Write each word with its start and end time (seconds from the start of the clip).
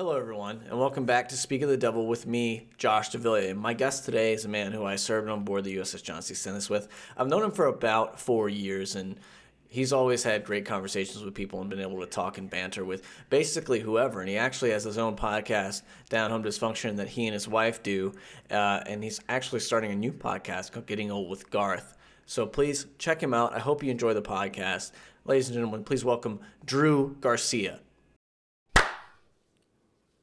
Hello, 0.00 0.16
everyone, 0.16 0.62
and 0.70 0.78
welcome 0.78 1.04
back 1.04 1.28
to 1.28 1.36
Speak 1.36 1.60
of 1.60 1.68
the 1.68 1.76
Devil 1.76 2.06
with 2.06 2.26
me, 2.26 2.68
Josh 2.78 3.10
DeVilliers. 3.10 3.54
My 3.54 3.74
guest 3.74 4.06
today 4.06 4.32
is 4.32 4.46
a 4.46 4.48
man 4.48 4.72
who 4.72 4.82
I 4.82 4.96
served 4.96 5.28
on 5.28 5.44
board 5.44 5.64
the 5.64 5.76
USS 5.76 6.02
John 6.02 6.22
C. 6.22 6.32
Stennis 6.32 6.70
with. 6.70 6.88
I've 7.18 7.28
known 7.28 7.42
him 7.42 7.50
for 7.50 7.66
about 7.66 8.18
four 8.18 8.48
years, 8.48 8.96
and 8.96 9.20
he's 9.68 9.92
always 9.92 10.22
had 10.22 10.46
great 10.46 10.64
conversations 10.64 11.22
with 11.22 11.34
people 11.34 11.60
and 11.60 11.68
been 11.68 11.82
able 11.82 12.00
to 12.00 12.06
talk 12.06 12.38
and 12.38 12.48
banter 12.48 12.82
with 12.82 13.02
basically 13.28 13.78
whoever. 13.78 14.20
And 14.20 14.30
he 14.30 14.38
actually 14.38 14.70
has 14.70 14.84
his 14.84 14.96
own 14.96 15.16
podcast, 15.16 15.82
Down 16.08 16.30
Home 16.30 16.42
Dysfunction, 16.42 16.96
that 16.96 17.08
he 17.08 17.26
and 17.26 17.34
his 17.34 17.46
wife 17.46 17.82
do. 17.82 18.14
Uh, 18.50 18.80
and 18.86 19.04
he's 19.04 19.20
actually 19.28 19.60
starting 19.60 19.92
a 19.92 19.96
new 19.96 20.14
podcast 20.14 20.72
called 20.72 20.86
Getting 20.86 21.10
Old 21.10 21.28
with 21.28 21.50
Garth. 21.50 21.98
So 22.24 22.46
please 22.46 22.86
check 22.96 23.22
him 23.22 23.34
out. 23.34 23.54
I 23.54 23.58
hope 23.58 23.82
you 23.82 23.90
enjoy 23.90 24.14
the 24.14 24.22
podcast. 24.22 24.92
Ladies 25.26 25.48
and 25.48 25.56
gentlemen, 25.56 25.84
please 25.84 26.06
welcome 26.06 26.40
Drew 26.64 27.18
Garcia. 27.20 27.80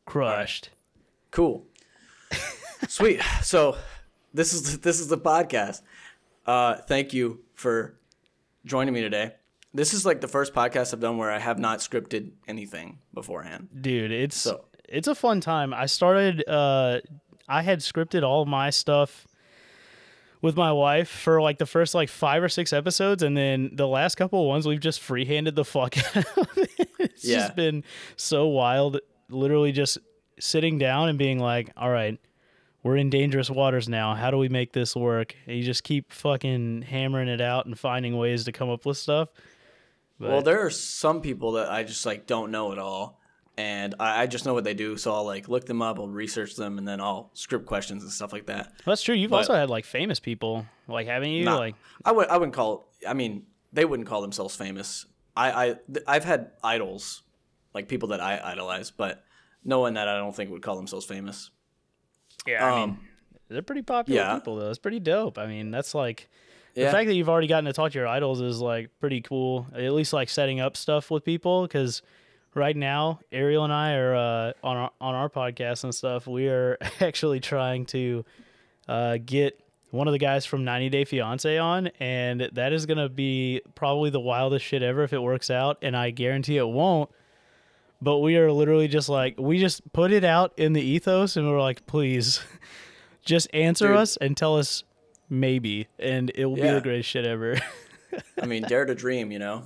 Crushed. 0.07 0.69
Cool. 1.31 1.65
Sweet. 2.88 3.21
So 3.43 3.75
this 4.34 4.53
is 4.53 4.79
this 4.79 4.99
is 4.99 5.07
the 5.09 5.17
podcast. 5.17 5.81
Uh, 6.45 6.75
thank 6.77 7.13
you 7.13 7.41
for 7.53 7.95
joining 8.65 8.93
me 8.93 9.01
today. 9.01 9.34
This 9.73 9.93
is 9.93 10.05
like 10.05 10.21
the 10.21 10.27
first 10.27 10.53
podcast 10.53 10.93
I've 10.93 11.01
done 11.01 11.17
where 11.17 11.29
I 11.31 11.39
have 11.39 11.59
not 11.59 11.79
scripted 11.79 12.31
anything 12.48 12.99
beforehand. 13.13 13.67
Dude, 13.81 14.12
it's 14.12 14.38
So- 14.38 14.65
it's 14.88 15.07
a 15.09 15.15
fun 15.15 15.41
time. 15.41 15.73
I 15.73 15.85
started 15.88 16.48
uh 16.48 16.99
I 17.49 17.62
had 17.62 17.79
scripted 17.79 18.23
all 18.23 18.45
my 18.45 18.70
stuff 18.70 19.27
with 20.41 20.55
my 20.55 20.71
wife 20.71 21.09
for 21.09 21.41
like 21.41 21.57
the 21.57 21.65
first 21.65 21.93
like 21.95 22.07
five 22.09 22.41
or 22.41 22.49
six 22.49 22.71
episodes 22.71 23.23
and 23.23 23.35
then 23.35 23.71
the 23.73 23.87
last 23.87 24.15
couple 24.15 24.39
of 24.41 24.48
ones 24.48 24.65
we've 24.67 24.79
just 24.79 25.01
freehanded 25.01 25.55
the 25.55 25.65
fuck 25.65 25.98
out 26.15 26.37
of 26.37 26.57
it. 26.57 26.89
It's 26.99 27.26
Yeah. 27.26 27.39
just 27.39 27.55
been 27.57 27.84
so 28.15 28.48
wild. 28.48 28.99
Literally 29.30 29.72
just 29.72 29.98
sitting 30.40 30.77
down 30.77 31.09
and 31.09 31.17
being 31.17 31.40
like, 31.40 31.72
All 31.76 31.90
right, 31.90 32.20
we're 32.84 32.98
in 32.98 33.09
dangerous 33.09 33.49
waters 33.49 33.90
now. 33.90 34.15
How 34.15 34.32
do 34.32 34.38
we 34.38 34.49
make 34.49 34.74
this 34.74 34.96
work? 34.96 35.35
And 35.46 35.57
you 35.57 35.63
just 35.63 35.84
keep 35.84 36.12
fucking 36.12 36.84
hammering 36.84 37.27
it 37.27 37.41
out 37.41 37.66
and 37.66 37.77
finding 37.77 38.18
ways 38.18 38.46
to 38.46 38.51
come 38.51 38.70
up 38.70 38.85
with 38.85 38.98
stuff. 38.98 39.29
But 40.20 40.29
well, 40.29 40.41
there 40.41 40.66
are 40.66 40.70
some 40.70 41.21
people 41.21 41.54
that 41.54 41.70
I 41.70 41.84
just 41.84 42.05
like 42.05 42.26
don't 42.26 42.49
know 42.51 42.71
at 42.71 42.79
all, 42.79 43.20
and 43.57 43.93
I, 43.99 44.24
I 44.24 44.27
just 44.27 44.46
know 44.46 44.54
what 44.54 44.63
they 44.63 44.74
do. 44.74 44.98
So 44.98 45.13
I'll 45.13 45.26
like 45.26 45.48
look 45.48 45.66
them 45.66 45.82
up, 45.82 45.99
I'll 45.99 46.07
research 46.07 46.55
them, 46.55 46.77
and 46.77 46.88
then 46.88 46.99
I'll 47.01 47.29
script 47.34 47.66
questions 47.68 48.01
and 48.04 48.12
stuff 48.12 48.34
like 48.34 48.48
that. 48.48 48.73
that's 48.85 49.04
true. 49.04 49.13
You've 49.13 49.32
but- 49.32 49.38
also 49.38 49.54
had 49.54 49.70
like 49.70 49.85
famous 49.85 50.20
people, 50.20 50.66
like 50.88 51.05
haven't 51.07 51.29
you? 51.32 51.46
Nah, 51.46 51.57
Like 51.57 51.76
I 52.05 52.12
would 52.13 52.27
I 52.29 52.38
wouldn't 52.38 52.55
call. 52.55 52.91
I 53.07 53.13
mean, 53.13 53.46
they 53.73 53.85
wouldn't 53.85 54.07
call 54.07 54.21
themselves 54.21 54.55
famous. 54.55 55.05
I 55.35 55.51
I 55.51 55.76
I've 56.07 56.23
had 56.26 56.51
idols, 56.63 57.21
like 57.76 57.88
people 57.88 58.10
that 58.10 58.21
I 58.21 58.40
idolize, 58.44 58.90
but 58.90 59.23
no 59.68 59.79
one 59.82 59.93
that 59.93 60.07
I 60.07 60.18
don't 60.18 60.35
think 60.35 60.49
would 60.49 60.63
call 60.63 60.76
themselves 60.76 61.05
famous. 61.05 61.51
Yeah, 62.48 62.65
I 62.65 62.79
mean, 62.79 62.90
Um, 62.90 62.99
they're 63.49 63.62
pretty 63.62 63.82
popular 63.84 64.19
yeah. 64.22 64.34
people 64.35 64.56
though. 64.56 64.69
It's 64.69 64.79
pretty 64.79 65.00
dope. 65.00 65.38
I 65.38 65.46
mean, 65.46 65.69
that's 65.69 65.94
like 65.94 66.28
the 66.73 66.81
Yeah. 66.81 66.91
fact 66.91 67.07
that 67.07 67.13
you've 67.16 67.29
already 67.29 67.47
gotten 67.47 67.66
to 67.66 67.73
talk 67.73 67.91
to 67.91 67.97
your 68.00 68.07
idols 68.07 68.41
is 68.41 68.59
like 68.62 68.90
pretty 69.00 69.22
cool. 69.22 69.68
At 69.75 69.91
least 69.94 70.13
like 70.13 70.29
setting 70.29 70.59
up 70.59 70.75
stuff 70.78 71.12
with 71.12 71.23
people 71.23 71.63
because 71.63 72.01
right 72.56 72.75
now 72.75 73.19
Ariel 73.31 73.63
and 73.66 73.73
I 73.73 73.94
are 73.95 74.16
uh, 74.16 74.53
on 74.63 74.78
our 74.78 74.91
on 75.01 75.16
our 75.16 75.29
podcast 75.29 75.84
and 75.84 75.94
stuff. 75.94 76.25
We 76.28 76.47
are 76.47 76.78
actually 77.01 77.40
trying 77.40 77.85
to 77.88 78.25
uh, 78.88 79.18
get 79.25 79.59
one 79.91 80.07
of 80.07 80.12
the 80.12 80.19
guys 80.19 80.45
from 80.45 80.66
90 80.66 80.90
Day 80.90 81.06
Fiance 81.06 81.57
on, 81.57 81.88
and 82.00 82.41
that 82.53 82.73
is 82.73 82.85
gonna 82.85 83.07
be 83.09 83.62
probably 83.75 84.09
the 84.09 84.19
wildest 84.19 84.66
shit 84.66 84.84
ever 84.84 85.03
if 85.03 85.13
it 85.13 85.19
works 85.19 85.50
out. 85.50 85.78
And 85.81 85.95
I 85.95 86.12
guarantee 86.12 86.57
it 86.57 86.68
won't. 86.68 87.09
But 88.01 88.19
we 88.19 88.38
are 88.38 88.51
literally 88.51 88.88
just 88.88 89.09
like 89.09 89.35
we 89.40 89.59
just 89.59 89.91
put 89.94 90.12
it 90.12 90.23
out 90.23 90.53
in 90.57 90.73
the 90.73 90.81
ethos, 90.81 91.35
and 91.35 91.50
we're 91.50 91.59
like, 91.62 91.85
please, 91.88 92.41
just 93.25 93.47
answer 93.53 93.88
Dude. 93.88 93.97
us 93.97 94.17
and 94.17 94.38
tell 94.38 94.57
us 94.57 94.84
maybe, 95.29 95.88
and 96.00 96.31
it 96.35 96.45
will 96.45 96.56
be 96.56 96.62
the 96.62 96.81
greatest 96.81 97.09
shit 97.09 97.25
ever. 97.25 97.57
I 98.41 98.45
mean, 98.45 98.63
dare 98.63 98.85
to 98.85 98.95
dream, 98.95 99.31
you 99.31 99.39
know. 99.39 99.63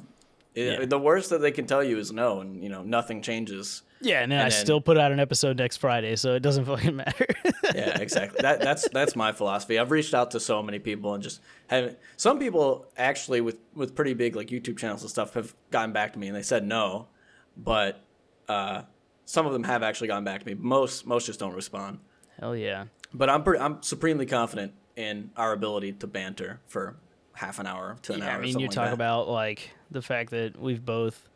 It- 0.56 0.80
Yeah. 0.80 0.86
The 0.86 1.00
worst 1.00 1.30
that 1.30 1.40
they 1.42 1.52
can 1.52 1.66
tell 1.66 1.84
you 1.84 1.98
is 1.98 2.12
no, 2.12 2.40
and 2.42 2.62
you 2.64 2.70
know 2.70 2.84
nothing 2.84 3.22
changes. 3.22 3.84
yeah, 4.02 4.22
and 4.22 4.32
And 4.34 4.42
I 4.42 4.50
then- 4.50 4.52
still 4.66 4.82
put 4.82 4.98
out 4.98 5.12
an 5.12 5.20
episode 5.20 5.58
next 5.58 5.78
Friday, 5.78 6.16
so 6.16 6.34
it 6.36 6.40
doesn't 6.42 6.66
fucking 6.72 6.96
matter. 6.96 7.28
Yeah, 7.76 8.00
exactly. 8.00 8.40
that 8.42 8.60
that's 8.62 8.88
that's 8.90 9.16
my 9.16 9.32
philosophy. 9.34 9.78
I've 9.78 9.92
reached 9.92 10.14
out 10.14 10.32
to 10.32 10.40
so 10.40 10.64
many 10.64 10.80
people 10.80 11.14
and 11.14 11.22
just 11.24 11.42
haven't. 11.68 11.98
Some 12.18 12.40
people 12.40 12.86
actually 12.98 13.42
with 13.42 13.58
with 13.76 13.94
pretty 13.96 14.14
big 14.14 14.36
like 14.38 14.48
YouTube 14.48 14.78
channels 14.78 15.02
and 15.04 15.10
stuff 15.12 15.34
have 15.36 15.54
gotten 15.70 15.92
back 15.94 16.14
to 16.14 16.20
me 16.20 16.28
and 16.28 16.36
they 16.36 16.42
said 16.44 16.66
no, 16.66 17.08
but 17.56 18.02
uh, 18.48 18.84
some 19.26 19.46
of 19.46 19.54
them 19.54 19.64
have 19.64 19.84
actually 19.84 20.08
gotten 20.08 20.24
back 20.24 20.42
to 20.42 20.46
me. 20.46 20.54
Most 20.54 21.06
most 21.06 21.26
just 21.26 21.40
don't 21.40 21.54
respond. 21.56 22.00
Hell 22.40 22.56
yeah. 22.56 22.86
But 23.14 23.30
I'm 23.30 23.44
pre- 23.44 23.60
I'm 23.60 23.82
supremely 23.84 24.26
confident 24.26 24.74
in 24.96 25.32
our 25.38 25.52
ability 25.54 25.94
to 25.94 26.08
banter 26.08 26.60
for 26.68 26.98
half 27.34 27.60
an 27.60 27.66
hour 27.68 27.98
to 28.04 28.14
an 28.14 28.20
Yeah, 28.20 28.30
hour. 28.34 28.38
I 28.40 28.42
mean, 28.42 28.60
you 28.60 28.68
like 28.68 28.76
talk 28.76 28.86
that. 28.88 28.94
about 28.94 29.28
like 29.30 29.72
the 29.90 30.02
fact 30.02 30.32
that 30.32 30.60
we've 30.60 30.84
both 30.84 31.28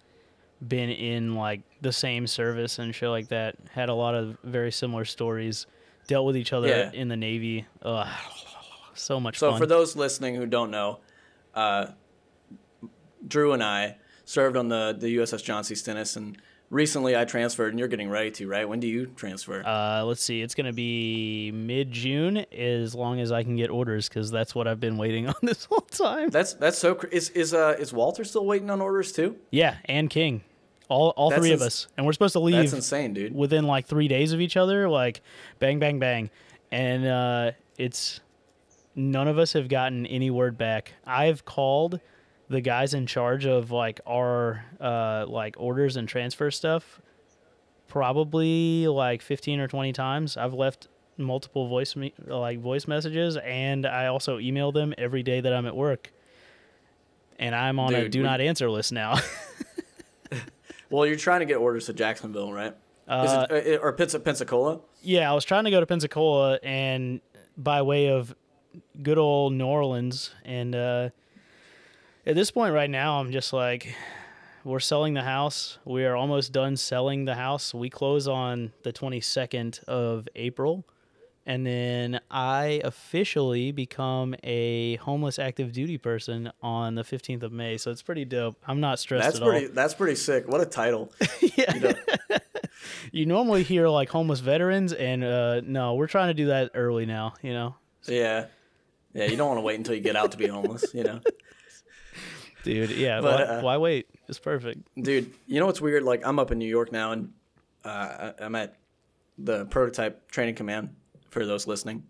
been 0.66 0.90
in 0.90 1.36
like 1.36 1.62
the 1.82 1.92
same 1.92 2.28
service 2.28 2.80
and 2.80 2.94
shit 2.96 3.10
like 3.10 3.28
that. 3.30 3.56
Had 3.72 3.90
a 3.90 3.94
lot 3.94 4.16
of 4.16 4.38
very 4.44 4.72
similar 4.72 5.06
stories. 5.06 5.68
Dealt 6.08 6.26
with 6.26 6.38
each 6.38 6.54
other 6.54 6.68
Yeah. 6.68 6.92
in 6.94 7.08
the 7.08 7.18
Navy. 7.18 7.66
Ugh, 7.82 8.08
so 8.94 9.20
much 9.20 9.38
So 9.40 9.52
fun. 9.52 9.60
for 9.60 9.66
those 9.66 9.96
listening 9.96 10.36
who 10.36 10.46
don't 10.46 10.70
know, 10.72 11.00
uh, 11.56 11.88
Drew 13.28 13.54
and 13.54 13.64
I 13.64 13.98
served 14.24 14.56
on 14.58 14.68
the 14.70 14.96
the 14.98 15.10
USS 15.18 15.44
John 15.44 15.64
C. 15.64 15.76
Stennis, 15.76 16.16
and 16.16 16.38
recently 16.76 17.16
I 17.16 17.24
transferred, 17.26 17.70
and 17.70 17.80
you're 17.80 17.88
getting 17.88 18.10
ready 18.10 18.30
to, 18.32 18.48
right? 18.48 18.68
When 18.68 18.80
do 18.80 18.88
you 18.88 19.08
transfer? 19.08 19.64
Uh, 19.66 20.04
let's 20.04 20.22
see. 20.22 20.42
It's 20.42 20.54
gonna 20.54 20.74
be 20.74 21.52
mid 21.52 21.92
June, 21.92 22.46
as 22.52 22.94
long 22.94 23.20
as 23.20 23.32
I 23.32 23.44
can 23.44 23.56
get 23.56 23.70
orders, 23.70 24.10
because 24.10 24.30
that's 24.30 24.54
what 24.54 24.68
I've 24.68 24.80
been 24.80 24.98
waiting 24.98 25.28
on 25.30 25.36
this 25.42 25.66
whole 25.66 25.80
time. 25.80 26.30
that's 26.30 26.54
that's 26.54 26.78
so. 26.78 26.96
Cr- 26.96 27.08
is 27.08 27.30
is 27.30 27.54
uh 27.54 27.76
is 27.80 27.94
Walter 27.94 28.24
still 28.24 28.46
waiting 28.46 28.70
on 28.70 28.82
orders 28.82 29.12
too? 29.12 29.38
Yeah, 29.50 29.78
and 29.86 30.10
King, 30.10 30.44
all 30.90 31.10
all 31.12 31.30
That's 31.30 31.42
three 31.42 31.54
of 31.54 31.62
us, 31.62 31.88
and 31.98 32.06
we're 32.06 32.14
supposed 32.14 32.34
to 32.34 32.40
leave. 32.40 32.56
That's 32.56 32.74
insane, 32.74 33.14
dude. 33.14 33.34
within 33.34 33.66
like 33.66 33.88
three 33.88 34.08
days 34.08 34.34
of 34.34 34.42
each 34.42 34.58
other. 34.58 34.90
Like, 34.90 35.22
bang, 35.60 35.80
bang, 35.80 35.98
bang, 35.98 36.30
and 36.72 37.08
uh, 37.08 37.52
it's 37.78 38.20
none 38.96 39.28
of 39.28 39.40
us 39.40 39.54
have 39.54 39.70
gotten 39.70 40.06
any 40.06 40.30
word 40.30 40.58
back. 40.58 40.94
I've 41.06 41.46
called 41.46 42.00
the 42.50 42.62
guys 42.62 42.94
in 42.94 43.06
charge 43.08 43.46
of 43.46 43.72
like 43.72 44.00
our 44.08 44.64
uh, 44.80 45.26
like 45.28 45.56
orders 45.58 45.96
and 45.98 46.08
transfer 46.08 46.52
stuff 46.52 47.02
probably 47.88 48.88
like 48.88 49.22
15 49.22 49.60
or 49.60 49.68
20 49.68 49.94
times 49.94 50.38
i've 50.38 50.54
left 50.54 50.88
multiple 51.18 51.68
voice 51.68 51.96
me- 51.96 52.14
like 52.26 52.60
voice 52.60 52.88
messages 52.88 53.38
and 53.38 53.86
i 53.86 54.08
also 54.08 54.40
email 54.40 54.72
them 54.72 54.94
every 54.98 55.24
day 55.24 55.40
that 55.40 55.54
i'm 55.54 55.66
at 55.66 55.76
work 55.76 56.12
and 57.40 57.56
i'm 57.56 57.80
on 57.80 57.94
a 57.94 58.10
do 58.10 58.20
we- 58.20 58.24
not 58.24 58.42
answer 58.42 58.70
list 58.70 58.92
now 58.92 59.16
Well, 60.92 61.08
you're 61.08 61.16
trying 61.18 61.40
to 61.40 61.46
get 61.48 61.56
orders 61.56 61.88
to 61.88 61.94
Jacksonville, 61.94 62.54
right? 62.54 62.74
Uh, 63.08 63.48
it, 63.50 63.80
uh, 63.80 63.84
or 63.84 63.92
Pensa- 63.92 64.24
Pensacola? 64.24 64.80
yeah 65.02 65.30
i 65.30 65.34
was 65.34 65.46
trying 65.46 65.64
to 65.66 65.72
go 65.72 65.80
to 65.80 65.86
pensacola 65.86 66.58
and 66.64 67.22
by 67.58 67.82
way 67.84 68.10
of 68.10 68.34
good 69.04 69.18
old 69.20 69.54
new 69.54 69.66
orleans 69.66 70.32
and 70.44 70.74
uh, 70.76 71.10
at 72.26 72.36
this 72.36 72.52
point 72.52 72.74
right 72.74 72.90
now 72.90 73.20
i'm 73.20 73.32
just 73.32 73.54
like 73.54 73.96
we're 74.64 74.80
selling 74.80 75.14
the 75.14 75.22
house 75.24 75.78
we 75.86 76.06
are 76.06 76.16
almost 76.16 76.52
done 76.52 76.76
selling 76.76 77.26
the 77.26 77.36
house 77.36 77.74
we 77.74 77.90
close 77.90 78.28
on 78.28 78.72
the 78.84 78.92
22nd 78.92 79.84
of 79.86 80.28
april 80.36 80.84
and 81.46 81.66
then 81.66 82.20
i 82.32 82.82
officially 82.84 83.72
become 83.72 84.36
a 84.44 84.96
homeless 84.98 85.38
active 85.38 85.72
duty 85.72 85.98
person 85.98 86.52
on 86.62 86.96
the 86.96 87.04
15th 87.04 87.44
of 87.44 87.52
may 87.52 87.78
so 87.78 87.92
it's 87.92 88.02
pretty 88.02 88.26
dope 88.26 88.56
i'm 88.68 88.80
not 88.80 88.98
stressed 89.00 89.26
That's 89.26 89.38
at 89.38 89.44
pretty. 89.44 89.68
all 89.68 89.74
That's 89.74 89.94
pretty 89.94 90.16
sick. 90.16 90.48
What 90.48 90.62
a 90.62 90.66
title. 90.66 91.12
yeah. 91.56 91.74
You 91.76 91.80
know, 91.82 91.94
you 93.12 93.26
normally 93.26 93.64
hear 93.64 93.88
like 93.88 94.10
homeless 94.10 94.42
veterans 94.42 94.94
and 94.94 95.24
uh 95.24 95.62
no 95.62 95.96
we're 95.96 96.08
trying 96.08 96.28
to 96.28 96.34
do 96.34 96.48
that 96.48 96.72
early 96.76 97.06
now 97.06 97.34
you 97.42 97.54
know 97.54 97.76
yeah, 98.04 98.46
yeah. 99.14 99.26
You 99.26 99.38
don't 99.38 99.48
want 99.48 99.58
to 99.58 99.62
wait 99.62 99.76
until 99.78 99.96
you 99.96 100.02
get 100.02 100.16
out 100.16 100.32
to 100.34 100.38
be 100.38 100.46
homeless. 100.46 100.86
You 100.94 101.04
know. 101.06 101.22
dude 102.66 102.92
yeah 102.92 103.22
But, 103.22 103.48
why, 103.48 103.56
uh, 103.56 103.62
why 103.62 103.78
wait 103.78 104.08
it's 104.28 104.40
perfect 104.40 104.88
Dude, 105.02 105.32
you 105.48 105.60
know 105.60 105.66
what's 105.68 105.80
weird? 105.82 106.04
Like 106.04 106.26
I'm 106.26 106.40
up 106.40 106.52
in 106.52 106.58
New 106.58 106.68
York 106.68 106.92
now, 106.92 107.12
and 107.12 107.32
uh, 107.84 108.32
I'm 108.40 108.56
at 108.56 108.76
the 109.38 109.66
prototype 109.66 110.30
training 110.32 110.56
command 110.56 110.96
for 111.30 111.46
those 111.46 111.68
listening. 111.68 112.04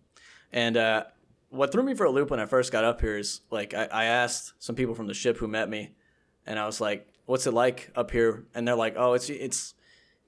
And 0.53 0.77
uh, 0.77 1.03
what 1.49 1.71
threw 1.71 1.83
me 1.83 1.93
for 1.93 2.05
a 2.05 2.09
loop 2.11 2.31
when 2.31 2.39
I 2.39 2.45
first 2.45 2.71
got 2.71 2.83
up 2.83 3.01
here 3.01 3.17
is 3.17 3.41
like 3.51 3.73
I, 3.73 3.85
I 3.91 4.05
asked 4.05 4.53
some 4.59 4.75
people 4.75 4.95
from 4.95 5.07
the 5.07 5.13
ship 5.13 5.37
who 5.37 5.47
met 5.47 5.69
me, 5.69 5.91
and 6.45 6.57
I 6.57 6.65
was 6.65 6.79
like, 6.79 7.07
"What's 7.25 7.47
it 7.47 7.53
like 7.53 7.91
up 7.95 8.11
here?" 8.11 8.45
And 8.53 8.67
they're 8.67 8.75
like, 8.75 8.95
"Oh, 8.97 9.13
it's 9.13 9.29
it's 9.29 9.73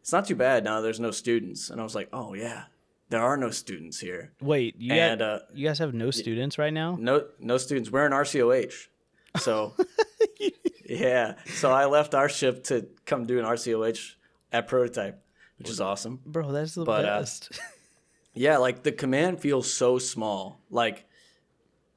it's 0.01 0.11
not 0.11 0.25
too 0.27 0.35
bad 0.35 0.63
now. 0.63 0.81
There's 0.81 0.99
no 0.99 1.11
students." 1.11 1.69
And 1.69 1.79
I 1.79 1.83
was 1.83 1.95
like, 1.95 2.09
"Oh 2.11 2.33
yeah, 2.33 2.63
there 3.09 3.21
are 3.21 3.37
no 3.37 3.51
students 3.51 3.99
here. 3.99 4.33
wait 4.41 4.75
you, 4.77 4.93
And 4.93 5.19
got, 5.19 5.29
uh, 5.29 5.39
you 5.53 5.67
guys 5.67 5.79
have 5.79 5.93
no 5.93 6.11
students 6.11 6.57
right 6.57 6.73
now 6.73 6.97
no 6.99 7.25
no 7.39 7.57
students. 7.57 7.89
We're 7.91 8.05
in 8.05 8.11
RCOH, 8.11 8.87
so 9.39 9.73
yeah. 10.85 11.35
So 11.45 11.71
I 11.71 11.85
left 11.85 12.13
our 12.15 12.29
ship 12.29 12.63
to 12.65 12.87
come 13.05 13.25
do 13.25 13.39
an 13.39 13.45
RCOH 13.45 14.15
at 14.51 14.67
prototype. 14.67 15.21
which 15.57 15.69
is 15.69 15.81
awesome. 15.81 16.19
Bro, 16.25 16.51
that's 16.51 16.75
the 16.75 16.83
But, 16.85 17.05
uh, 17.05 17.19
best. 17.19 17.59
Yeah, 18.33 18.57
like 18.57 18.83
the 18.83 18.91
command 18.91 19.39
feels 19.41 19.73
so 19.73 19.97
small. 19.97 20.61
Like 20.69 21.05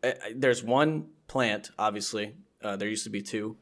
uh, 0.02 0.12
there's 0.34 0.64
one 0.64 1.08
plant, 1.28 1.70
obviously. 1.78 2.34
Uh, 2.62 2.76
there 2.76 2.88
used 2.88 3.04
to 3.04 3.10
be 3.10 3.20
two, 3.20 3.58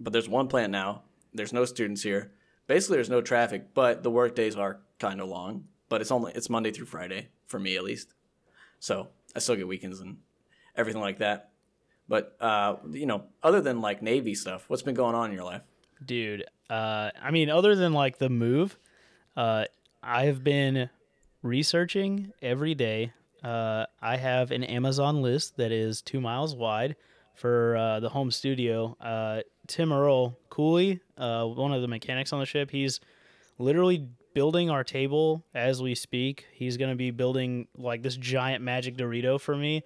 but 0.00 0.14
there's 0.14 0.26
one 0.28 0.48
plant 0.48 0.72
now. 0.72 1.02
There's 1.34 1.52
no 1.52 1.66
students 1.66 2.02
here. 2.02 2.32
Basically, 2.66 2.96
there's 2.96 3.10
no 3.10 3.20
traffic, 3.20 3.74
but 3.74 4.02
the 4.02 4.10
work 4.10 4.34
days 4.34 4.56
are 4.56 4.80
kind 4.98 5.20
of 5.20 5.28
long. 5.28 5.64
But 5.90 6.00
it's 6.00 6.10
only 6.10 6.32
it's 6.34 6.48
Monday 6.48 6.70
through 6.70 6.86
Friday 6.86 7.28
for 7.46 7.58
me 7.58 7.76
at 7.76 7.84
least. 7.84 8.14
So 8.80 9.08
I 9.36 9.38
still 9.40 9.56
get 9.56 9.68
weekends 9.68 10.00
and 10.00 10.16
everything 10.74 11.02
like 11.02 11.18
that. 11.18 11.50
But 12.08 12.36
uh, 12.40 12.76
you 12.90 13.06
know, 13.06 13.24
other 13.42 13.60
than 13.60 13.80
like 13.80 14.02
Navy 14.02 14.34
stuff, 14.34 14.64
what's 14.68 14.82
been 14.82 14.94
going 14.94 15.14
on 15.14 15.30
in 15.30 15.36
your 15.36 15.44
life? 15.44 15.62
Dude, 16.04 16.44
uh, 16.68 17.10
I 17.20 17.30
mean, 17.30 17.50
other 17.50 17.74
than 17.74 17.92
like 17.92 18.18
the 18.18 18.28
move, 18.28 18.78
uh, 19.36 19.64
I've 20.02 20.44
been 20.44 20.90
researching 21.42 22.32
every 22.42 22.74
day. 22.74 23.12
Uh, 23.42 23.86
I 24.00 24.16
have 24.16 24.50
an 24.50 24.64
Amazon 24.64 25.22
list 25.22 25.56
that 25.56 25.72
is 25.72 26.02
two 26.02 26.20
miles 26.20 26.54
wide 26.54 26.96
for 27.34 27.76
uh, 27.76 28.00
the 28.00 28.08
home 28.08 28.30
studio. 28.30 28.96
Uh, 29.00 29.40
Tim 29.66 29.92
Earl 29.92 30.38
Cooley, 30.50 31.00
uh, 31.18 31.44
one 31.44 31.72
of 31.72 31.82
the 31.82 31.88
mechanics 31.88 32.32
on 32.32 32.40
the 32.40 32.46
ship, 32.46 32.70
he's 32.70 33.00
literally 33.58 34.08
building 34.34 34.70
our 34.70 34.84
table 34.84 35.44
as 35.54 35.82
we 35.82 35.94
speak. 35.94 36.46
He's 36.52 36.76
going 36.76 36.90
to 36.90 36.96
be 36.96 37.10
building 37.10 37.68
like 37.76 38.02
this 38.02 38.16
giant 38.16 38.62
magic 38.62 38.96
Dorito 38.96 39.40
for 39.40 39.56
me. 39.56 39.84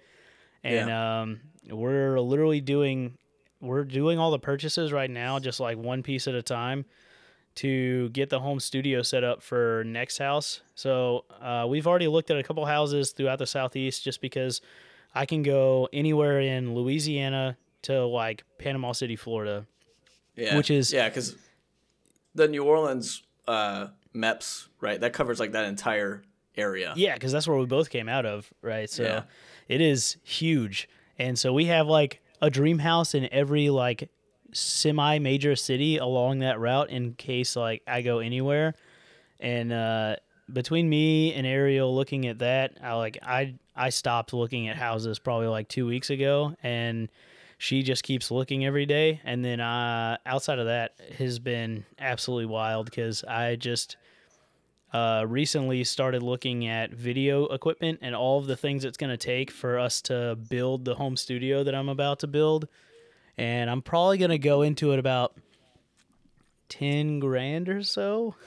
And 0.63 0.89
um, 0.89 1.39
we're 1.69 2.19
literally 2.19 2.61
doing 2.61 3.17
we're 3.61 3.83
doing 3.83 4.19
all 4.19 4.31
the 4.31 4.39
purchases 4.39 4.91
right 4.93 5.09
now, 5.09 5.39
just 5.39 5.59
like 5.59 5.77
one 5.77 6.01
piece 6.03 6.27
at 6.27 6.35
a 6.35 6.41
time, 6.41 6.85
to 7.55 8.09
get 8.09 8.29
the 8.29 8.39
home 8.39 8.59
studio 8.59 9.01
set 9.01 9.23
up 9.23 9.41
for 9.41 9.83
next 9.85 10.17
house. 10.17 10.61
So 10.75 11.25
uh, 11.41 11.65
we've 11.67 11.85
already 11.87 12.07
looked 12.07 12.31
at 12.31 12.37
a 12.37 12.43
couple 12.43 12.65
houses 12.65 13.11
throughout 13.11 13.39
the 13.39 13.47
southeast, 13.47 14.03
just 14.03 14.21
because 14.21 14.61
I 15.13 15.25
can 15.25 15.43
go 15.43 15.89
anywhere 15.91 16.39
in 16.39 16.73
Louisiana 16.73 17.57
to 17.83 18.05
like 18.05 18.43
Panama 18.59 18.93
City, 18.93 19.15
Florida. 19.15 19.65
Yeah, 20.35 20.55
Which 20.55 20.69
is- 20.71 20.93
yeah, 20.93 21.09
because 21.09 21.35
the 22.35 22.47
New 22.47 22.63
Orleans 22.63 23.23
uh, 23.47 23.87
MEPS, 24.15 24.67
right? 24.79 24.99
That 25.01 25.11
covers 25.11 25.39
like 25.39 25.51
that 25.51 25.65
entire 25.65 26.23
area. 26.55 26.93
Yeah, 26.95 27.15
because 27.15 27.31
that's 27.33 27.47
where 27.47 27.57
we 27.57 27.65
both 27.65 27.89
came 27.89 28.07
out 28.07 28.25
of, 28.25 28.49
right? 28.61 28.89
So 28.89 29.03
Yeah. 29.03 29.23
It 29.69 29.79
is 29.79 30.17
huge, 30.23 30.89
and 31.17 31.39
so 31.39 31.53
we 31.53 31.65
have 31.65 31.87
like 31.87 32.21
a 32.41 32.49
dream 32.49 32.79
house 32.79 33.13
in 33.15 33.31
every 33.31 33.69
like 33.69 34.09
semi 34.51 35.19
major 35.19 35.55
city 35.55 35.97
along 35.97 36.39
that 36.39 36.59
route 36.59 36.89
in 36.89 37.13
case 37.13 37.55
like 37.55 37.81
I 37.87 38.01
go 38.01 38.19
anywhere. 38.19 38.73
And 39.39 39.71
uh, 39.71 40.15
between 40.51 40.89
me 40.89 41.33
and 41.33 41.45
Ariel 41.47 41.95
looking 41.95 42.27
at 42.27 42.39
that, 42.39 42.77
I 42.83 42.93
like 42.93 43.17
I 43.23 43.55
I 43.75 43.89
stopped 43.89 44.33
looking 44.33 44.67
at 44.67 44.75
houses 44.75 45.19
probably 45.19 45.47
like 45.47 45.69
two 45.69 45.85
weeks 45.85 46.09
ago, 46.09 46.55
and 46.63 47.09
she 47.57 47.83
just 47.83 48.03
keeps 48.03 48.31
looking 48.31 48.65
every 48.65 48.85
day. 48.85 49.21
And 49.23 49.43
then 49.43 49.59
uh, 49.59 50.17
outside 50.25 50.59
of 50.59 50.65
that 50.65 50.93
has 51.17 51.39
been 51.39 51.85
absolutely 51.99 52.45
wild 52.47 52.85
because 52.85 53.23
I 53.23 53.55
just 53.55 53.97
uh, 54.93 55.23
recently 55.27 55.83
started 55.83 56.23
looking 56.23 56.67
at 56.67 56.91
video 56.91 57.45
equipment 57.47 57.99
and 58.01 58.15
all 58.15 58.39
of 58.39 58.47
the 58.47 58.55
things 58.55 58.85
it's 58.85 58.97
going 58.97 59.11
to 59.11 59.17
take 59.17 59.51
for 59.51 59.77
us 59.77 60.01
to 60.03 60.37
build 60.49 60.85
the 60.85 60.95
home 60.95 61.15
studio 61.15 61.63
that 61.63 61.75
I'm 61.75 61.89
about 61.89 62.19
to 62.19 62.27
build. 62.27 62.67
And 63.37 63.69
I'm 63.69 63.81
probably 63.81 64.17
going 64.17 64.31
to 64.31 64.39
go 64.39 64.63
into 64.63 64.91
it 64.91 64.99
about 64.99 65.35
10 66.69 67.19
grand 67.19 67.69
or 67.69 67.83
so. 67.83 68.35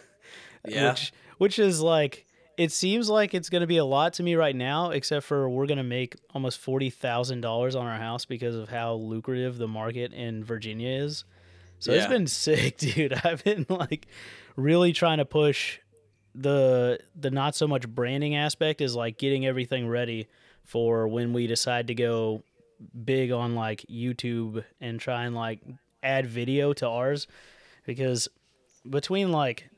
Yeah. 0.64 0.90
Which, 0.90 1.12
which 1.38 1.58
is 1.58 1.80
like, 1.80 2.24
it 2.56 2.70
seems 2.70 3.10
like 3.10 3.34
it's 3.34 3.50
going 3.50 3.62
to 3.62 3.66
be 3.66 3.78
a 3.78 3.84
lot 3.84 4.12
to 4.14 4.22
me 4.22 4.36
right 4.36 4.54
now, 4.54 4.90
except 4.90 5.26
for 5.26 5.48
we're 5.48 5.66
going 5.66 5.78
to 5.78 5.82
make 5.82 6.14
almost 6.32 6.64
$40,000 6.64 7.74
on 7.74 7.84
our 7.84 7.98
house 7.98 8.26
because 8.26 8.54
of 8.54 8.68
how 8.68 8.94
lucrative 8.94 9.58
the 9.58 9.66
market 9.66 10.12
in 10.12 10.44
Virginia 10.44 11.02
is. 11.02 11.24
So 11.80 11.90
it's 11.90 12.06
been 12.06 12.26
sick, 12.28 12.78
dude. 12.78 13.12
I've 13.12 13.42
been 13.42 13.66
like 13.68 14.06
really 14.54 14.92
trying 14.92 15.18
to 15.18 15.24
push 15.24 15.80
the 16.34 16.98
the 17.14 17.30
not 17.30 17.54
so 17.54 17.66
much 17.66 17.88
branding 17.88 18.34
aspect 18.34 18.80
is 18.80 18.96
like 18.96 19.18
getting 19.18 19.46
everything 19.46 19.88
ready 19.88 20.28
for 20.64 21.08
when 21.08 21.32
we 21.32 21.46
decide 21.46 21.88
to 21.88 21.94
go 21.94 22.42
big 23.04 23.30
on 23.30 23.54
like 23.54 23.84
YouTube 23.90 24.64
and 24.80 24.98
try 24.98 25.24
and 25.24 25.34
like 25.34 25.60
add 26.02 26.26
video 26.26 26.72
to 26.74 26.88
ours. 26.88 27.26
Because 27.84 28.28
between 28.88 29.32
like 29.32 29.68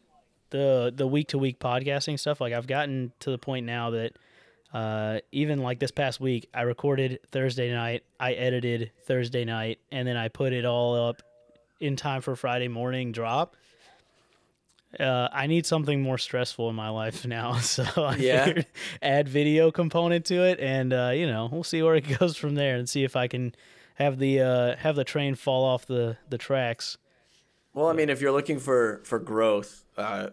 the 0.50 0.92
the 0.94 1.06
week 1.06 1.28
to 1.28 1.38
week 1.38 1.58
podcasting 1.58 2.18
stuff 2.18 2.40
like 2.40 2.52
I've 2.52 2.66
gotten 2.66 3.12
to 3.20 3.30
the 3.30 3.38
point 3.38 3.66
now 3.66 3.90
that 3.90 4.12
uh, 4.72 5.18
even 5.32 5.58
like 5.58 5.78
this 5.78 5.90
past 5.90 6.20
week 6.20 6.48
I 6.54 6.62
recorded 6.62 7.20
Thursday 7.30 7.72
night 7.72 8.04
I 8.20 8.32
edited 8.32 8.92
Thursday 9.04 9.44
night 9.44 9.78
and 9.90 10.06
then 10.06 10.16
I 10.16 10.28
put 10.28 10.52
it 10.52 10.64
all 10.64 11.08
up 11.08 11.22
in 11.80 11.96
time 11.96 12.22
for 12.22 12.36
Friday 12.36 12.68
morning 12.68 13.12
drop 13.12 13.56
uh, 15.00 15.28
I 15.32 15.46
need 15.46 15.66
something 15.66 16.00
more 16.02 16.18
stressful 16.18 16.68
in 16.70 16.76
my 16.76 16.88
life 16.88 17.26
now, 17.26 17.54
so 17.58 17.84
I 18.04 18.16
Yeah. 18.16 18.44
figured 18.46 18.66
add 19.02 19.28
video 19.28 19.70
component 19.70 20.24
to 20.26 20.42
it, 20.44 20.60
and 20.60 20.92
uh, 20.92 21.10
you 21.14 21.26
know 21.26 21.48
we'll 21.50 21.64
see 21.64 21.82
where 21.82 21.94
it 21.94 22.02
goes 22.18 22.36
from 22.36 22.54
there, 22.54 22.76
and 22.76 22.88
see 22.88 23.04
if 23.04 23.16
I 23.16 23.28
can 23.28 23.54
have 23.96 24.18
the 24.18 24.40
uh, 24.40 24.76
have 24.76 24.96
the 24.96 25.04
train 25.04 25.34
fall 25.34 25.64
off 25.64 25.86
the 25.86 26.16
the 26.28 26.38
tracks. 26.38 26.98
Well, 27.72 27.88
I 27.88 27.92
mean, 27.92 28.08
if 28.08 28.20
you're 28.20 28.32
looking 28.32 28.58
for 28.58 29.00
for 29.04 29.18
growth, 29.18 29.84
uh, 29.96 30.30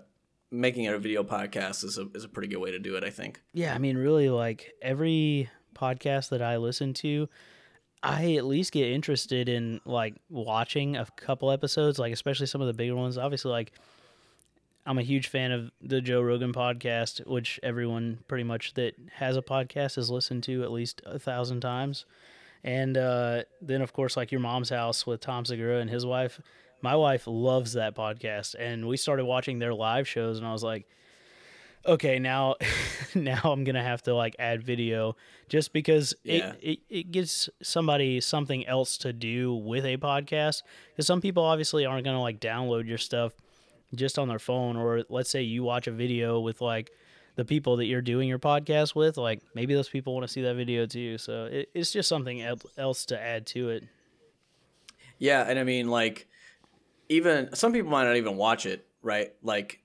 making 0.51 0.83
it 0.85 0.93
a 0.93 0.99
video 0.99 1.23
podcast 1.23 1.83
is 1.83 1.97
a 1.97 2.07
is 2.13 2.23
a 2.23 2.29
pretty 2.29 2.47
good 2.47 2.59
way 2.59 2.71
to 2.71 2.79
do 2.79 2.95
it. 2.95 3.03
I 3.03 3.09
think. 3.09 3.41
Yeah, 3.53 3.73
I 3.73 3.77
mean, 3.77 3.97
really, 3.97 4.29
like 4.29 4.71
every 4.81 5.49
podcast 5.75 6.29
that 6.29 6.41
I 6.41 6.57
listen 6.57 6.93
to, 6.95 7.27
I 8.03 8.35
at 8.35 8.45
least 8.45 8.71
get 8.71 8.89
interested 8.91 9.49
in 9.49 9.81
like 9.85 10.15
watching 10.29 10.95
a 10.97 11.07
couple 11.15 11.49
episodes, 11.51 11.97
like 11.99 12.13
especially 12.13 12.45
some 12.45 12.61
of 12.61 12.67
the 12.67 12.73
bigger 12.73 12.95
ones. 12.95 13.17
Obviously, 13.17 13.51
like 13.51 13.71
I'm 14.85 14.97
a 14.97 15.03
huge 15.03 15.27
fan 15.27 15.51
of 15.51 15.71
the 15.81 16.01
Joe 16.01 16.21
Rogan 16.21 16.53
podcast, 16.53 17.25
which 17.27 17.59
everyone 17.61 18.19
pretty 18.27 18.43
much 18.43 18.73
that 18.73 18.95
has 19.15 19.37
a 19.37 19.41
podcast 19.41 19.95
has 19.95 20.09
listened 20.09 20.43
to 20.45 20.63
at 20.63 20.71
least 20.71 21.01
a 21.05 21.19
thousand 21.19 21.61
times. 21.61 22.05
And 22.63 22.97
uh, 22.97 23.43
then, 23.61 23.81
of 23.81 23.93
course, 23.93 24.17
like 24.17 24.31
your 24.31 24.41
mom's 24.41 24.69
house 24.69 25.05
with 25.05 25.21
Tom 25.21 25.45
Segura 25.45 25.79
and 25.79 25.89
his 25.89 26.05
wife. 26.05 26.39
My 26.81 26.95
wife 26.95 27.23
loves 27.27 27.73
that 27.73 27.95
podcast, 27.95 28.55
and 28.57 28.87
we 28.87 28.97
started 28.97 29.25
watching 29.25 29.59
their 29.59 29.73
live 29.73 30.07
shows, 30.07 30.39
and 30.39 30.47
I 30.47 30.51
was 30.51 30.63
like, 30.63 30.87
okay, 31.85 32.17
now, 32.17 32.55
now 33.15 33.39
I'm 33.43 33.63
gonna 33.63 33.83
have 33.83 34.01
to 34.03 34.15
like 34.15 34.35
add 34.39 34.63
video 34.63 35.15
just 35.47 35.73
because 35.73 36.15
Yeah. 36.23 36.53
it, 36.59 36.59
it 36.61 36.79
it 36.89 37.11
gives 37.11 37.49
somebody 37.61 38.19
something 38.19 38.65
else 38.65 38.97
to 38.99 39.13
do 39.13 39.53
with 39.53 39.85
a 39.85 39.97
podcast. 39.97 40.63
Because 40.91 41.05
some 41.05 41.21
people 41.21 41.43
obviously 41.43 41.85
aren't 41.85 42.03
gonna 42.05 42.21
like 42.21 42.39
download 42.39 42.87
your 42.87 42.97
stuff 42.97 43.33
just 43.95 44.17
on 44.17 44.27
their 44.27 44.39
phone, 44.39 44.77
or 44.77 45.03
let's 45.09 45.29
say 45.29 45.41
you 45.41 45.63
watch 45.63 45.87
a 45.87 45.91
video 45.91 46.39
with 46.39 46.61
like 46.61 46.91
the 47.35 47.45
people 47.45 47.77
that 47.77 47.85
you're 47.85 48.01
doing 48.01 48.27
your 48.27 48.39
podcast 48.39 48.95
with, 48.95 49.17
like 49.17 49.41
maybe 49.55 49.73
those 49.73 49.89
people 49.89 50.13
want 50.13 50.25
to 50.25 50.31
see 50.31 50.41
that 50.41 50.55
video 50.55 50.85
too. 50.85 51.17
So 51.17 51.45
it, 51.45 51.69
it's 51.73 51.91
just 51.91 52.09
something 52.09 52.41
else 52.77 53.05
to 53.05 53.19
add 53.19 53.45
to 53.47 53.69
it. 53.69 53.83
Yeah, 55.17 55.45
and 55.47 55.59
I 55.59 55.63
mean, 55.63 55.87
like, 55.87 56.27
even 57.07 57.53
some 57.53 57.73
people 57.73 57.91
might 57.91 58.05
not 58.05 58.15
even 58.15 58.37
watch 58.37 58.65
it, 58.65 58.87
right? 59.01 59.33
Like, 59.43 59.81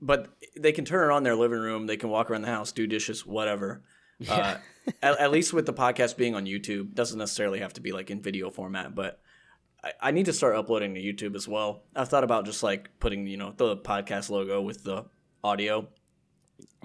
but 0.00 0.28
they 0.56 0.70
can 0.70 0.84
turn 0.84 1.10
it 1.10 1.12
on 1.12 1.24
their 1.24 1.34
living 1.34 1.58
room. 1.58 1.86
They 1.86 1.96
can 1.96 2.10
walk 2.10 2.30
around 2.30 2.42
the 2.42 2.48
house, 2.48 2.70
do 2.70 2.86
dishes, 2.86 3.26
whatever. 3.26 3.82
Uh, 4.28 4.56
at, 5.02 5.18
at 5.18 5.30
least 5.30 5.52
with 5.52 5.66
the 5.66 5.72
podcast 5.72 6.16
being 6.16 6.34
on 6.34 6.44
YouTube, 6.44 6.94
doesn't 6.94 7.18
necessarily 7.18 7.58
have 7.58 7.72
to 7.72 7.80
be 7.80 7.90
like 7.92 8.10
in 8.10 8.22
video 8.22 8.50
format. 8.50 8.94
But 8.94 9.20
I, 9.84 9.92
I 10.00 10.10
need 10.10 10.26
to 10.26 10.32
start 10.32 10.56
uploading 10.56 10.94
to 10.94 11.00
YouTube 11.00 11.34
as 11.36 11.46
well. 11.46 11.82
I've 11.94 12.08
thought 12.08 12.24
about 12.24 12.44
just 12.44 12.62
like 12.62 12.90
putting, 13.00 13.26
you 13.26 13.36
know, 13.36 13.52
the 13.56 13.76
podcast 13.76 14.30
logo 14.30 14.60
with 14.60 14.82
the 14.84 15.04
audio, 15.44 15.86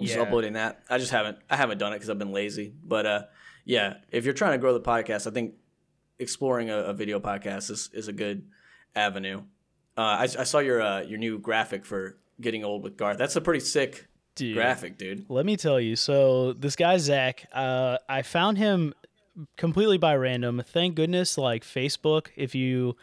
just 0.00 0.14
Yeah. 0.16 0.22
uploading 0.22 0.52
that. 0.54 0.82
I 0.88 0.98
just 0.98 1.10
haven't. 1.10 1.38
I 1.50 1.56
haven't 1.56 1.78
done 1.78 1.92
it 1.92 1.96
because 1.96 2.10
I've 2.10 2.18
been 2.18 2.32
lazy. 2.32 2.72
But 2.84 3.06
uh, 3.06 3.22
yeah, 3.64 3.94
if 4.10 4.24
you're 4.24 4.34
trying 4.34 4.52
to 4.52 4.58
grow 4.58 4.72
the 4.72 4.80
podcast, 4.80 5.26
I 5.26 5.30
think 5.30 5.54
exploring 6.18 6.70
a, 6.70 6.78
a 6.78 6.92
video 6.94 7.18
podcast 7.20 7.70
is, 7.70 7.90
is 7.92 8.08
a 8.08 8.12
good 8.12 8.46
avenue. 8.94 9.42
Uh, 9.96 10.00
I, 10.00 10.22
I 10.22 10.44
saw 10.44 10.58
your 10.60 10.80
uh, 10.82 11.02
your 11.02 11.18
new 11.18 11.38
graphic 11.38 11.84
for 11.84 12.16
getting 12.40 12.64
old 12.64 12.82
with 12.84 12.96
Garth. 12.96 13.18
That's 13.18 13.36
a 13.36 13.40
pretty 13.40 13.60
sick 13.60 14.06
Dude. 14.34 14.54
graphic, 14.56 14.98
dude. 14.98 15.26
Let 15.28 15.46
me 15.46 15.56
tell 15.56 15.78
you. 15.80 15.94
So 15.96 16.52
this 16.52 16.74
guy 16.76 16.96
Zach, 16.98 17.46
uh, 17.52 17.98
I 18.08 18.22
found 18.22 18.58
him 18.58 18.92
completely 19.56 19.98
by 19.98 20.16
random. 20.16 20.62
Thank 20.66 20.94
goodness, 20.94 21.38
like 21.38 21.64
Facebook. 21.64 22.28
If 22.36 22.54
you 22.54 22.96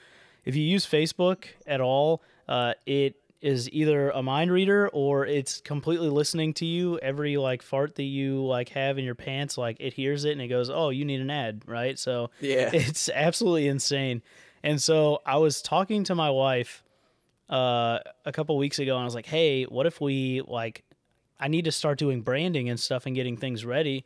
if 0.45 0.55
you 0.55 0.63
use 0.63 0.85
Facebook 0.85 1.45
at 1.67 1.81
all, 1.81 2.21
uh, 2.47 2.73
it 2.85 3.15
is 3.41 3.69
either 3.71 4.11
a 4.11 4.21
mind 4.21 4.51
reader 4.51 4.87
or 4.89 5.25
it's 5.25 5.61
completely 5.61 6.09
listening 6.09 6.53
to 6.53 6.65
you. 6.65 6.99
Every 6.99 7.37
like 7.37 7.61
fart 7.61 7.95
that 7.95 8.03
you 8.03 8.45
like 8.45 8.69
have 8.69 8.97
in 8.97 9.05
your 9.05 9.15
pants, 9.15 9.57
like 9.57 9.77
it 9.79 9.93
hears 9.93 10.25
it 10.25 10.31
and 10.31 10.41
it 10.41 10.47
goes, 10.47 10.69
"Oh, 10.69 10.89
you 10.89 11.05
need 11.05 11.21
an 11.21 11.29
ad," 11.29 11.63
right? 11.65 11.97
So 11.97 12.29
Yeah. 12.39 12.69
it's 12.73 13.09
absolutely 13.09 13.67
insane. 13.67 14.21
And 14.63 14.81
so 14.81 15.21
I 15.25 15.37
was 15.37 15.61
talking 15.61 16.03
to 16.05 16.15
my 16.15 16.29
wife 16.29 16.83
uh, 17.49 17.99
a 18.25 18.31
couple 18.31 18.57
weeks 18.57 18.79
ago, 18.79 18.95
and 18.95 19.01
I 19.01 19.05
was 19.05 19.15
like, 19.15 19.25
"Hey, 19.25 19.63
what 19.63 19.85
if 19.85 19.99
we 19.99 20.41
like? 20.47 20.83
I 21.39 21.47
need 21.47 21.65
to 21.65 21.71
start 21.71 21.97
doing 21.97 22.21
branding 22.21 22.69
and 22.69 22.79
stuff 22.79 23.05
and 23.05 23.15
getting 23.15 23.37
things 23.37 23.65
ready." 23.65 24.05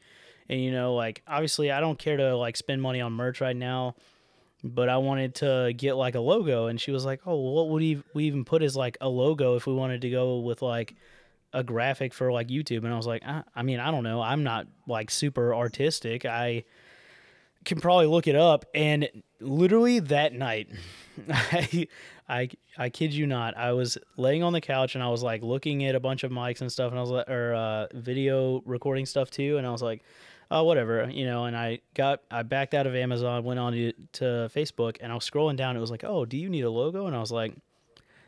And 0.49 0.61
you 0.61 0.71
know, 0.71 0.93
like 0.93 1.23
obviously, 1.27 1.71
I 1.71 1.79
don't 1.79 1.97
care 1.97 2.17
to 2.17 2.35
like 2.37 2.57
spend 2.57 2.81
money 2.81 3.01
on 3.01 3.13
merch 3.13 3.41
right 3.41 3.55
now, 3.55 3.95
but 4.63 4.89
I 4.89 4.97
wanted 4.97 5.35
to 5.35 5.73
get 5.75 5.95
like 5.95 6.15
a 6.15 6.19
logo. 6.19 6.67
And 6.67 6.79
she 6.79 6.91
was 6.91 7.05
like, 7.05 7.21
"Oh, 7.25 7.35
what 7.35 7.69
would 7.69 8.03
we 8.13 8.23
even 8.23 8.45
put 8.45 8.61
as 8.61 8.75
like 8.75 8.97
a 9.01 9.09
logo 9.09 9.55
if 9.55 9.65
we 9.65 9.73
wanted 9.73 10.01
to 10.01 10.09
go 10.09 10.39
with 10.39 10.61
like 10.61 10.95
a 11.53 11.63
graphic 11.63 12.13
for 12.13 12.31
like 12.31 12.47
YouTube?" 12.47 12.83
And 12.83 12.93
I 12.93 12.97
was 12.97 13.07
like, 13.07 13.23
I, 13.25 13.43
I 13.55 13.63
mean, 13.63 13.79
I 13.79 13.91
don't 13.91 14.03
know. 14.03 14.21
I'm 14.21 14.43
not 14.43 14.67
like 14.87 15.09
super 15.09 15.55
artistic. 15.55 16.25
I 16.25 16.63
can 17.65 17.79
probably 17.79 18.05
look 18.05 18.27
it 18.27 18.35
up. 18.35 18.65
And 18.73 19.09
literally 19.41 19.99
that 19.99 20.33
night, 20.33 20.69
I, 21.29 21.87
I, 22.29 22.49
I 22.77 22.89
kid 22.89 23.13
you 23.13 23.27
not, 23.27 23.57
I 23.57 23.73
was 23.73 23.97
laying 24.17 24.43
on 24.43 24.53
the 24.53 24.61
couch 24.61 24.95
and 24.95 25.03
I 25.03 25.09
was 25.09 25.21
like 25.21 25.43
looking 25.43 25.85
at 25.85 25.95
a 25.95 25.99
bunch 25.99 26.23
of 26.23 26.31
mics 26.31 26.61
and 26.61 26.71
stuff, 26.71 26.91
and 26.91 26.97
I 26.97 27.01
was 27.01 27.11
like, 27.11 27.29
or 27.29 27.53
uh, 27.53 27.87
video 27.93 28.61
recording 28.65 29.05
stuff 29.05 29.29
too, 29.29 29.57
and 29.57 29.67
I 29.67 29.71
was 29.71 29.81
like, 29.81 30.03
oh, 30.51 30.63
whatever, 30.63 31.09
you 31.09 31.25
know. 31.25 31.45
And 31.45 31.55
I 31.55 31.79
got, 31.93 32.21
I 32.29 32.43
backed 32.43 32.73
out 32.73 32.87
of 32.87 32.95
Amazon, 32.95 33.43
went 33.43 33.59
on 33.59 33.73
to, 33.73 33.93
to 34.13 34.25
Facebook, 34.53 34.97
and 35.01 35.11
I 35.11 35.15
was 35.15 35.29
scrolling 35.29 35.55
down. 35.55 35.75
It 35.75 35.79
was 35.79 35.91
like, 35.91 36.03
oh, 36.03 36.25
do 36.25 36.37
you 36.37 36.49
need 36.49 36.63
a 36.63 36.69
logo? 36.69 37.07
And 37.07 37.15
I 37.15 37.19
was 37.19 37.31
like, 37.31 37.53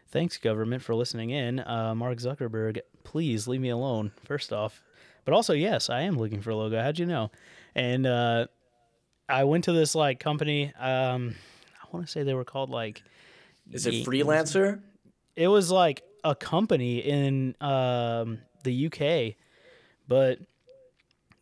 thanks 0.10 0.38
government 0.38 0.82
for 0.82 0.96
listening 0.96 1.30
in. 1.30 1.60
Uh, 1.60 1.94
Mark 1.96 2.18
Zuckerberg, 2.18 2.80
please 3.04 3.48
leave 3.48 3.62
me 3.62 3.70
alone. 3.70 4.12
First 4.24 4.54
off, 4.54 4.82
but 5.26 5.34
also 5.34 5.54
yes, 5.54 5.90
I 5.90 6.02
am 6.02 6.18
looking 6.18 6.42
for 6.42 6.52
a 6.52 6.56
logo. 6.56 6.82
How'd 6.82 7.00
you 7.00 7.06
know? 7.06 7.32
And 7.76 8.06
uh, 8.06 8.48
I 9.30 9.44
went 9.44 9.66
to 9.66 9.74
this 9.74 9.96
like 9.96 10.20
company. 10.20 10.74
Um, 10.76 11.36
I 11.82 11.88
want 11.92 12.06
to 12.06 12.12
say 12.12 12.24
they 12.24 12.34
were 12.34 12.46
called 12.46 12.70
like. 12.70 13.04
Is 13.72 13.86
it 13.86 14.06
freelancer? 14.06 14.80
It 15.36 15.50
was 15.50 15.70
like 15.70 16.02
a 16.24 16.34
company 16.34 17.00
in 17.00 17.56
um, 17.62 18.40
the 18.64 18.88
UK, 18.88 19.36
but 20.08 20.40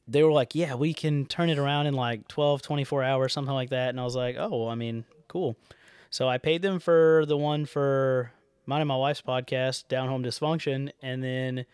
they 0.08 0.24
were 0.24 0.32
like, 0.32 0.54
yeah, 0.56 0.76
we 0.76 0.94
can 0.94 1.26
turn 1.26 1.50
it 1.50 1.58
around 1.58 1.88
in 1.88 1.94
like 1.94 2.28
12, 2.28 2.62
24 2.62 3.04
hours, 3.04 3.34
something 3.34 3.54
like 3.54 3.72
that. 3.72 3.90
And 3.90 4.00
I 4.00 4.04
was 4.04 4.16
like, 4.16 4.36
oh, 4.38 4.50
well, 4.50 4.70
I 4.70 4.76
mean, 4.76 5.06
cool. 5.28 5.58
So 6.10 6.28
I 6.28 6.38
paid 6.38 6.62
them 6.62 6.80
for 6.80 7.26
the 7.28 7.38
one 7.38 7.66
for 7.66 8.32
mine 8.66 8.82
and 8.82 8.88
my 8.88 8.96
wife's 8.96 9.22
podcast, 9.22 9.88
Down 9.88 10.08
Home 10.08 10.24
Dysfunction. 10.24 10.92
And 11.02 11.24
then 11.24 11.66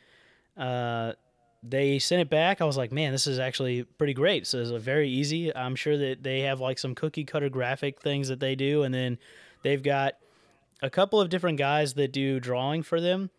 uh, 0.58 1.14
they 1.62 2.00
sent 2.00 2.22
it 2.22 2.30
back. 2.30 2.62
I 2.62 2.66
was 2.66 2.78
like, 2.78 2.92
man, 2.92 3.12
this 3.12 3.28
is 3.28 3.38
actually 3.38 3.84
pretty 3.84 4.14
great. 4.14 4.48
So 4.48 4.60
it's 4.60 4.72
very 4.84 5.10
easy. 5.10 5.56
I'm 5.56 5.76
sure 5.76 5.98
that 5.98 6.24
they 6.24 6.42
have 6.42 6.60
like 6.62 6.80
some 6.80 6.96
cookie 6.96 7.26
cutter 7.26 7.50
graphic 7.50 8.00
things 8.02 8.30
that 8.30 8.40
they 8.40 8.56
do. 8.56 8.84
And 8.84 8.94
then 8.94 9.20
they've 9.62 9.84
got 9.84 10.14
a 10.82 10.90
couple 10.90 11.20
of 11.20 11.30
different 11.30 11.58
guys 11.58 11.94
that 11.96 12.12
do 12.12 12.40
drawing 12.40 12.82
for 12.82 13.02
them 13.02 13.30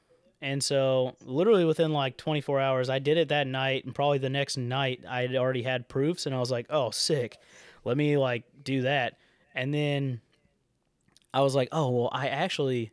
and 0.43 0.63
so, 0.63 1.17
literally 1.25 1.65
within 1.65 1.93
like 1.93 2.17
24 2.17 2.61
hours, 2.61 2.91
I 2.91 2.99
did 2.99 3.17
it 3.17 3.29
that 3.29 3.47
night, 3.47 3.85
and 3.85 3.95
probably 3.95 4.19
the 4.19 4.29
next 4.29 4.57
night, 4.57 5.05
I 5.09 5.23
had 5.23 5.37
already 5.37 5.63
had 5.63 5.89
proofs, 5.89 6.27
and 6.27 6.35
I 6.35 6.41
was 6.41 6.51
like, 6.51 6.67
"Oh, 6.69 6.91
sick! 6.91 7.39
Let 7.85 7.97
me 7.97 8.17
like 8.19 8.43
do 8.65 8.83
that." 8.83 9.19
And 9.55 9.73
then 9.73 10.21
I 11.33 11.43
was 11.43 11.55
like, 11.55 11.69
"Oh, 11.71 11.91
well, 11.91 12.11
I 12.13 12.27
actually 12.27 12.91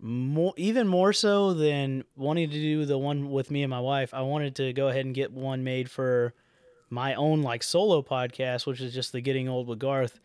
more 0.00 0.52
even 0.56 0.88
more 0.88 1.12
so 1.12 1.54
than 1.54 2.04
wanting 2.16 2.50
to 2.50 2.56
do 2.56 2.84
the 2.84 2.98
one 2.98 3.30
with 3.30 3.52
me 3.52 3.62
and 3.62 3.70
my 3.70 3.80
wife, 3.80 4.12
I 4.12 4.22
wanted 4.22 4.56
to 4.56 4.72
go 4.72 4.88
ahead 4.88 5.06
and 5.06 5.14
get 5.14 5.32
one 5.32 5.62
made 5.62 5.88
for 5.88 6.34
my 6.90 7.14
own 7.14 7.42
like 7.42 7.62
solo 7.62 8.02
podcast, 8.02 8.66
which 8.66 8.80
is 8.80 8.92
just 8.92 9.12
the 9.12 9.20
Getting 9.20 9.48
Old 9.48 9.68
with 9.68 9.78
Garth." 9.78 10.18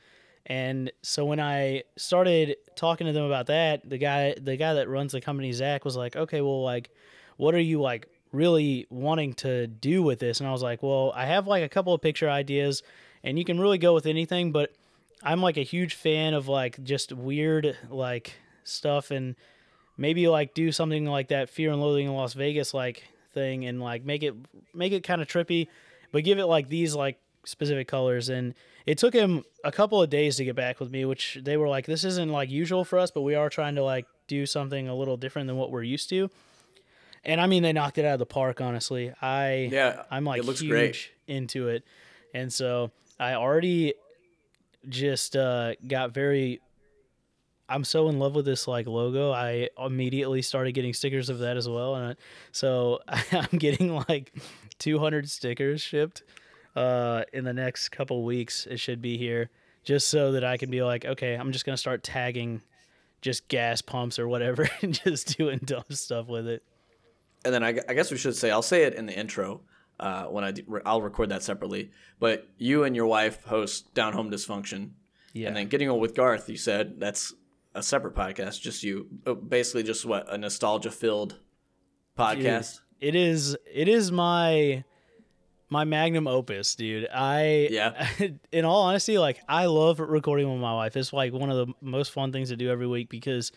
And 0.46 0.92
so 1.02 1.26
when 1.26 1.40
I 1.40 1.84
started 1.96 2.56
talking 2.76 3.08
to 3.08 3.14
them 3.14 3.26
about 3.26 3.48
that, 3.48 3.88
the 3.88 3.98
guy 3.98 4.36
the 4.40 4.58
guy 4.58 4.74
that 4.76 4.90
runs 4.90 5.12
the 5.12 5.22
company, 5.22 5.52
Zach, 5.52 5.86
was 5.86 5.96
like, 5.96 6.16
Okay, 6.16 6.42
well 6.42 6.64
like 6.64 6.90
what 7.38 7.56
are 7.56 7.62
you 7.62 7.82
like 7.82 8.08
really 8.32 8.86
wanting 8.90 9.34
to 9.34 9.68
do 9.68 10.04
with 10.04 10.20
this? 10.20 10.40
And 10.40 10.50
I 10.50 10.52
was 10.52 10.64
like, 10.64 10.82
Well, 10.82 11.12
I 11.16 11.26
have 11.26 11.48
like 11.48 11.64
a 11.64 11.70
couple 11.70 11.94
of 11.94 12.02
picture 12.02 12.30
ideas 12.30 12.84
and 13.24 13.38
you 13.38 13.46
can 13.46 13.60
really 13.60 13.78
go 13.78 13.94
with 13.94 14.06
anything, 14.06 14.52
but 14.52 14.72
I'm 15.24 15.42
like 15.42 15.58
a 15.58 15.64
huge 15.64 15.94
fan 15.96 16.34
of 16.34 16.48
like 16.48 16.84
just 16.84 17.12
weird 17.12 17.78
like 17.90 18.34
stuff 18.64 19.12
and 19.12 19.36
maybe 19.98 20.28
like 20.28 20.54
do 20.54 20.72
something 20.72 21.06
like 21.06 21.28
that 21.28 21.50
Fear 21.50 21.72
and 21.72 21.82
Loathing 21.82 22.08
in 22.08 22.14
Las 22.14 22.34
Vegas 22.34 22.74
like 22.74 23.04
thing 23.34 23.66
and 23.66 23.82
like 23.82 24.04
make 24.06 24.24
it 24.24 24.34
make 24.74 24.94
it 24.94 25.04
kind 25.04 25.22
of 25.22 25.28
trippy, 25.28 25.68
but 26.12 26.24
give 26.24 26.40
it 26.40 26.46
like 26.46 26.70
these 26.70 26.96
like 26.96 27.20
specific 27.46 27.88
colors 27.88 28.30
and 28.30 28.54
it 28.90 28.98
took 28.98 29.14
him 29.14 29.44
a 29.64 29.72
couple 29.72 30.02
of 30.02 30.10
days 30.10 30.38
to 30.38 30.44
get 30.44 30.56
back 30.56 30.80
with 30.80 30.90
me 30.90 31.06
which 31.06 31.38
they 31.44 31.58
were 31.58 31.68
like 31.68 31.86
this 31.86 32.04
isn't 32.04 32.32
like 32.32 32.50
usual 32.50 32.84
for 32.84 32.98
us 32.98 33.12
but 33.12 33.22
we 33.22 33.36
are 33.36 33.48
trying 33.48 33.76
to 33.76 33.84
like 33.84 34.08
do 34.26 34.48
something 34.48 34.88
a 34.88 34.96
little 34.96 35.16
different 35.16 35.48
than 35.48 35.58
what 35.58 35.70
we're 35.70 35.84
used 35.84 36.10
to. 36.10 36.30
And 37.24 37.40
i 37.40 37.46
mean 37.46 37.62
they 37.62 37.72
knocked 37.72 38.00
it 38.00 38.06
out 38.06 38.14
of 38.14 38.20
the 38.20 38.26
park 38.26 38.62
honestly. 38.62 39.14
I 39.22 39.70
yeah 39.72 40.04
i'm 40.10 40.26
like 40.26 40.40
it 40.40 40.46
looks 40.46 40.62
huge 40.62 40.72
great. 40.72 41.12
into 41.28 41.68
it. 41.68 41.84
And 42.34 42.52
so 42.52 42.90
i 43.20 43.34
already 43.34 43.94
just 44.88 45.36
uh, 45.36 45.76
got 45.88 46.12
very 46.12 46.60
i'm 47.68 47.84
so 47.84 48.10
in 48.10 48.18
love 48.18 48.34
with 48.34 48.46
this 48.46 48.68
like 48.68 48.88
logo. 48.88 49.32
I 49.32 49.70
immediately 49.78 50.42
started 50.42 50.72
getting 50.72 50.96
stickers 50.96 51.30
of 51.30 51.40
that 51.40 51.58
as 51.58 51.70
well 51.70 51.94
and 51.94 52.14
I, 52.14 52.16
so 52.54 53.02
i'm 53.08 53.60
getting 53.60 53.96
like 54.10 54.34
200 54.80 55.30
stickers 55.30 55.80
shipped 55.80 56.24
uh, 56.76 57.24
in 57.34 57.44
the 57.44 57.54
next 57.54 57.90
couple 57.90 58.24
weeks. 58.24 58.66
It 58.70 58.80
should 58.80 59.02
be 59.02 59.18
here, 59.18 59.50
just 59.84 60.08
so 60.10 60.32
that 60.34 60.44
I 60.44 60.58
can 60.58 60.70
be 60.70 60.82
like, 60.84 61.06
okay, 61.06 61.36
I'm 61.36 61.52
just 61.52 61.66
gonna 61.66 61.78
start 61.78 62.04
tagging 62.04 62.62
just 63.22 63.48
gas 63.48 63.82
pumps 63.82 64.18
or 64.20 64.28
whatever, 64.28 64.70
and 64.82 64.94
just 64.94 65.38
doing 65.38 65.60
dumb 65.64 65.84
stuff 65.90 66.28
with 66.28 66.48
it. 66.48 66.64
And 67.46 67.54
then 67.54 67.64
I, 67.64 67.80
I 67.88 67.94
guess 67.94 68.12
we 68.12 68.18
should 68.18 68.36
say 68.36 68.52
I'll 68.52 68.62
say 68.62 68.84
it 68.84 68.94
in 68.96 69.06
the 69.06 69.14
intro 69.18 69.62
uh, 70.00 70.24
when 70.26 70.44
I 70.44 70.52
do, 70.52 70.64
I'll 70.86 71.02
record 71.02 71.30
that 71.30 71.44
separately. 71.44 71.92
But 72.20 72.48
you 72.58 72.84
and 72.84 72.96
your 72.96 73.06
wife 73.08 73.44
host 73.46 73.94
Down 73.94 74.14
Home 74.14 74.30
Dysfunction, 74.32 74.92
Yeah. 75.34 75.48
and 75.48 75.56
then 75.58 75.68
Getting 75.68 75.90
Old 75.90 76.02
with 76.02 76.16
Garth. 76.16 76.50
You 76.50 76.58
said 76.58 77.00
that's 77.00 77.34
a 77.76 77.84
separate 77.84 78.16
podcast, 78.16 78.60
just 78.62 78.84
you, 78.84 79.08
uh, 79.28 79.34
basically 79.36 79.84
just 79.84 80.06
what 80.06 80.32
a 80.34 80.38
nostalgia 80.38 80.92
filled 80.92 81.38
podcast. 82.18 82.80
It 83.00 83.16
is. 83.16 83.56
It 83.72 83.88
is 83.88 84.12
my 84.12 84.84
my 85.70 85.84
magnum 85.84 86.28
opus, 86.28 86.76
dude. 86.76 87.08
I 87.14 87.70
Yeah. 87.72 88.08
in 88.52 88.66
all 88.66 88.84
honesty, 88.84 89.18
like 89.18 89.40
I 89.48 89.66
love 89.66 90.00
recording 90.00 90.52
with 90.52 90.60
my 90.60 90.74
wife. 90.74 90.98
It's 90.98 91.14
like 91.14 91.34
one 91.34 91.50
of 91.50 91.68
the 91.68 91.74
most 91.82 92.12
fun 92.12 92.32
things 92.32 92.50
to 92.50 92.56
do 92.56 92.70
every 92.70 92.88
week 92.88 93.10
because 93.10 93.52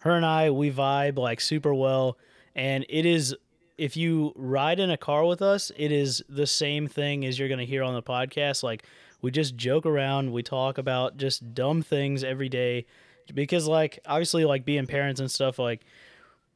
her 0.00 0.12
and 0.12 0.24
I 0.24 0.50
we 0.50 0.70
vibe 0.70 1.18
like 1.18 1.40
super 1.40 1.74
well, 1.74 2.18
and 2.54 2.84
it 2.88 3.06
is. 3.06 3.34
If 3.76 3.96
you 3.96 4.32
ride 4.34 4.80
in 4.80 4.90
a 4.90 4.96
car 4.96 5.24
with 5.24 5.40
us, 5.40 5.70
it 5.76 5.92
is 5.92 6.20
the 6.28 6.48
same 6.48 6.88
thing 6.88 7.24
as 7.24 7.38
you're 7.38 7.48
gonna 7.48 7.64
hear 7.64 7.84
on 7.84 7.94
the 7.94 8.02
podcast. 8.02 8.64
Like 8.64 8.84
we 9.22 9.30
just 9.30 9.56
joke 9.56 9.86
around, 9.86 10.32
we 10.32 10.42
talk 10.42 10.78
about 10.78 11.16
just 11.16 11.54
dumb 11.54 11.82
things 11.82 12.24
every 12.24 12.48
day, 12.48 12.86
because 13.34 13.68
like 13.68 14.00
obviously 14.04 14.44
like 14.44 14.64
being 14.64 14.86
parents 14.86 15.20
and 15.20 15.30
stuff 15.30 15.60
like 15.60 15.84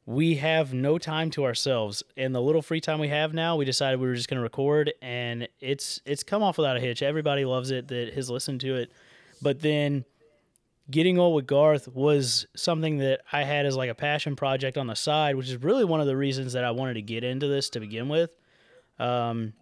we 0.05 0.35
have 0.35 0.73
no 0.73 0.97
time 0.97 1.29
to 1.31 1.45
ourselves. 1.45 2.03
And 2.17 2.35
the 2.35 2.41
little 2.41 2.61
free 2.61 2.81
time 2.81 2.99
we 2.99 3.07
have 3.07 3.33
now 3.33 3.55
we 3.55 3.65
decided 3.65 3.99
we 3.99 4.07
were 4.07 4.15
just 4.15 4.29
going 4.29 4.37
to 4.37 4.43
record 4.43 4.93
and 5.01 5.47
it's 5.61 6.01
it's 6.05 6.23
come 6.23 6.43
off 6.43 6.57
without 6.57 6.77
a 6.77 6.79
hitch. 6.79 7.01
Everybody 7.01 7.45
loves 7.45 7.71
it 7.71 7.87
that 7.87 8.13
has 8.13 8.29
listened 8.29 8.61
to 8.61 8.75
it. 8.75 8.91
But 9.41 9.61
then 9.61 10.05
getting 10.91 11.17
old 11.17 11.35
with 11.35 11.47
garth 11.47 11.87
was 11.87 12.45
something 12.57 12.97
that 12.97 13.21
i 13.31 13.43
had 13.43 13.65
as 13.65 13.73
like 13.75 13.89
a 13.89 13.95
passion 13.95 14.35
project 14.35 14.77
on 14.77 14.85
the 14.85 14.95
side 14.95 15.33
which 15.33 15.47
is 15.47 15.55
really 15.63 15.85
one 15.85 16.01
of 16.01 16.07
the 16.07 16.17
reasons 16.17 16.51
that 16.51 16.65
i 16.65 16.71
wanted 16.71 16.93
to 16.93 17.01
get 17.01 17.23
into 17.23 17.47
this 17.47 17.69
to 17.69 17.79
begin 17.79 18.09
with. 18.09 18.35
Um, 18.99 19.53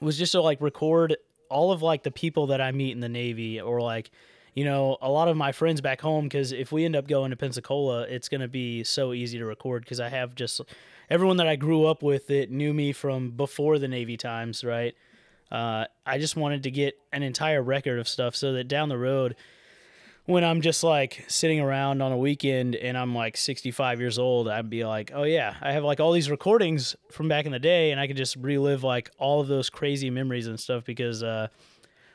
was 0.00 0.18
just 0.18 0.32
to 0.32 0.42
like 0.42 0.60
record 0.60 1.16
all 1.48 1.72
of 1.72 1.82
like 1.82 2.02
the 2.02 2.10
people 2.10 2.48
that 2.48 2.60
i 2.60 2.70
meet 2.70 2.92
in 2.92 3.00
the 3.00 3.08
navy 3.08 3.60
or 3.60 3.80
like 3.80 4.10
you 4.54 4.64
know, 4.64 4.98
a 5.00 5.10
lot 5.10 5.28
of 5.28 5.36
my 5.36 5.52
friends 5.52 5.80
back 5.80 6.00
home, 6.00 6.24
because 6.24 6.52
if 6.52 6.72
we 6.72 6.84
end 6.84 6.94
up 6.94 7.08
going 7.08 7.30
to 7.30 7.36
Pensacola, 7.36 8.02
it's 8.02 8.28
going 8.28 8.42
to 8.42 8.48
be 8.48 8.84
so 8.84 9.12
easy 9.12 9.38
to 9.38 9.46
record 9.46 9.84
because 9.84 10.00
I 10.00 10.08
have 10.08 10.34
just 10.34 10.60
everyone 11.08 11.38
that 11.38 11.46
I 11.46 11.56
grew 11.56 11.86
up 11.86 12.02
with 12.02 12.26
that 12.26 12.50
knew 12.50 12.74
me 12.74 12.92
from 12.92 13.30
before 13.30 13.78
the 13.78 13.88
Navy 13.88 14.16
times, 14.16 14.62
right? 14.62 14.94
Uh, 15.50 15.86
I 16.06 16.18
just 16.18 16.36
wanted 16.36 16.62
to 16.64 16.70
get 16.70 16.98
an 17.12 17.22
entire 17.22 17.62
record 17.62 17.98
of 17.98 18.08
stuff 18.08 18.34
so 18.34 18.52
that 18.54 18.68
down 18.68 18.88
the 18.88 18.98
road, 18.98 19.36
when 20.24 20.44
I'm 20.44 20.60
just 20.60 20.84
like 20.84 21.24
sitting 21.28 21.60
around 21.60 22.00
on 22.00 22.12
a 22.12 22.16
weekend 22.16 22.76
and 22.76 22.96
I'm 22.96 23.14
like 23.14 23.36
65 23.36 24.00
years 24.00 24.18
old, 24.18 24.48
I'd 24.48 24.70
be 24.70 24.84
like, 24.84 25.10
oh 25.14 25.24
yeah, 25.24 25.56
I 25.60 25.72
have 25.72 25.84
like 25.84 26.00
all 26.00 26.12
these 26.12 26.30
recordings 26.30 26.94
from 27.10 27.28
back 27.28 27.44
in 27.44 27.52
the 27.52 27.58
day 27.58 27.90
and 27.90 28.00
I 28.00 28.06
could 28.06 28.16
just 28.16 28.36
relive 28.36 28.84
like 28.84 29.10
all 29.18 29.40
of 29.40 29.48
those 29.48 29.68
crazy 29.68 30.10
memories 30.10 30.46
and 30.46 30.58
stuff 30.58 30.84
because 30.84 31.22
uh, 31.22 31.48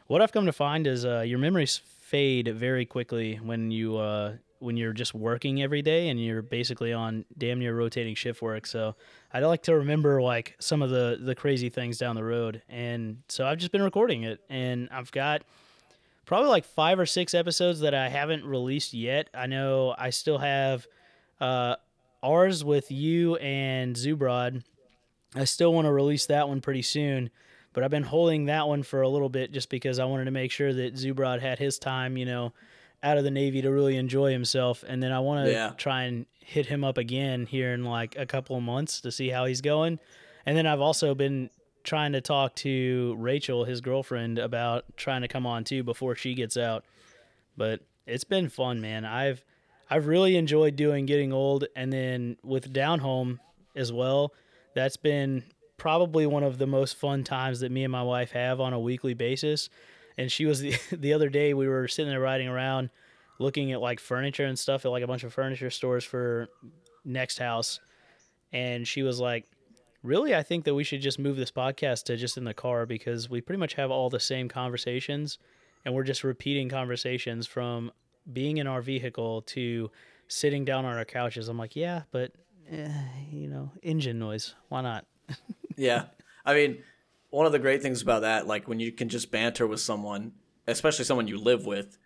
what 0.07 0.21
I've 0.21 0.31
come 0.31 0.45
to 0.45 0.53
find 0.53 0.87
is 0.87 1.05
uh, 1.05 1.21
your 1.21 1.39
memories 1.39 1.81
fade 2.09 2.47
very 2.55 2.85
quickly 2.85 3.35
when 3.43 3.71
you 3.71 3.97
uh, 3.97 4.33
when 4.59 4.75
you're 4.77 4.93
just 4.93 5.13
working 5.13 5.61
every 5.61 5.81
day 5.81 6.09
and 6.09 6.19
you're 6.19 6.41
basically 6.41 6.91
on 6.93 7.25
damn 7.37 7.59
near 7.59 7.75
rotating 7.75 8.15
shift 8.15 8.41
work. 8.41 8.65
So 8.65 8.95
I'd 9.31 9.43
like 9.43 9.63
to 9.63 9.75
remember 9.75 10.21
like 10.21 10.55
some 10.59 10.81
of 10.81 10.89
the 10.89 11.19
the 11.21 11.35
crazy 11.35 11.69
things 11.69 11.97
down 11.97 12.15
the 12.15 12.23
road, 12.23 12.61
and 12.69 13.17
so 13.27 13.45
I've 13.45 13.59
just 13.59 13.71
been 13.71 13.83
recording 13.83 14.23
it, 14.23 14.39
and 14.49 14.89
I've 14.91 15.11
got 15.11 15.43
probably 16.25 16.49
like 16.49 16.65
five 16.65 16.99
or 16.99 17.05
six 17.05 17.33
episodes 17.33 17.79
that 17.81 17.93
I 17.93 18.09
haven't 18.09 18.43
released 18.45 18.93
yet. 18.93 19.29
I 19.33 19.47
know 19.47 19.95
I 19.97 20.09
still 20.11 20.39
have 20.39 20.87
Uh, 21.39 21.75
ours 22.23 22.63
with 22.65 22.89
you 22.91 23.35
and 23.35 23.95
Zubrod, 23.95 24.63
I 25.35 25.45
still 25.45 25.71
want 25.71 25.85
to 25.85 25.91
release 25.91 26.25
that 26.25 26.49
one 26.49 26.61
pretty 26.61 26.81
soon, 26.81 27.29
but 27.77 27.83
I've 27.83 27.91
been 27.91 28.01
holding 28.01 28.45
that 28.45 28.67
one 28.67 28.81
for 28.81 29.03
a 29.03 29.07
little 29.07 29.29
bit 29.29 29.51
just 29.51 29.69
because 29.69 29.99
I 29.99 30.05
wanted 30.05 30.25
to 30.25 30.31
make 30.31 30.49
sure 30.49 30.73
that 30.73 30.95
Zubrod 30.95 31.41
had 31.41 31.59
his 31.59 31.77
time, 31.77 32.17
you 32.17 32.25
know, 32.25 32.51
out 33.03 33.19
of 33.19 33.23
the 33.23 33.29
Navy 33.29 33.61
to 33.61 33.71
really 33.71 33.97
enjoy 33.97 34.31
himself. 34.31 34.83
And 34.87 35.03
then 35.03 35.11
I 35.11 35.19
want 35.19 35.45
to 35.45 35.51
Yeah. 35.51 35.73
try 35.77 36.05
and 36.05 36.25
hit 36.43 36.65
him 36.65 36.83
up 36.83 36.97
again 36.97 37.45
here 37.45 37.71
in 37.75 37.85
like 37.85 38.17
a 38.17 38.25
couple 38.25 38.57
of 38.57 38.63
months 38.63 38.99
to 39.01 39.11
see 39.11 39.29
how 39.29 39.45
he's 39.45 39.61
going. 39.61 39.99
And 40.43 40.57
then 40.57 40.65
I've 40.65 40.81
also 40.81 41.13
been 41.13 41.51
trying 41.83 42.13
to 42.13 42.19
talk 42.21 42.55
to 42.55 43.15
Rachel, 43.19 43.63
his 43.65 43.79
girlfriend, 43.79 44.39
about 44.39 44.85
trying 44.97 45.21
to 45.21 45.27
come 45.27 45.45
on 45.45 45.63
too 45.63 45.83
before 45.83 46.15
she 46.15 46.33
gets 46.33 46.57
out. 46.57 46.83
But 47.55 47.81
it's 48.07 48.23
been 48.23 48.49
fun, 48.49 48.81
man. 48.81 49.05
I've 49.05 49.45
I've 49.87 50.07
really 50.07 50.35
enjoyed 50.35 50.75
doing 50.75 51.05
getting 51.05 51.31
old 51.31 51.65
and 51.75 51.93
then 51.93 52.37
with 52.43 52.73
down 52.73 53.01
home 53.01 53.39
as 53.75 53.93
well. 53.93 54.33
That's 54.73 54.97
been 54.97 55.43
probably 55.77 56.25
one 56.25 56.43
of 56.43 56.57
the 56.57 56.67
most 56.67 56.97
fun 56.97 57.23
times 57.23 57.59
that 57.61 57.71
me 57.71 57.83
and 57.83 57.91
my 57.91 58.03
wife 58.03 58.31
have 58.31 58.59
on 58.59 58.73
a 58.73 58.79
weekly 58.79 59.13
basis. 59.13 59.69
And 60.17 60.31
she 60.31 60.45
was 60.45 60.59
the 60.61 60.75
the 60.91 61.13
other 61.13 61.29
day 61.29 61.53
we 61.53 61.67
were 61.67 61.87
sitting 61.87 62.09
there 62.09 62.19
riding 62.19 62.47
around 62.47 62.89
looking 63.39 63.71
at 63.71 63.81
like 63.81 63.99
furniture 63.99 64.45
and 64.45 64.57
stuff 64.57 64.85
at 64.85 64.91
like 64.91 65.03
a 65.03 65.07
bunch 65.07 65.23
of 65.23 65.33
furniture 65.33 65.69
stores 65.69 66.03
for 66.03 66.49
next 67.05 67.37
house. 67.37 67.79
And 68.51 68.87
she 68.87 69.03
was 69.03 69.19
like 69.19 69.45
really? 70.03 70.33
I 70.33 70.43
think 70.43 70.63
that 70.65 70.75
we 70.75 70.83
should 70.83 71.01
just 71.01 71.19
move 71.19 71.35
this 71.35 71.51
podcast 71.51 72.03
to 72.05 72.15
just 72.17 72.37
in 72.37 72.43
the 72.43 72.53
car 72.53 72.85
because 72.85 73.29
we 73.29 73.41
pretty 73.41 73.59
much 73.59 73.73
have 73.73 73.91
all 73.91 74.09
the 74.09 74.19
same 74.19 74.47
conversations 74.47 75.37
and 75.85 75.93
we're 75.93 76.03
just 76.03 76.23
repeating 76.23 76.69
conversations 76.69 77.45
from 77.45 77.91
being 78.31 78.57
in 78.57 78.67
our 78.67 78.81
vehicle 78.81 79.41
to 79.41 79.91
sitting 80.27 80.65
down 80.65 80.85
on 80.85 80.97
our 80.97 81.05
couches. 81.05 81.49
I'm 81.49 81.57
like 81.57 81.75
yeah 81.75 82.03
but 82.11 82.31
eh, 82.71 82.89
you 83.31 83.47
know 83.47 83.71
engine 83.83 84.19
noise. 84.19 84.55
Why 84.69 84.81
not 84.81 85.05
Yeah. 85.77 86.05
I 86.45 86.53
mean, 86.53 86.83
one 87.29 87.45
of 87.45 87.51
the 87.51 87.59
great 87.59 87.81
things 87.81 88.01
about 88.01 88.21
that, 88.23 88.47
like 88.47 88.67
when 88.67 88.79
you 88.79 88.91
can 88.91 89.09
just 89.09 89.31
banter 89.31 89.65
with 89.67 89.79
someone, 89.79 90.33
especially 90.67 91.05
someone 91.05 91.27
you 91.27 91.37
live 91.37 91.65
with, 91.65 91.97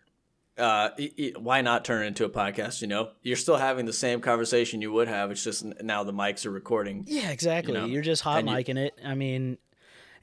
uh, 0.58 0.90
y- 1.00 1.12
y- 1.18 1.32
why 1.40 1.62
not 1.62 1.86
turn 1.86 2.04
it 2.04 2.08
into 2.08 2.26
a 2.26 2.30
podcast? 2.30 2.82
You 2.82 2.88
know, 2.88 3.12
you're 3.24 3.38
still 3.38 3.56
having 3.58 3.86
the 3.86 3.94
same 3.94 4.20
conversation 4.22 4.82
you 4.82 4.92
would 4.92 5.08
have. 5.08 5.32
It's 5.32 5.44
just 5.44 5.64
now 5.82 6.04
the 6.04 6.12
mics 6.14 6.46
are 6.46 6.52
recording. 6.52 7.06
yeah 7.08 7.32
exactly 7.32 7.74
know, 7.74 7.86
you 7.86 8.00
are 8.00 8.04
just 8.04 8.22
hot 8.22 8.40
and 8.40 8.50
you- 8.50 8.56
micing 8.56 8.78
it 8.78 8.94
i 9.06 9.16
mean 9.16 9.58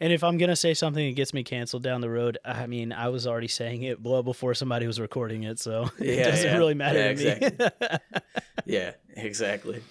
and 0.00 0.12
if 0.12 0.22
i'm 0.22 0.36
gonna 0.38 0.54
say 0.54 0.74
something 0.74 1.04
that 1.08 1.16
gets 1.16 1.32
me 1.34 1.42
canceled 1.42 1.82
down 1.82 2.00
the 2.00 2.08
road 2.10 2.38
i 2.44 2.66
mean 2.66 2.92
i 2.92 3.08
was 3.08 3.26
already 3.26 3.48
saying 3.48 3.82
it 3.82 4.00
well 4.00 4.22
before 4.22 4.54
somebody 4.54 4.86
was 4.86 5.00
recording 5.00 5.42
it 5.44 5.58
so 5.58 5.88
it 5.98 6.22
doesn't 6.22 6.44
yeah. 6.50 6.56
really 6.56 6.74
matter 6.74 6.98
Yeah, 7.14 7.34
to 7.34 7.50
me 7.80 7.98
Yeah, 8.66 8.92
exactly. 9.16 9.82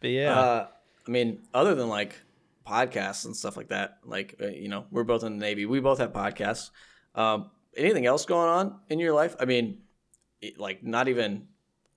but 0.00 0.10
yeah 0.10 0.38
Uh, 0.38 0.66
I 1.06 1.10
mean, 1.10 1.40
other 1.54 1.74
than 1.74 1.88
like 1.88 2.20
podcasts 2.68 3.24
and 3.24 3.34
stuff 3.36 3.56
like 3.56 3.68
that, 3.68 3.98
like 4.04 4.34
uh, 4.40 4.46
you 4.46 4.68
know, 4.68 4.86
we're 4.90 5.04
both 5.04 5.24
in 5.24 5.38
the 5.38 5.44
Navy. 5.44 5.66
We 5.66 5.80
both 5.80 5.98
have 5.98 6.12
podcasts. 6.12 6.70
Um, 7.14 7.50
anything 7.76 8.06
else 8.06 8.24
going 8.26 8.48
on 8.48 8.80
in 8.88 8.98
your 8.98 9.14
life? 9.14 9.34
I 9.40 9.44
mean, 9.44 9.78
like 10.56 10.82
not 10.82 11.08
even. 11.08 11.48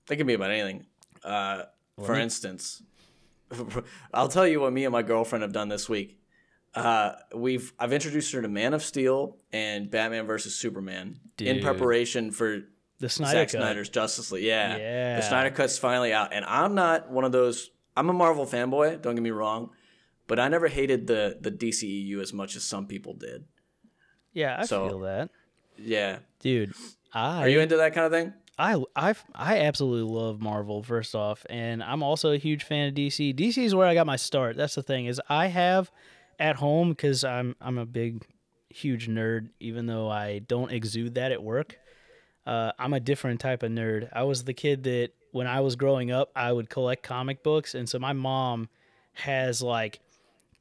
Can 0.06 0.26
be 0.26 0.34
about 0.34 0.50
anything. 0.50 0.84
Uh, 1.24 1.62
for 2.04 2.16
me- 2.16 2.22
instance, 2.22 2.82
I'll 4.14 4.28
tell 4.28 4.46
you 4.46 4.60
what 4.60 4.72
me 4.72 4.84
and 4.84 4.92
my 4.92 5.02
girlfriend 5.02 5.42
have 5.42 5.52
done 5.52 5.68
this 5.68 5.88
week. 5.88 6.18
Uh, 6.74 7.12
we've 7.34 7.72
I've 7.78 7.92
introduced 7.92 8.32
her 8.32 8.42
to 8.42 8.48
Man 8.48 8.74
of 8.74 8.82
Steel 8.82 9.36
and 9.52 9.90
Batman 9.90 10.26
versus 10.26 10.54
Superman 10.54 11.20
in 11.38 11.62
preparation 11.62 12.30
for 12.30 12.62
the 12.98 13.08
Snyder 13.08 13.40
Zack 13.40 13.48
cut. 13.48 13.58
Snyder's 13.58 13.88
Justice 13.88 14.32
League. 14.32 14.44
Yeah. 14.44 14.76
Yeah. 14.76 15.16
The 15.16 15.22
Snyder 15.22 15.50
Cut's 15.50 15.78
finally 15.78 16.12
out. 16.12 16.32
And 16.32 16.44
I'm 16.44 16.74
not 16.74 17.10
one 17.10 17.24
of 17.24 17.32
those 17.32 17.70
I'm 17.96 18.08
a 18.08 18.12
Marvel 18.12 18.46
fanboy, 18.46 19.02
don't 19.02 19.14
get 19.14 19.22
me 19.22 19.30
wrong, 19.30 19.70
but 20.32 20.40
I 20.40 20.48
never 20.48 20.68
hated 20.68 21.06
the 21.06 21.36
the 21.38 21.50
DCEU 21.50 22.20
as 22.22 22.32
much 22.32 22.56
as 22.56 22.64
some 22.64 22.86
people 22.86 23.12
did. 23.12 23.44
Yeah, 24.32 24.56
I 24.58 24.64
So- 24.64 24.88
feel 24.88 24.98
that, 25.00 25.28
Yeah. 25.76 26.20
dude. 26.40 26.72
I 27.12 27.42
Are 27.42 27.48
you 27.48 27.60
into 27.60 27.76
that 27.76 27.92
kind 27.92 28.06
of 28.06 28.12
thing? 28.12 28.32
I 28.58 28.82
I 28.96 29.14
I 29.34 29.58
absolutely 29.60 30.10
love 30.10 30.40
Marvel 30.40 30.82
first 30.82 31.14
off, 31.14 31.44
and 31.50 31.82
I'm 31.82 32.02
also 32.02 32.32
a 32.32 32.38
huge 32.38 32.64
fan 32.64 32.88
of 32.88 32.94
DC. 32.94 33.34
DC 33.34 33.62
is 33.62 33.74
where 33.74 33.86
I 33.86 33.92
got 33.94 34.06
my 34.06 34.16
start. 34.16 34.56
That's 34.56 34.74
the 34.74 34.82
thing 34.82 35.04
is 35.04 35.20
I 35.28 35.48
have 35.48 35.90
at 36.38 36.56
home 36.56 36.90
because 36.90 37.24
I'm 37.24 37.54
I'm 37.60 37.76
a 37.76 37.84
big 37.86 38.24
huge 38.70 39.08
nerd, 39.08 39.50
even 39.60 39.84
though 39.86 40.08
I 40.08 40.38
don't 40.38 40.72
exude 40.72 41.14
that 41.16 41.30
at 41.32 41.42
work. 41.42 41.78
Uh, 42.46 42.72
I'm 42.78 42.94
a 42.94 43.00
different 43.00 43.38
type 43.40 43.62
of 43.62 43.70
nerd. 43.70 44.08
I 44.14 44.22
was 44.22 44.44
the 44.44 44.54
kid 44.54 44.84
that 44.84 45.10
when 45.32 45.46
I 45.46 45.60
was 45.60 45.76
growing 45.76 46.10
up, 46.10 46.30
I 46.34 46.52
would 46.52 46.68
collect 46.70 47.02
comic 47.02 47.42
books, 47.42 47.74
and 47.74 47.86
so 47.88 47.98
my 47.98 48.12
mom 48.14 48.68
has 49.14 49.62
like 49.62 50.00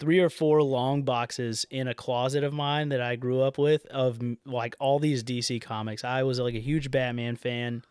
three 0.02 0.20
or 0.20 0.32
four 0.32 0.64
long 0.64 1.04
boxes 1.04 1.64
in 1.70 1.88
a 1.88 1.94
closet 1.94 2.44
of 2.44 2.52
mine 2.52 2.90
that 2.90 3.02
I 3.02 3.16
grew 3.16 3.42
up 3.42 3.60
with 3.60 3.86
of 3.86 4.20
like 4.48 4.76
all 4.80 4.98
these 4.98 5.24
DC 5.24 5.62
comics. 5.62 6.04
I 6.04 6.24
was 6.24 6.40
like 6.40 6.56
a 6.56 6.60
huge 6.60 6.90
Batman 6.90 7.36
fan, 7.36 7.84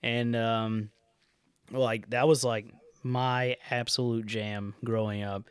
and 0.00 0.36
um, 0.36 0.90
like 1.72 2.08
that 2.10 2.28
was 2.28 2.44
like 2.44 2.66
my 3.02 3.56
absolute 3.72 4.24
jam 4.24 4.76
growing 4.84 5.24
up. 5.24 5.50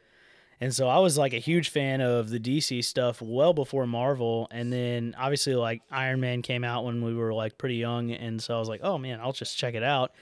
And 0.61 0.73
so 0.73 0.87
I 0.87 0.99
was 0.99 1.17
like 1.17 1.33
a 1.33 1.39
huge 1.39 1.69
fan 1.69 1.99
of 1.99 2.29
the 2.29 2.39
DC 2.39 2.85
stuff 2.85 3.21
well 3.21 3.53
before 3.53 3.85
Marvel. 3.85 4.47
And 4.49 4.71
then 4.71 5.13
obviously 5.17 5.55
like 5.55 5.81
Iron 5.91 6.21
Man 6.21 6.41
came 6.41 6.63
out 6.63 6.85
when 6.85 7.03
we 7.03 7.13
were 7.13 7.33
like 7.33 7.57
pretty 7.57 7.75
young. 7.75 8.11
And 8.11 8.41
so 8.41 8.55
I 8.55 8.59
was 8.59 8.69
like, 8.69 8.79
oh 8.81 8.97
man, 8.97 9.19
I'll 9.21 9.33
just 9.33 9.57
check 9.57 9.75
it 9.75 9.83
out. 9.83 10.13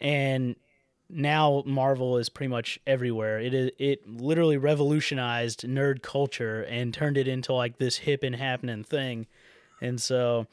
And 0.00 0.56
now 1.14 1.62
Marvel 1.64 2.18
is 2.18 2.28
pretty 2.28 2.50
much 2.50 2.78
everywhere. 2.86 3.38
It 3.40 3.54
is 3.54 3.70
it 3.78 4.08
literally 4.08 4.56
revolutionized 4.56 5.62
nerd 5.62 6.02
culture 6.02 6.62
and 6.62 6.92
turned 6.92 7.16
it 7.16 7.28
into 7.28 7.52
like 7.52 7.78
this 7.78 7.96
hip 7.96 8.22
and 8.22 8.34
happening 8.34 8.82
thing. 8.84 9.26
And 9.80 10.00
so 10.00 10.46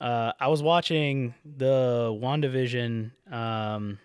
uh, 0.00 0.32
I 0.38 0.48
was 0.48 0.62
watching 0.62 1.34
the 1.44 2.16
WandaVision 2.22 3.10
um 3.32 3.98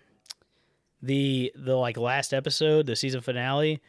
the 1.02 1.52
the 1.54 1.76
like 1.76 1.96
last 1.96 2.34
episode, 2.34 2.86
the 2.86 2.96
season 2.96 3.20
finale 3.20 3.80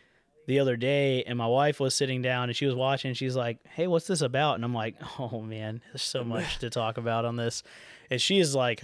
the 0.48 0.60
other 0.60 0.76
day 0.76 1.24
and 1.24 1.38
my 1.38 1.48
wife 1.48 1.80
was 1.80 1.94
sitting 1.94 2.22
down 2.22 2.50
and 2.50 2.56
she 2.56 2.66
was 2.66 2.76
watching 2.76 3.10
and 3.10 3.18
she's 3.18 3.36
like, 3.36 3.66
"Hey, 3.66 3.88
what's 3.88 4.08
this 4.08 4.22
about?" 4.22 4.56
And 4.56 4.64
I'm 4.64 4.74
like, 4.74 4.96
"Oh 5.20 5.42
man, 5.42 5.82
there's 5.88 6.04
so 6.04 6.24
much 6.24 6.60
to 6.60 6.70
talk 6.70 6.98
about 6.98 7.26
on 7.26 7.36
this." 7.36 7.64
And 8.10 8.22
she 8.22 8.40
is 8.40 8.54
like 8.56 8.84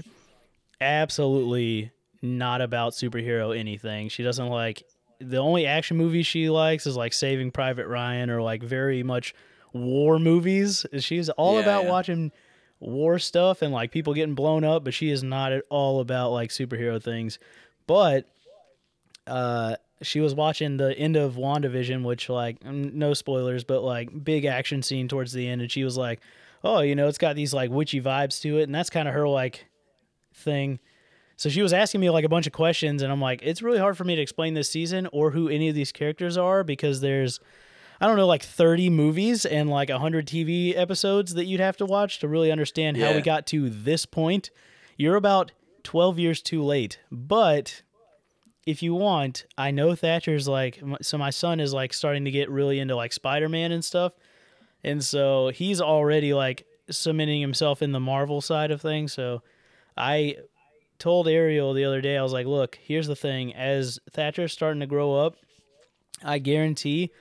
absolutely 0.81 1.91
not 2.21 2.61
about 2.61 2.93
superhero 2.93 3.57
anything. 3.57 4.09
She 4.09 4.23
doesn't 4.23 4.47
like 4.47 4.83
the 5.19 5.37
only 5.37 5.65
action 5.65 5.97
movie 5.97 6.23
she 6.23 6.49
likes 6.49 6.85
is 6.85 6.95
like 6.95 7.11
Saving 7.13 7.51
Private 7.51 7.87
Ryan 7.87 8.29
or 8.29 8.41
like 8.41 8.61
very 8.63 9.01
much 9.03 9.33
war 9.73 10.19
movies. 10.19 10.85
She's 10.99 11.29
all 11.29 11.55
Yeah, 11.55 11.61
about 11.61 11.83
yeah. 11.85 11.89
watching 11.89 12.31
war 12.79 13.17
stuff 13.17 13.61
and 13.63 13.73
like 13.73 13.91
people 13.91 14.13
getting 14.13 14.35
blown 14.35 14.63
up, 14.63 14.83
but 14.83 14.93
she 14.93 15.09
is 15.09 15.23
not 15.23 15.51
at 15.51 15.63
all 15.69 15.99
about 15.99 16.31
like 16.31 16.49
superhero 16.51 17.01
things. 17.01 17.39
But 17.87 18.27
uh 19.25 19.75
she 20.03 20.19
was 20.19 20.35
watching 20.35 20.77
the 20.77 20.95
end 20.95 21.15
of 21.15 21.33
WandaVision, 21.33 22.03
which 22.03 22.29
like 22.29 22.63
no 22.63 23.15
spoilers, 23.15 23.63
but 23.63 23.81
like 23.81 24.23
big 24.23 24.45
action 24.45 24.83
scene 24.83 25.07
towards 25.07 25.33
the 25.33 25.47
end, 25.47 25.61
and 25.61 25.71
she 25.71 25.83
was 25.83 25.97
like, 25.97 26.19
"Oh, 26.63 26.81
you 26.81 26.93
know, 26.95 27.07
it's 27.07 27.17
got 27.17 27.35
these 27.35 27.51
like 27.51 27.71
witchy 27.71 27.99
vibes 27.99 28.39
to 28.43 28.59
it," 28.59 28.63
and 28.63 28.75
that's 28.75 28.91
kind 28.91 29.07
of 29.07 29.15
her 29.15 29.27
like 29.27 29.65
thing. 30.35 30.77
So 31.37 31.49
she 31.49 31.61
was 31.61 31.71
asking 31.71 32.01
me 32.01 32.09
like 32.09 32.25
a 32.25 32.29
bunch 32.29 32.47
of 32.47 32.53
questions, 32.53 33.03
and 33.03 33.11
I'm 33.11 33.21
like, 33.21 33.41
it's 33.43 33.61
really 33.61 33.77
hard 33.77 33.95
for 33.95 34.03
me 34.03 34.15
to 34.15 34.21
explain 34.21 34.55
this 34.55 34.69
season 34.69 35.07
or 35.11 35.31
who 35.31 35.49
any 35.49 35.69
of 35.69 35.75
these 35.75 35.91
characters 35.91 36.35
are 36.35 36.63
because 36.63 36.99
there's, 36.99 37.39
I 38.01 38.07
don't 38.07 38.17
know, 38.17 38.25
like 38.25 38.41
30 38.41 38.89
movies 38.89 39.45
and 39.45 39.69
like 39.69 39.89
100 39.89 40.25
TV 40.25 40.75
episodes 40.75 41.35
that 41.35 41.45
you'd 41.45 41.59
have 41.59 41.77
to 41.77 41.85
watch 41.85 42.19
to 42.19 42.27
really 42.27 42.51
understand 42.51 42.97
how 42.97 43.13
we 43.13 43.21
got 43.21 43.45
to 43.47 43.69
this 43.69 44.05
point. 44.05 44.49
You're 44.97 45.15
about 45.15 45.51
12 45.83 46.17
years 46.17 46.41
too 46.41 46.63
late, 46.63 46.99
but 47.11 47.83
if 48.65 48.81
you 48.81 48.95
want, 48.95 49.45
I 49.57 49.69
know 49.69 49.93
Thatcher's 49.93 50.47
like, 50.47 50.81
so 51.01 51.19
my 51.19 51.29
son 51.29 51.59
is 51.59 51.71
like 51.71 51.93
starting 51.93 52.25
to 52.25 52.31
get 52.31 52.49
really 52.49 52.79
into 52.79 52.95
like 52.95 53.13
Spider 53.13 53.47
Man 53.47 53.71
and 53.71 53.85
stuff. 53.85 54.13
And 54.83 55.03
so 55.03 55.49
he's 55.49 55.79
already 55.79 56.33
like 56.33 56.65
cementing 56.89 57.41
himself 57.41 57.81
in 57.83 57.91
the 57.91 57.99
Marvel 57.99 58.41
side 58.41 58.71
of 58.71 58.81
things. 58.81 59.13
So 59.13 59.43
I 59.95 60.37
told 60.99 61.27
Ariel 61.27 61.73
the 61.73 61.85
other 61.85 62.01
day, 62.01 62.17
I 62.17 62.23
was 62.23 62.33
like, 62.33 62.47
look, 62.47 62.77
here's 62.81 63.07
the 63.07 63.15
thing. 63.15 63.53
As 63.53 63.99
Thatcher's 64.11 64.53
starting 64.53 64.79
to 64.79 64.87
grow 64.87 65.15
up, 65.15 65.35
I 66.23 66.39
guarantee 66.39 67.11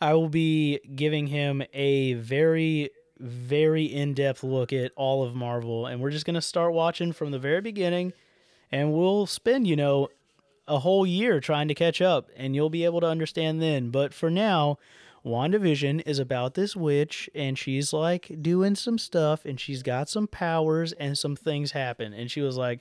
I 0.00 0.14
will 0.14 0.28
be 0.28 0.78
giving 0.94 1.26
him 1.26 1.62
a 1.72 2.14
very, 2.14 2.90
very 3.18 3.84
in 3.84 4.14
depth 4.14 4.42
look 4.42 4.72
at 4.72 4.92
all 4.96 5.22
of 5.22 5.34
Marvel. 5.34 5.86
And 5.86 6.00
we're 6.00 6.10
just 6.10 6.24
going 6.26 6.34
to 6.34 6.42
start 6.42 6.72
watching 6.72 7.12
from 7.12 7.30
the 7.30 7.38
very 7.38 7.60
beginning. 7.60 8.12
And 8.70 8.92
we'll 8.92 9.26
spend, 9.26 9.66
you 9.66 9.76
know, 9.76 10.08
a 10.66 10.78
whole 10.80 11.06
year 11.06 11.40
trying 11.40 11.68
to 11.68 11.74
catch 11.74 12.02
up, 12.02 12.28
and 12.36 12.54
you'll 12.54 12.70
be 12.70 12.84
able 12.84 13.00
to 13.00 13.06
understand 13.06 13.60
then. 13.60 13.90
But 13.90 14.12
for 14.12 14.30
now, 14.30 14.78
WandaVision 15.24 16.02
is 16.06 16.18
about 16.18 16.54
this 16.54 16.76
witch, 16.76 17.28
and 17.34 17.58
she's 17.58 17.92
like 17.92 18.30
doing 18.42 18.74
some 18.74 18.98
stuff, 18.98 19.44
and 19.44 19.58
she's 19.58 19.82
got 19.82 20.08
some 20.08 20.26
powers, 20.26 20.92
and 20.92 21.16
some 21.16 21.34
things 21.34 21.72
happen. 21.72 22.12
And 22.12 22.30
she 22.30 22.42
was 22.42 22.56
like, 22.56 22.80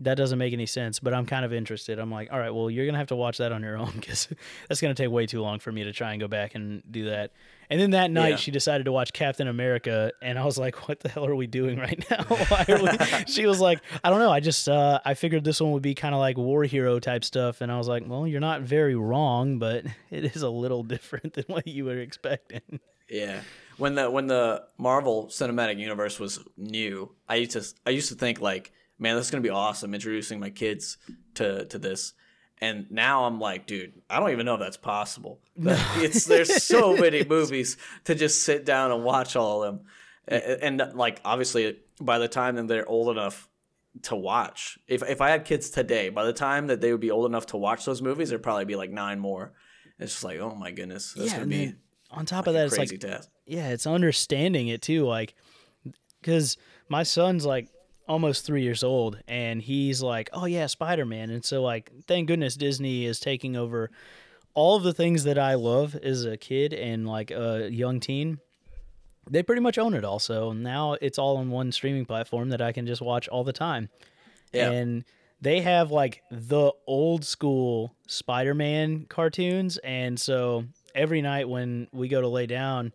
that 0.00 0.16
doesn't 0.16 0.38
make 0.38 0.52
any 0.52 0.66
sense, 0.66 1.00
but 1.00 1.12
I'm 1.12 1.26
kind 1.26 1.44
of 1.44 1.52
interested. 1.52 1.98
I'm 1.98 2.10
like, 2.10 2.32
all 2.32 2.38
right, 2.38 2.50
well, 2.50 2.70
you're 2.70 2.86
gonna 2.86 2.98
have 2.98 3.08
to 3.08 3.16
watch 3.16 3.38
that 3.38 3.50
on 3.52 3.62
your 3.62 3.76
own 3.76 3.92
because 3.96 4.28
that's 4.68 4.80
gonna 4.80 4.94
take 4.94 5.10
way 5.10 5.26
too 5.26 5.40
long 5.42 5.58
for 5.58 5.72
me 5.72 5.84
to 5.84 5.92
try 5.92 6.12
and 6.12 6.20
go 6.20 6.28
back 6.28 6.54
and 6.54 6.82
do 6.90 7.06
that. 7.06 7.32
And 7.70 7.78
then 7.78 7.90
that 7.90 8.10
night, 8.10 8.28
Yeah. 8.30 8.36
she 8.36 8.50
decided 8.50 8.84
to 8.84 8.92
watch 8.92 9.12
Captain 9.12 9.46
America, 9.46 10.12
and 10.22 10.38
I 10.38 10.44
was 10.44 10.56
like, 10.56 10.88
what 10.88 11.00
the 11.00 11.08
hell 11.08 11.26
are 11.26 11.34
we 11.34 11.46
doing 11.46 11.78
right 11.78 12.02
now? 12.10 12.22
Why 12.28 12.64
are 12.68 12.82
we? 12.82 13.24
she 13.26 13.44
was 13.46 13.60
like, 13.60 13.80
I 14.02 14.08
don't 14.10 14.20
know. 14.20 14.30
I 14.32 14.40
just 14.40 14.68
uh, 14.68 15.00
I 15.04 15.14
figured 15.14 15.44
this 15.44 15.60
one 15.60 15.72
would 15.72 15.82
be 15.82 15.94
kind 15.94 16.14
of 16.14 16.20
like 16.20 16.36
war 16.38 16.64
hero 16.64 16.98
type 17.00 17.24
stuff, 17.24 17.60
and 17.60 17.70
I 17.70 17.76
was 17.76 17.88
like, 17.88 18.04
well, 18.06 18.26
you're 18.26 18.40
not 18.40 18.62
very 18.62 18.94
wrong, 18.94 19.58
but 19.58 19.84
it 20.10 20.24
is 20.36 20.42
a 20.42 20.48
little 20.50 20.82
different 20.82 21.34
than 21.34 21.44
what 21.48 21.66
you 21.66 21.84
were 21.84 21.98
expecting. 21.98 22.80
Yeah. 23.10 23.40
When 23.78 23.94
the 23.94 24.10
when 24.10 24.26
the 24.28 24.64
Marvel 24.76 25.26
Cinematic 25.26 25.78
Universe 25.78 26.18
was 26.18 26.40
new, 26.56 27.10
I 27.28 27.36
used 27.36 27.52
to 27.52 27.64
I 27.86 27.90
used 27.90 28.08
to 28.08 28.14
think 28.16 28.40
like, 28.40 28.72
man, 28.98 29.16
this 29.16 29.26
is 29.26 29.30
gonna 29.30 29.42
be 29.42 29.50
awesome 29.50 29.94
introducing 29.94 30.40
my 30.40 30.50
kids 30.50 30.98
to 31.34 31.64
to 31.66 31.78
this. 31.78 32.14
And 32.60 32.90
now 32.90 33.24
I'm 33.24 33.38
like, 33.38 33.68
dude, 33.68 33.92
I 34.10 34.18
don't 34.18 34.30
even 34.30 34.44
know 34.44 34.54
if 34.54 34.60
that's 34.60 34.76
possible. 34.76 35.40
It's 35.96 36.24
there's 36.24 36.62
so 36.64 36.96
many 36.96 37.24
movies 37.24 37.76
to 38.04 38.14
just 38.16 38.42
sit 38.42 38.64
down 38.64 38.90
and 38.90 39.04
watch 39.04 39.36
all 39.36 39.62
of 39.62 39.74
them, 39.74 39.84
A- 40.28 40.64
and, 40.64 40.82
like 40.94 41.20
obviously 41.24 41.78
by 42.00 42.18
the 42.18 42.26
time 42.28 42.56
that 42.56 42.66
they're 42.66 42.88
old 42.88 43.10
enough 43.16 43.48
to 44.02 44.16
watch, 44.16 44.78
if 44.88 45.02
if 45.08 45.20
I 45.20 45.30
had 45.30 45.44
kids 45.44 45.70
today, 45.70 46.08
by 46.08 46.24
the 46.24 46.32
time 46.32 46.66
that 46.66 46.80
they 46.80 46.90
would 46.92 47.00
be 47.00 47.10
old 47.12 47.26
enough 47.26 47.46
to 47.46 47.56
watch 47.56 47.84
those 47.84 48.02
movies, 48.02 48.28
there'd 48.30 48.42
probably 48.42 48.64
be 48.64 48.76
like 48.76 48.90
nine 48.90 49.20
more. 49.20 49.52
It's 50.00 50.12
just 50.12 50.24
like, 50.24 50.38
oh 50.40 50.54
my 50.54 50.70
goodness, 50.72 51.12
that's 51.12 51.30
gonna 51.32 51.42
and 51.42 51.50
be 51.50 51.74
on 52.10 52.26
top 52.26 52.46
like 52.46 52.48
of 52.48 52.54
that, 52.54 52.66
it's 52.66 52.78
like 52.78 53.00
task. 53.00 53.28
yeah, 53.46 53.68
it's 53.68 53.86
understanding 53.86 54.68
it 54.68 54.82
too. 54.82 55.04
Like, 55.04 55.34
because 56.20 56.56
my 56.88 57.02
son's 57.02 57.44
like 57.46 57.68
almost 58.08 58.44
three 58.44 58.62
years 58.62 58.82
old, 58.82 59.18
and 59.28 59.60
he's 59.60 60.02
like, 60.02 60.30
"Oh 60.32 60.46
yeah, 60.46 60.66
Spider 60.66 61.04
Man," 61.04 61.30
and 61.30 61.44
so 61.44 61.62
like, 61.62 61.90
thank 62.06 62.28
goodness 62.28 62.56
Disney 62.56 63.04
is 63.04 63.20
taking 63.20 63.56
over 63.56 63.90
all 64.54 64.76
of 64.76 64.82
the 64.82 64.92
things 64.92 65.24
that 65.24 65.38
I 65.38 65.54
love 65.54 65.94
as 65.94 66.24
a 66.24 66.36
kid 66.36 66.72
and 66.72 67.06
like 67.06 67.30
a 67.30 67.68
young 67.70 68.00
teen. 68.00 68.40
They 69.30 69.42
pretty 69.42 69.60
much 69.60 69.78
own 69.78 69.94
it 69.94 70.04
also. 70.04 70.52
Now 70.52 70.94
it's 70.94 71.18
all 71.18 71.36
on 71.36 71.50
one 71.50 71.70
streaming 71.70 72.06
platform 72.06 72.48
that 72.48 72.60
I 72.60 72.72
can 72.72 72.86
just 72.86 73.02
watch 73.02 73.28
all 73.28 73.44
the 73.44 73.52
time. 73.52 73.88
Yeah. 74.52 74.70
And 74.70 75.04
they 75.40 75.60
have 75.60 75.90
like 75.90 76.22
the 76.30 76.72
old 76.86 77.24
school 77.24 77.94
Spider 78.06 78.54
Man 78.54 79.04
cartoons. 79.08 79.76
And 79.78 80.18
so 80.18 80.64
every 80.94 81.22
night 81.22 81.48
when 81.48 81.86
we 81.92 82.08
go 82.08 82.20
to 82.20 82.28
lay 82.28 82.46
down, 82.46 82.92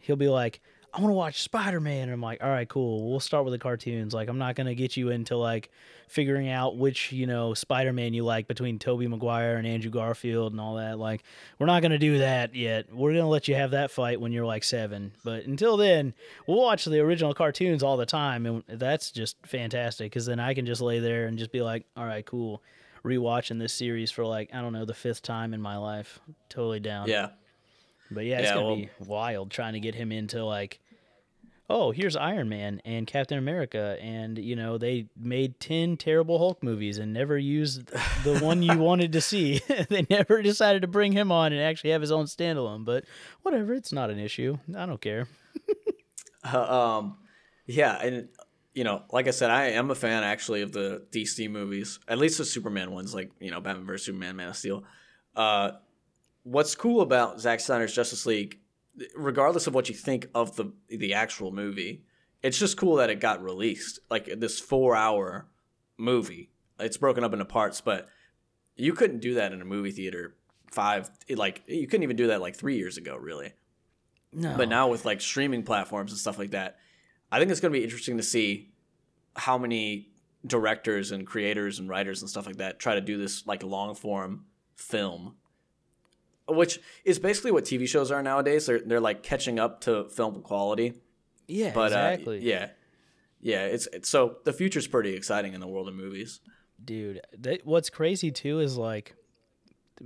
he'll 0.00 0.16
be 0.16 0.28
like, 0.28 0.60
I 0.92 1.00
want 1.00 1.10
to 1.10 1.16
watch 1.16 1.42
Spider 1.42 1.80
Man. 1.80 2.04
And 2.04 2.12
I'm 2.12 2.20
like, 2.20 2.42
all 2.42 2.48
right, 2.48 2.68
cool. 2.68 3.10
We'll 3.10 3.20
start 3.20 3.44
with 3.44 3.52
the 3.52 3.58
cartoons. 3.58 4.12
Like, 4.12 4.28
I'm 4.28 4.38
not 4.38 4.56
going 4.56 4.66
to 4.66 4.74
get 4.74 4.96
you 4.96 5.10
into 5.10 5.36
like 5.36 5.70
figuring 6.08 6.48
out 6.48 6.76
which, 6.76 7.12
you 7.12 7.26
know, 7.26 7.54
Spider 7.54 7.92
Man 7.92 8.12
you 8.12 8.24
like 8.24 8.48
between 8.48 8.78
Tobey 8.78 9.06
Maguire 9.06 9.56
and 9.56 9.66
Andrew 9.66 9.90
Garfield 9.90 10.52
and 10.52 10.60
all 10.60 10.76
that. 10.76 10.98
Like, 10.98 11.22
we're 11.58 11.66
not 11.66 11.82
going 11.82 11.92
to 11.92 11.98
do 11.98 12.18
that 12.18 12.54
yet. 12.54 12.92
We're 12.92 13.12
going 13.12 13.24
to 13.24 13.28
let 13.28 13.48
you 13.48 13.54
have 13.54 13.70
that 13.72 13.90
fight 13.90 14.20
when 14.20 14.32
you're 14.32 14.46
like 14.46 14.64
seven. 14.64 15.12
But 15.24 15.44
until 15.44 15.76
then, 15.76 16.14
we'll 16.46 16.60
watch 16.60 16.84
the 16.84 17.00
original 17.00 17.34
cartoons 17.34 17.82
all 17.82 17.96
the 17.96 18.06
time. 18.06 18.46
And 18.46 18.64
that's 18.68 19.10
just 19.10 19.36
fantastic 19.46 20.10
because 20.10 20.26
then 20.26 20.40
I 20.40 20.54
can 20.54 20.66
just 20.66 20.80
lay 20.80 20.98
there 20.98 21.26
and 21.26 21.38
just 21.38 21.52
be 21.52 21.62
like, 21.62 21.86
all 21.96 22.04
right, 22.04 22.26
cool. 22.26 22.62
Rewatching 23.04 23.58
this 23.58 23.72
series 23.72 24.10
for 24.10 24.26
like, 24.26 24.50
I 24.52 24.60
don't 24.60 24.72
know, 24.74 24.84
the 24.84 24.92
fifth 24.92 25.22
time 25.22 25.54
in 25.54 25.62
my 25.62 25.78
life. 25.78 26.18
Totally 26.50 26.80
down. 26.80 27.08
Yeah. 27.08 27.30
But 28.10 28.24
yeah, 28.24 28.38
it's 28.40 28.48
Yeah, 28.48 28.54
gonna 28.54 28.66
well- 28.66 28.76
be 28.76 28.90
wild 29.00 29.50
trying 29.50 29.74
to 29.74 29.80
get 29.80 29.94
him 29.94 30.10
into 30.12 30.44
like, 30.44 30.80
oh, 31.68 31.92
here's 31.92 32.16
Iron 32.16 32.48
Man 32.48 32.82
and 32.84 33.06
Captain 33.06 33.38
America, 33.38 33.96
and 34.00 34.36
you 34.38 34.56
know 34.56 34.76
they 34.78 35.06
made 35.16 35.60
ten 35.60 35.96
terrible 35.96 36.38
Hulk 36.38 36.62
movies 36.62 36.98
and 36.98 37.12
never 37.12 37.38
used 37.38 37.86
the 38.24 38.38
one 38.40 38.62
you 38.62 38.76
wanted 38.78 39.12
to 39.12 39.20
see. 39.20 39.60
they 39.88 40.06
never 40.10 40.42
decided 40.42 40.82
to 40.82 40.88
bring 40.88 41.12
him 41.12 41.30
on 41.30 41.52
and 41.52 41.62
actually 41.62 41.90
have 41.90 42.00
his 42.00 42.10
own 42.10 42.24
standalone. 42.26 42.84
But 42.84 43.04
whatever, 43.42 43.72
it's 43.74 43.92
not 43.92 44.10
an 44.10 44.18
issue. 44.18 44.58
I 44.76 44.86
don't 44.86 45.00
care. 45.00 45.28
Uh, 46.42 46.98
um, 46.98 47.18
yeah, 47.66 48.00
and 48.00 48.28
you 48.74 48.82
know, 48.82 49.02
like 49.12 49.28
I 49.28 49.30
said, 49.30 49.50
I 49.50 49.72
am 49.72 49.90
a 49.90 49.94
fan 49.94 50.22
actually 50.22 50.62
of 50.62 50.72
the 50.72 51.04
DC 51.10 51.50
movies, 51.50 51.98
at 52.08 52.16
least 52.18 52.38
the 52.38 52.46
Superman 52.46 52.92
ones, 52.92 53.14
like 53.14 53.30
you 53.40 53.50
know, 53.50 53.60
Batman 53.60 53.84
vs 53.86 54.06
Superman, 54.06 54.36
Man 54.36 54.48
of 54.48 54.56
Steel. 54.56 54.84
Uh, 55.36 55.72
what's 56.42 56.74
cool 56.74 57.00
about 57.00 57.40
Zack 57.40 57.60
Snyder's 57.60 57.94
Justice 57.94 58.26
League, 58.26 58.58
regardless 59.14 59.66
of 59.66 59.74
what 59.74 59.88
you 59.88 59.94
think 59.94 60.28
of 60.34 60.56
the 60.56 60.72
the 60.88 61.14
actual 61.14 61.52
movie, 61.52 62.04
it's 62.42 62.58
just 62.58 62.76
cool 62.76 62.96
that 62.96 63.10
it 63.10 63.20
got 63.20 63.42
released, 63.42 64.00
like 64.10 64.26
this 64.40 64.58
four 64.60 64.96
hour 64.96 65.48
movie. 65.96 66.50
It's 66.78 66.96
broken 66.96 67.24
up 67.24 67.32
into 67.32 67.44
parts, 67.44 67.80
but 67.80 68.08
you 68.76 68.92
couldn't 68.94 69.20
do 69.20 69.34
that 69.34 69.52
in 69.52 69.60
a 69.60 69.64
movie 69.64 69.90
theater 69.90 70.34
five 70.70 71.10
like 71.28 71.62
you 71.66 71.86
couldn't 71.86 72.04
even 72.04 72.16
do 72.16 72.28
that 72.28 72.40
like 72.40 72.54
three 72.54 72.76
years 72.76 72.96
ago 72.96 73.16
really 73.16 73.52
No, 74.32 74.56
but 74.56 74.68
now 74.68 74.86
with 74.86 75.04
like 75.04 75.20
streaming 75.20 75.64
platforms 75.64 76.12
and 76.12 76.18
stuff 76.18 76.38
like 76.38 76.52
that, 76.52 76.78
I 77.32 77.38
think 77.38 77.50
it's 77.50 77.60
going 77.60 77.72
to 77.72 77.78
be 77.78 77.82
interesting 77.84 78.16
to 78.18 78.22
see 78.22 78.70
how 79.34 79.58
many 79.58 80.10
directors 80.46 81.10
and 81.10 81.26
creators 81.26 81.78
and 81.80 81.88
writers 81.88 82.22
and 82.22 82.30
stuff 82.30 82.46
like 82.46 82.56
that 82.56 82.78
try 82.78 82.94
to 82.94 83.00
do 83.00 83.18
this 83.18 83.46
like 83.46 83.62
long 83.62 83.94
form 83.94 84.46
film, 84.76 85.34
which 86.50 86.80
is 87.04 87.18
basically 87.18 87.50
what 87.52 87.64
TV 87.64 87.88
shows 87.88 88.10
are 88.10 88.22
nowadays. 88.22 88.66
They're 88.66 88.80
they're 88.80 89.00
like 89.00 89.22
catching 89.22 89.58
up 89.58 89.80
to 89.82 90.08
film 90.08 90.42
quality. 90.42 90.94
yeah, 91.48 91.72
But 91.74 91.86
exactly. 91.92 92.38
uh, 92.38 92.42
yeah, 92.42 92.68
yeah. 93.40 93.64
It's, 93.66 93.86
it's 93.92 94.08
so 94.08 94.36
the 94.44 94.52
future's 94.52 94.86
pretty 94.86 95.14
exciting 95.14 95.54
in 95.54 95.60
the 95.60 95.66
world 95.68 95.88
of 95.88 95.94
movies. 95.94 96.40
dude 96.84 97.20
what's 97.64 97.90
crazy 97.90 98.30
too 98.30 98.60
is 98.60 98.76
like 98.78 99.14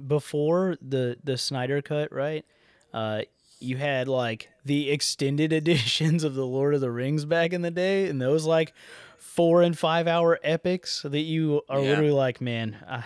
before 0.07 0.76
the 0.83 1.16
the 1.22 1.37
snyder 1.38 1.80
cut 1.80 2.12
right 2.12 2.44
uh 2.92 3.22
you 3.61 3.76
had 3.76 4.09
like 4.09 4.50
the 4.64 4.90
extended 4.90 5.52
editions 5.61 6.24
of 6.24 6.35
the 6.35 6.44
lord 6.46 6.74
of 6.74 6.80
the 6.80 6.90
rings 6.90 7.24
back 7.24 7.52
in 7.52 7.62
the 7.62 7.70
day 7.70 8.09
and 8.09 8.20
those 8.20 8.44
like 8.44 8.72
four 9.18 9.62
and 9.62 9.78
five 9.78 10.07
hour 10.09 10.38
epics 10.42 11.02
that 11.02 11.20
you 11.20 11.62
are 11.68 11.80
Yeah. 11.80 11.90
literally 11.90 12.11
like 12.11 12.40
man 12.40 12.76
i 12.88 13.04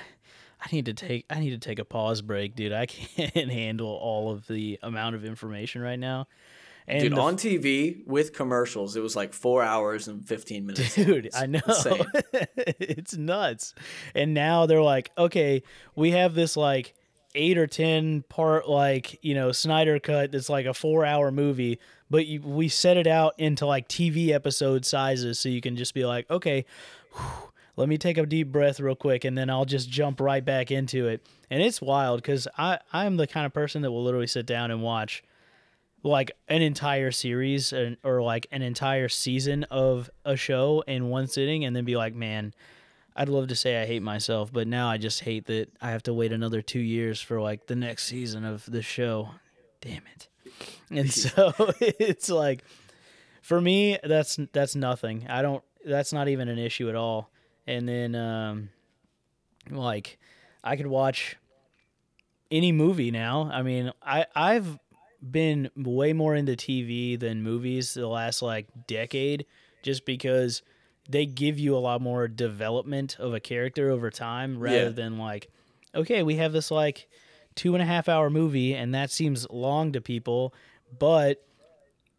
I 0.60 0.68
need 0.72 0.86
to 0.86 0.94
take 0.94 1.26
I 1.30 1.38
need 1.38 1.50
to 1.50 1.58
take 1.58 1.78
a 1.78 1.84
pause 1.84 2.22
break, 2.22 2.56
dude. 2.56 2.72
I 2.72 2.86
can't 2.86 3.50
handle 3.50 3.88
all 3.88 4.30
of 4.30 4.46
the 4.46 4.78
amount 4.82 5.14
of 5.14 5.24
information 5.24 5.80
right 5.80 5.98
now. 5.98 6.26
And 6.88 7.02
Dude, 7.02 7.12
the 7.16 7.20
on 7.20 7.36
TV 7.36 8.06
with 8.06 8.32
commercials, 8.32 8.96
it 8.96 9.02
was 9.02 9.14
like 9.14 9.34
four 9.34 9.62
hours 9.62 10.08
and 10.08 10.26
fifteen 10.26 10.64
minutes. 10.66 10.94
Dude, 10.94 11.26
It's 11.26 11.36
I 11.36 11.44
know. 11.46 11.60
it's 12.56 13.16
nuts. 13.16 13.74
And 14.14 14.32
now 14.32 14.64
they're 14.64 14.82
like, 14.82 15.10
okay, 15.18 15.62
we 15.94 16.12
have 16.12 16.34
this 16.34 16.56
like 16.56 16.94
eight 17.34 17.58
or 17.58 17.66
10 17.66 18.22
part, 18.30 18.68
like, 18.68 19.18
you 19.22 19.34
know, 19.34 19.52
Snyder 19.52 20.00
cut 20.00 20.32
that's 20.32 20.48
like 20.48 20.64
a 20.64 20.72
four 20.72 21.04
hour 21.04 21.30
movie, 21.30 21.78
but 22.10 22.26
you, 22.26 22.40
we 22.40 22.68
set 22.68 22.96
it 22.96 23.06
out 23.06 23.34
into 23.38 23.66
like 23.66 23.86
TV 23.86 24.30
episode 24.30 24.86
sizes 24.86 25.38
so 25.38 25.50
you 25.50 25.60
can 25.60 25.76
just 25.76 25.92
be 25.92 26.06
like, 26.06 26.28
okay, 26.30 26.64
whew, 27.12 27.50
let 27.78 27.88
me 27.88 27.96
take 27.96 28.18
a 28.18 28.26
deep 28.26 28.50
breath 28.50 28.80
real 28.80 28.96
quick 28.96 29.24
and 29.24 29.38
then 29.38 29.48
I'll 29.48 29.64
just 29.64 29.88
jump 29.88 30.20
right 30.20 30.44
back 30.44 30.72
into 30.72 31.06
it. 31.06 31.24
And 31.48 31.62
it's 31.62 31.80
wild 31.80 32.20
because 32.20 32.48
I, 32.58 32.80
I'm 32.92 33.16
the 33.16 33.28
kind 33.28 33.46
of 33.46 33.54
person 33.54 33.82
that 33.82 33.92
will 33.92 34.02
literally 34.02 34.26
sit 34.26 34.46
down 34.46 34.72
and 34.72 34.82
watch 34.82 35.22
like 36.02 36.32
an 36.48 36.60
entire 36.60 37.12
series 37.12 37.72
and, 37.72 37.96
or 38.02 38.20
like 38.20 38.48
an 38.50 38.62
entire 38.62 39.08
season 39.08 39.62
of 39.70 40.10
a 40.24 40.34
show 40.34 40.82
in 40.88 41.08
one 41.08 41.28
sitting 41.28 41.64
and 41.64 41.76
then 41.76 41.84
be 41.84 41.96
like, 41.96 42.16
man, 42.16 42.52
I'd 43.14 43.28
love 43.28 43.46
to 43.46 43.54
say 43.54 43.80
I 43.80 43.86
hate 43.86 44.02
myself, 44.02 44.52
but 44.52 44.66
now 44.66 44.88
I 44.88 44.98
just 44.98 45.20
hate 45.20 45.46
that 45.46 45.68
I 45.80 45.92
have 45.92 46.02
to 46.04 46.12
wait 46.12 46.32
another 46.32 46.62
two 46.62 46.80
years 46.80 47.20
for 47.20 47.40
like 47.40 47.68
the 47.68 47.76
next 47.76 48.06
season 48.06 48.44
of 48.44 48.66
the 48.66 48.82
show. 48.82 49.30
Damn 49.80 50.02
it. 50.16 50.28
And 50.90 51.12
so 51.12 51.52
it's 51.80 52.28
like, 52.28 52.64
for 53.40 53.60
me, 53.60 53.98
that's 54.02 54.36
that's 54.52 54.74
nothing. 54.74 55.26
I 55.28 55.42
don't. 55.42 55.62
That's 55.86 56.12
not 56.12 56.26
even 56.26 56.48
an 56.48 56.58
issue 56.58 56.88
at 56.88 56.96
all. 56.96 57.30
And 57.68 57.86
then, 57.86 58.14
um, 58.14 58.70
like, 59.70 60.18
I 60.64 60.76
could 60.76 60.86
watch 60.86 61.36
any 62.50 62.72
movie 62.72 63.10
now. 63.10 63.50
I 63.52 63.60
mean, 63.62 63.92
I 64.02 64.24
I've 64.34 64.78
been 65.30 65.70
way 65.76 66.14
more 66.14 66.34
into 66.34 66.52
TV 66.56 67.18
than 67.18 67.42
movies 67.42 67.92
the 67.92 68.06
last 68.08 68.40
like 68.40 68.68
decade, 68.86 69.44
just 69.82 70.06
because 70.06 70.62
they 71.10 71.26
give 71.26 71.58
you 71.58 71.76
a 71.76 71.78
lot 71.78 72.00
more 72.00 72.26
development 72.26 73.16
of 73.18 73.34
a 73.34 73.40
character 73.40 73.90
over 73.90 74.10
time 74.10 74.58
rather 74.58 74.84
Yeah. 74.84 74.88
than 74.88 75.18
like, 75.18 75.50
okay, 75.94 76.22
we 76.22 76.36
have 76.36 76.52
this 76.52 76.70
like 76.70 77.06
two 77.54 77.74
and 77.74 77.82
a 77.82 77.86
half 77.86 78.08
hour 78.08 78.30
movie 78.30 78.74
and 78.74 78.94
that 78.94 79.10
seems 79.10 79.46
long 79.50 79.92
to 79.92 80.00
people, 80.00 80.54
but 80.98 81.44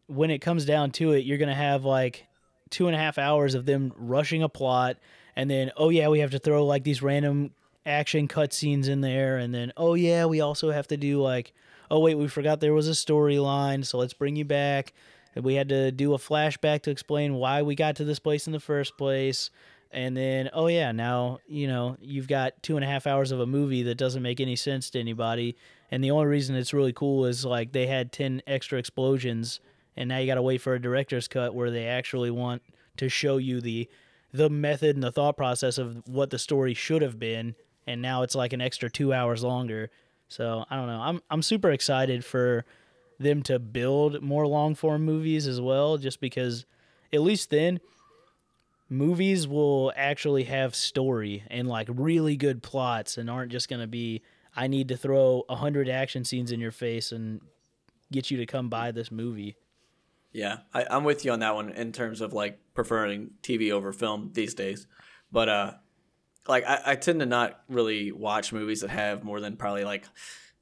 when 0.07 0.29
it 0.29 0.39
comes 0.39 0.65
down 0.65 0.91
to 0.91 1.13
it, 1.13 1.25
you're 1.25 1.37
gonna 1.39 1.55
have 1.55 1.85
like 1.85 2.27
two 2.69 2.85
and 2.87 2.95
a 2.95 2.99
half 2.99 3.17
hours 3.17 3.55
of 3.55 3.65
them 3.65 3.93
rushing 3.95 4.43
a 4.43 4.49
plot, 4.49 4.97
and 5.39 5.49
then 5.49 5.71
oh 5.77 5.87
yeah, 5.87 6.09
we 6.09 6.19
have 6.19 6.31
to 6.31 6.39
throw 6.39 6.65
like 6.65 6.83
these 6.83 7.01
random 7.01 7.51
action 7.85 8.27
cutscenes 8.27 8.89
in 8.89 8.99
there, 8.99 9.37
and 9.37 9.55
then 9.55 9.71
oh 9.77 9.93
yeah, 9.93 10.25
we 10.25 10.41
also 10.41 10.69
have 10.69 10.87
to 10.87 10.97
do 10.97 11.21
like 11.21 11.53
oh 11.89 11.99
wait, 11.99 12.15
we 12.15 12.27
forgot 12.27 12.59
there 12.59 12.73
was 12.73 12.89
a 12.89 12.91
storyline, 12.91 13.85
so 13.85 13.97
let's 13.97 14.13
bring 14.13 14.35
you 14.35 14.43
back. 14.43 14.93
We 15.35 15.55
had 15.55 15.69
to 15.69 15.93
do 15.93 16.13
a 16.13 16.17
flashback 16.17 16.81
to 16.81 16.91
explain 16.91 17.35
why 17.35 17.61
we 17.61 17.73
got 17.75 17.95
to 17.95 18.03
this 18.03 18.19
place 18.19 18.47
in 18.47 18.53
the 18.53 18.59
first 18.59 18.97
place. 18.97 19.49
And 19.91 20.15
then, 20.15 20.49
oh 20.53 20.67
yeah, 20.67 20.91
now 20.91 21.39
you 21.47 21.67
know 21.67 21.95
you've 22.01 22.27
got 22.27 22.61
two 22.61 22.75
and 22.75 22.83
a 22.83 22.87
half 22.87 23.07
hours 23.07 23.31
of 23.31 23.39
a 23.39 23.45
movie 23.45 23.83
that 23.83 23.95
doesn't 23.95 24.21
make 24.21 24.41
any 24.41 24.57
sense 24.57 24.89
to 24.89 24.99
anybody, 24.99 25.55
and 25.89 26.03
the 26.03 26.11
only 26.11 26.25
reason 26.25 26.57
it's 26.57 26.73
really 26.73 26.93
cool 26.93 27.25
is 27.25 27.45
like 27.45 27.71
they 27.71 27.87
had 27.87 28.11
ten 28.11 28.41
extra 28.45 28.77
explosions, 28.77 29.61
and 29.95 30.09
now 30.09 30.17
you 30.17 30.27
got 30.27 30.35
to 30.35 30.41
wait 30.41 30.59
for 30.59 30.73
a 30.73 30.81
director's 30.81 31.29
cut 31.29 31.55
where 31.55 31.71
they 31.71 31.87
actually 31.87 32.29
want 32.29 32.61
to 32.97 33.07
show 33.07 33.37
you 33.37 33.61
the 33.61 33.87
the 34.31 34.49
method 34.49 34.95
and 34.95 35.03
the 35.03 35.11
thought 35.11 35.37
process 35.37 35.77
of 35.77 36.01
what 36.07 36.29
the 36.29 36.39
story 36.39 36.73
should 36.73 37.01
have 37.01 37.19
been, 37.19 37.55
and 37.87 38.01
now 38.01 38.23
it's 38.23 38.35
like 38.35 38.53
an 38.53 38.61
extra 38.61 38.89
two 38.89 39.13
hours 39.13 39.43
longer. 39.43 39.89
So 40.27 40.65
I 40.69 40.75
don't 40.75 40.87
know. 40.87 41.01
I'm 41.01 41.21
I'm 41.29 41.41
super 41.41 41.71
excited 41.71 42.23
for 42.23 42.65
them 43.19 43.43
to 43.43 43.59
build 43.59 44.21
more 44.21 44.47
long 44.47 44.75
form 44.75 45.03
movies 45.03 45.47
as 45.47 45.59
well, 45.59 45.97
just 45.97 46.21
because 46.21 46.65
at 47.11 47.21
least 47.21 47.49
then 47.49 47.79
movies 48.89 49.47
will 49.47 49.91
actually 49.95 50.45
have 50.45 50.75
story 50.75 51.43
and 51.49 51.67
like 51.67 51.87
really 51.91 52.35
good 52.35 52.63
plots 52.63 53.17
and 53.17 53.29
aren't 53.29 53.51
just 53.51 53.69
going 53.69 53.81
to 53.81 53.87
be 53.87 54.21
I 54.55 54.67
need 54.67 54.87
to 54.87 54.97
throw 54.97 55.43
a 55.47 55.55
hundred 55.55 55.89
action 55.89 56.25
scenes 56.25 56.51
in 56.51 56.59
your 56.59 56.71
face 56.71 57.11
and 57.11 57.41
get 58.11 58.31
you 58.31 58.37
to 58.37 58.45
come 58.45 58.69
buy 58.69 58.91
this 58.91 59.11
movie. 59.11 59.55
Yeah, 60.31 60.59
I, 60.73 60.85
I'm 60.89 61.03
with 61.03 61.25
you 61.25 61.31
on 61.31 61.39
that 61.39 61.55
one 61.55 61.69
in 61.69 61.91
terms 61.91 62.21
of 62.21 62.33
like 62.33 62.59
preferring 62.79 63.31
TV 63.43 63.71
over 63.73 63.91
film 63.91 64.29
these 64.33 64.53
days. 64.53 64.87
But 65.33 65.49
uh, 65.49 65.71
like 66.47 66.63
I, 66.65 66.79
I 66.85 66.95
tend 66.95 67.19
to 67.19 67.25
not 67.25 67.59
really 67.67 68.13
watch 68.13 68.53
movies 68.53 68.79
that 68.81 68.89
have 68.89 69.21
more 69.21 69.41
than 69.41 69.57
probably 69.57 69.83
like 69.83 70.05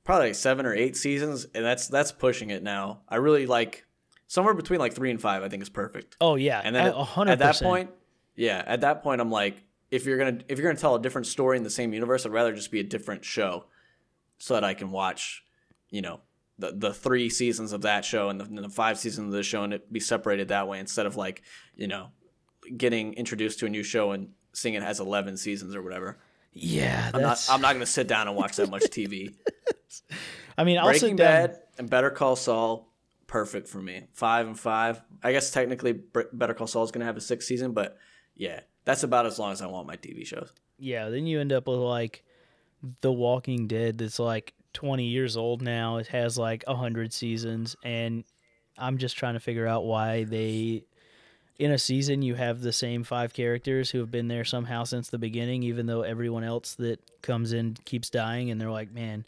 probably 0.04 0.30
like 0.30 0.36
seven 0.36 0.66
or 0.66 0.74
eight 0.74 0.98
seasons, 0.98 1.46
and 1.54 1.64
that's 1.64 1.88
that's 1.88 2.12
pushing 2.12 2.50
it 2.50 2.64
now. 2.64 3.02
I 3.08 3.18
really 3.18 3.46
like 3.46 3.86
somewhere 4.26 4.56
between 4.56 4.80
like 4.80 4.96
three 4.96 5.12
and 5.12 5.22
five. 5.22 5.44
I 5.44 5.50
think 5.50 5.62
is 5.62 5.70
perfect. 5.70 6.18
Oh 6.20 6.38
yeah, 6.38 6.60
And 6.64 6.76
then 6.76 6.92
hundred 6.92 7.34
at 7.34 7.40
that 7.40 7.60
point, 7.60 7.92
yeah, 8.36 8.64
at 8.66 8.82
that 8.82 9.04
point, 9.04 9.22
I'm 9.22 9.30
like, 9.30 9.64
if 9.92 10.08
you're 10.08 10.18
gonna 10.18 10.40
if 10.50 10.58
you're 10.58 10.68
gonna 10.68 10.80
tell 10.80 10.96
a 10.96 11.02
different 11.02 11.28
story 11.28 11.56
in 11.56 11.64
the 11.64 11.70
same 11.70 11.94
universe, 11.94 12.26
I'd 12.26 12.32
rather 12.32 12.56
just 12.56 12.72
be 12.72 12.80
a 12.80 12.84
different 12.84 13.24
show, 13.24 13.66
so 14.40 14.56
that 14.56 14.64
I 14.64 14.74
can 14.74 14.90
watch, 14.90 15.44
you 15.92 16.02
know, 16.02 16.22
the 16.60 16.72
the 16.72 16.94
three 16.94 17.30
seasons 17.30 17.72
of 17.74 17.82
that 17.82 18.04
show 18.06 18.30
and 18.30 18.40
the, 18.40 18.46
and 18.46 18.58
the 18.58 18.70
five 18.70 18.98
seasons 18.98 19.28
of 19.28 19.32
this 19.32 19.46
show, 19.46 19.64
and 19.64 19.74
it 19.74 19.92
be 19.92 20.00
separated 20.00 20.48
that 20.50 20.68
way 20.68 20.80
instead 20.80 21.06
of 21.06 21.16
like, 21.16 21.44
you 21.76 21.88
know, 21.88 22.10
getting 22.76 23.14
introduced 23.14 23.60
to 23.60 23.66
a 23.66 23.70
new 23.70 23.84
show 23.84 24.12
and 24.12 24.30
seeing 24.54 24.76
it 24.76 24.84
has 24.84 25.00
eleven 25.00 25.38
seasons 25.38 25.76
or 25.76 25.82
whatever. 25.82 26.18
yeah, 26.54 27.12
I'm 27.14 27.22
not. 27.22 27.46
I'm 27.50 27.62
not 27.62 27.74
gonna 27.74 27.86
sit 27.86 28.08
down 28.08 28.28
and 28.28 28.36
watch 28.36 28.56
that 28.56 28.70
much 28.70 28.84
TV. 28.84 29.36
I 30.58 30.64
mean, 30.64 30.78
I'll 30.78 30.86
Breaking. 30.86 31.16
Bad 31.16 31.60
and 31.78 31.90
Better 31.90 32.10
Call 32.10 32.36
Saul, 32.36 32.92
perfect 33.28 33.68
for 33.68 33.80
me. 33.80 34.08
Five 34.14 34.48
and 34.48 34.60
five. 34.60 35.02
I 35.24 35.32
guess 35.32 35.52
technically 35.52 35.94
Better 36.34 36.54
Call 36.54 36.68
Saul 36.68 36.84
is 36.84 36.92
gonna 36.92 37.06
have 37.06 37.18
a 37.18 37.22
sixth 37.22 37.48
season, 37.48 37.74
but 37.74 37.98
yeah, 38.36 38.62
that's 38.86 39.04
about 39.04 39.26
as 39.26 39.38
long 39.38 39.52
as 39.52 39.62
I 39.62 39.68
want 39.68 39.88
my 39.88 39.98
TV 39.98 40.26
shows. 40.26 40.52
Yeah, 40.80 41.10
then 41.10 41.28
you 41.28 41.40
end 41.40 41.52
up 41.54 41.68
with 41.68 41.80
like 41.80 42.24
The 43.02 43.12
Walking 43.12 43.68
Dead 43.68 43.98
that's 43.98 44.20
like 44.20 44.54
20 44.74 45.06
years 45.06 45.38
old 45.38 45.62
now. 45.62 45.98
It 45.98 46.08
has 46.08 46.38
like 46.38 46.64
100 46.68 47.14
seasons 47.14 47.76
and 47.84 48.24
I'm 48.78 48.98
just 48.98 49.18
trying 49.18 49.34
to 49.34 49.40
figure 49.40 49.66
out 49.68 49.86
why 49.86 50.24
they 50.24 50.84
in 51.58 51.72
a 51.72 51.78
season 51.80 52.22
you 52.22 52.36
have 52.36 52.62
the 52.62 52.72
same 52.72 53.04
five 53.04 53.34
characters 53.34 53.90
who 53.90 53.98
have 54.00 54.12
been 54.12 54.28
there 54.28 54.46
somehow 54.46 54.84
since 54.84 55.10
the 55.10 55.18
beginning 55.18 55.64
even 55.64 55.88
though 55.88 56.04
everyone 56.04 56.44
else 56.44 56.76
that 56.76 57.00
comes 57.24 57.54
in 57.54 57.76
keeps 57.86 58.10
dying 58.12 58.52
and 58.52 58.62
they're 58.62 58.70
like, 58.70 58.92
"Man, 58.92 59.26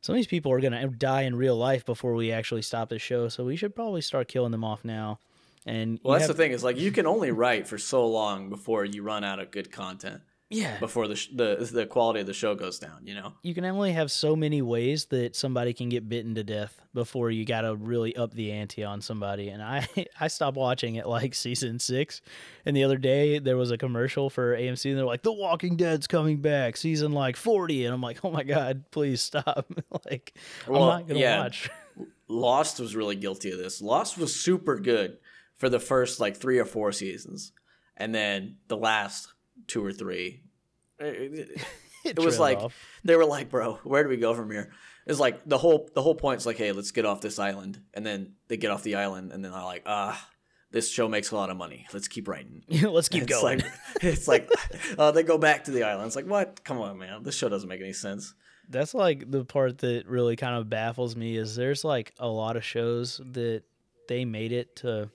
some 0.00 0.14
of 0.14 0.18
these 0.18 0.28
people 0.28 0.52
are 0.52 0.60
going 0.60 0.72
to 0.72 0.86
die 0.86 1.22
in 1.22 1.34
real 1.34 1.56
life 1.56 1.84
before 1.84 2.14
we 2.14 2.30
actually 2.30 2.62
stop 2.62 2.88
the 2.88 3.00
show, 3.00 3.28
so 3.28 3.44
we 3.44 3.56
should 3.56 3.74
probably 3.74 4.00
start 4.00 4.28
killing 4.28 4.52
them 4.52 4.62
off 4.62 4.84
now." 4.84 5.18
And 5.66 5.98
Well, 6.04 6.12
that's 6.12 6.28
have- 6.28 6.36
the 6.36 6.40
thing 6.42 6.52
is 6.52 6.62
like 6.62 6.78
you 6.78 6.92
can 6.92 7.06
only 7.06 7.32
write 7.32 7.66
for 7.66 7.76
so 7.78 8.06
long 8.06 8.48
before 8.48 8.84
you 8.84 9.02
run 9.02 9.24
out 9.24 9.40
of 9.40 9.50
good 9.50 9.72
content. 9.72 10.22
Yeah. 10.50 10.78
Before 10.78 11.06
the 11.06 11.16
sh- 11.16 11.28
the 11.34 11.56
the 11.72 11.84
quality 11.84 12.20
of 12.20 12.26
the 12.26 12.32
show 12.32 12.54
goes 12.54 12.78
down, 12.78 13.06
you 13.06 13.14
know. 13.14 13.34
you 13.42 13.54
can 13.54 13.66
only 13.66 13.92
have 13.92 14.10
so 14.10 14.34
many 14.34 14.62
ways 14.62 15.04
that 15.06 15.36
somebody 15.36 15.74
can 15.74 15.90
get 15.90 16.08
bitten 16.08 16.34
to 16.36 16.42
death 16.42 16.80
before 16.94 17.30
you 17.30 17.44
got 17.44 17.62
to 17.62 17.76
really 17.76 18.16
up 18.16 18.32
the 18.32 18.50
ante 18.50 18.82
on 18.82 19.02
somebody. 19.02 19.50
And 19.50 19.62
I 19.62 19.86
I 20.20 20.28
stopped 20.28 20.56
watching 20.56 20.96
at 20.96 21.06
like 21.06 21.34
season 21.34 21.78
six, 21.78 22.22
and 22.64 22.74
the 22.74 22.84
other 22.84 22.96
day 22.96 23.38
there 23.38 23.58
was 23.58 23.70
a 23.70 23.76
commercial 23.76 24.30
for 24.30 24.56
AMC, 24.56 24.88
and 24.88 24.98
they're 24.98 25.04
like, 25.04 25.22
"The 25.22 25.32
Walking 25.32 25.76
Dead's 25.76 26.06
coming 26.06 26.38
back, 26.38 26.78
season 26.78 27.12
like 27.12 27.36
40," 27.36 27.84
and 27.84 27.94
I'm 27.94 28.00
like, 28.00 28.24
"Oh 28.24 28.30
my 28.30 28.42
god, 28.42 28.84
please 28.90 29.20
stop!" 29.20 29.70
like 30.10 30.32
Well, 30.66 30.84
I'm 30.84 31.00
not 31.00 31.08
gonna 31.08 31.20
yeah. 31.20 31.42
watch. 31.42 31.70
Lost 32.28 32.80
was 32.80 32.96
really 32.96 33.16
guilty 33.16 33.50
of 33.50 33.58
this. 33.58 33.82
Lost 33.82 34.16
was 34.16 34.34
super 34.34 34.78
good 34.78 35.18
for 35.56 35.68
the 35.68 35.80
first 35.80 36.20
like 36.20 36.36
three 36.36 36.58
or 36.58 36.64
four 36.64 36.90
seasons, 36.92 37.52
and 37.98 38.14
then 38.14 38.56
the 38.68 38.76
last 38.76 39.28
two 39.66 39.84
or 39.84 39.92
three, 39.92 40.42
it, 40.98 41.60
it 42.04 42.18
was 42.18 42.38
like 42.38 42.58
off. 42.58 42.74
they 43.04 43.16
were 43.16 43.24
like, 43.24 43.50
"Bro, 43.50 43.80
where 43.84 44.02
do 44.02 44.08
we 44.08 44.16
go 44.16 44.34
from 44.34 44.50
here?" 44.50 44.70
It's 45.06 45.20
like 45.20 45.44
the 45.46 45.58
whole 45.58 45.88
the 45.94 46.02
whole 46.02 46.14
point's 46.14 46.46
like, 46.46 46.56
"Hey, 46.56 46.72
let's 46.72 46.90
get 46.90 47.04
off 47.04 47.20
this 47.20 47.38
island," 47.38 47.80
and 47.94 48.04
then 48.04 48.34
they 48.48 48.56
get 48.56 48.70
off 48.70 48.82
the 48.82 48.96
island, 48.96 49.32
and 49.32 49.44
then 49.44 49.52
they're 49.52 49.62
like, 49.62 49.82
"Ah." 49.86 50.28
This 50.70 50.90
show 50.90 51.08
makes 51.08 51.30
a 51.30 51.34
lot 51.34 51.48
of 51.48 51.56
money. 51.56 51.86
Let's 51.94 52.08
keep 52.08 52.28
writing. 52.28 52.62
let's 52.68 53.08
keep 53.08 53.22
it's 53.22 53.32
going. 53.32 53.60
Like, 53.60 53.72
it's 54.02 54.28
like 54.28 54.50
uh, 54.98 55.10
they 55.12 55.22
go 55.22 55.38
back 55.38 55.64
to 55.64 55.70
the 55.70 55.82
island. 55.82 56.08
It's 56.08 56.14
like, 56.14 56.26
what? 56.26 56.62
Come 56.62 56.78
on, 56.78 56.98
man. 56.98 57.22
This 57.22 57.34
show 57.34 57.48
doesn't 57.48 57.70
make 57.70 57.80
any 57.80 57.94
sense. 57.94 58.34
That's 58.68 58.92
like 58.92 59.30
the 59.30 59.46
part 59.46 59.78
that 59.78 60.06
really 60.06 60.36
kind 60.36 60.56
of 60.56 60.68
baffles 60.68 61.16
me 61.16 61.38
is 61.38 61.56
there's 61.56 61.84
like 61.84 62.12
a 62.18 62.28
lot 62.28 62.56
of 62.56 62.64
shows 62.66 63.18
that 63.32 63.62
they 64.08 64.26
made 64.26 64.52
it 64.52 64.76
to 64.76 65.10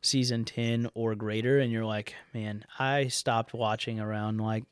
season 0.00 0.44
10 0.44 0.88
or 0.94 1.14
greater 1.14 1.58
and 1.58 1.72
you're 1.72 1.84
like, 1.84 2.14
man, 2.32 2.64
I 2.78 3.08
stopped 3.08 3.52
watching 3.52 4.00
around 4.00 4.38
like 4.38 4.64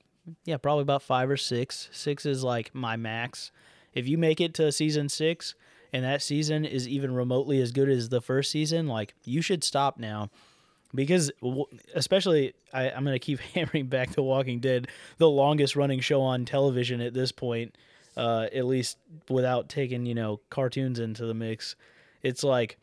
yeah, 0.44 0.56
probably 0.56 0.82
about 0.82 1.02
5 1.02 1.30
or 1.30 1.36
6. 1.36 1.88
6 1.92 2.26
is 2.26 2.42
like 2.42 2.74
my 2.74 2.96
max. 2.96 3.52
If 3.94 4.08
you 4.08 4.18
make 4.18 4.40
it 4.40 4.54
to 4.54 4.72
season 4.72 5.08
6 5.08 5.54
and 5.92 6.04
that 6.04 6.22
season 6.22 6.64
is 6.64 6.88
even 6.88 7.14
remotely 7.14 7.60
as 7.60 7.72
good 7.72 7.88
as 7.88 8.08
the 8.08 8.20
first 8.20 8.50
season, 8.50 8.86
like 8.86 9.14
you 9.24 9.40
should 9.40 9.62
stop 9.62 9.98
now 9.98 10.30
because 10.94 11.30
especially 11.94 12.54
I, 12.72 12.90
I'm 12.90 13.04
gonna 13.04 13.18
keep 13.18 13.38
hammering 13.54 13.86
back 13.86 14.10
to 14.12 14.22
Walking 14.22 14.60
Dead, 14.60 14.88
the 15.18 15.28
longest 15.28 15.76
running 15.76 16.00
show 16.00 16.22
on 16.22 16.44
television 16.44 17.00
at 17.00 17.14
this 17.14 17.32
point, 17.32 17.76
uh, 18.16 18.48
at 18.52 18.66
least 18.66 18.98
without 19.28 19.68
taking 19.68 20.06
you 20.06 20.14
know 20.14 20.40
cartoons 20.50 20.98
into 20.98 21.26
the 21.26 21.34
mix. 21.34 21.76
It's 22.22 22.42
like 22.42 22.78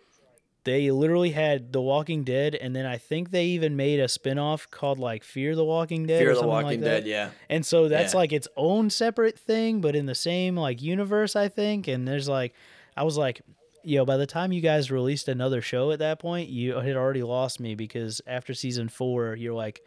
they 0.66 0.92
literally 0.92 1.32
had 1.32 1.74
The 1.74 1.82
Walking 1.82 2.24
Dead, 2.24 2.56
and 2.56 2.76
then 2.76 2.86
I 2.86 2.98
think 2.98 3.32
they 3.32 3.46
even 3.48 3.76
made 3.76 4.00
a 4.00 4.06
spinoff 4.06 4.70
called 4.72 4.98
like 5.00 5.24
Fear 5.24 5.56
the 5.56 5.66
Walking 5.66 6.06
Dead. 6.08 6.20
Fear 6.20 6.32
or 6.32 6.34
the 6.34 6.40
something 6.40 6.50
Walking 6.50 6.68
like 6.68 6.82
Dead, 6.82 7.04
that. 7.04 7.10
yeah. 7.10 7.30
And 7.50 7.66
so 7.66 7.88
that's 7.90 8.14
Yeah. 8.14 8.18
like 8.20 8.32
its 8.32 8.48
own 8.56 8.90
separate 8.90 9.38
thing, 9.38 9.82
but 9.82 9.96
in 9.96 10.06
the 10.06 10.16
same 10.16 10.56
like 10.56 10.82
universe, 10.82 11.36
I 11.36 11.50
think. 11.50 11.88
And 11.88 12.08
there's 12.08 12.30
like, 12.30 12.54
I 12.96 13.04
was 13.04 13.18
like, 13.18 13.42
yo, 13.84 14.06
by 14.06 14.16
the 14.18 14.26
time 14.26 14.54
you 14.54 14.62
guys 14.62 14.90
released 14.92 15.28
another 15.28 15.62
show 15.62 15.92
at 15.92 16.00
that 16.00 16.20
point, 16.20 16.48
you 16.50 16.76
had 16.76 16.96
already 16.96 17.24
lost 17.24 17.60
me 17.60 17.76
because 17.76 18.22
after 18.26 18.54
season 18.54 18.88
four, 18.88 19.36
you're 19.36 19.54
like, 19.54 19.82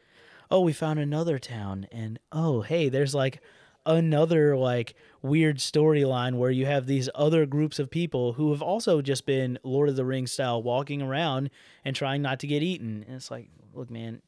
oh, 0.51 0.61
we 0.61 0.73
found 0.73 0.99
another 1.01 1.39
town, 1.39 1.87
and 1.91 2.19
oh, 2.31 2.61
hey, 2.61 2.89
there's 2.89 3.15
like 3.15 3.41
another 3.87 4.57
like 4.57 4.95
weird 5.23 5.59
storyline 5.59 6.35
where 6.37 6.51
you 6.51 6.67
have 6.67 6.87
these 6.87 7.09
other 7.15 7.47
groups 7.47 7.79
of 7.79 7.91
people 7.91 8.35
who 8.35 8.51
have 8.53 8.63
also 8.63 9.01
just 9.01 9.25
been 9.27 9.59
Lord 9.63 9.89
of 9.89 9.97
the 9.97 10.05
Rings 10.05 10.33
style 10.33 10.63
walking 10.63 11.01
around 11.03 11.51
and 11.85 11.97
trying 11.97 12.23
not 12.23 12.41
to 12.41 12.47
get 12.47 12.63
eaten. 12.63 13.05
And 13.07 13.17
it's 13.17 13.31
like, 13.31 13.49
look, 13.75 13.91
man, 13.91 14.21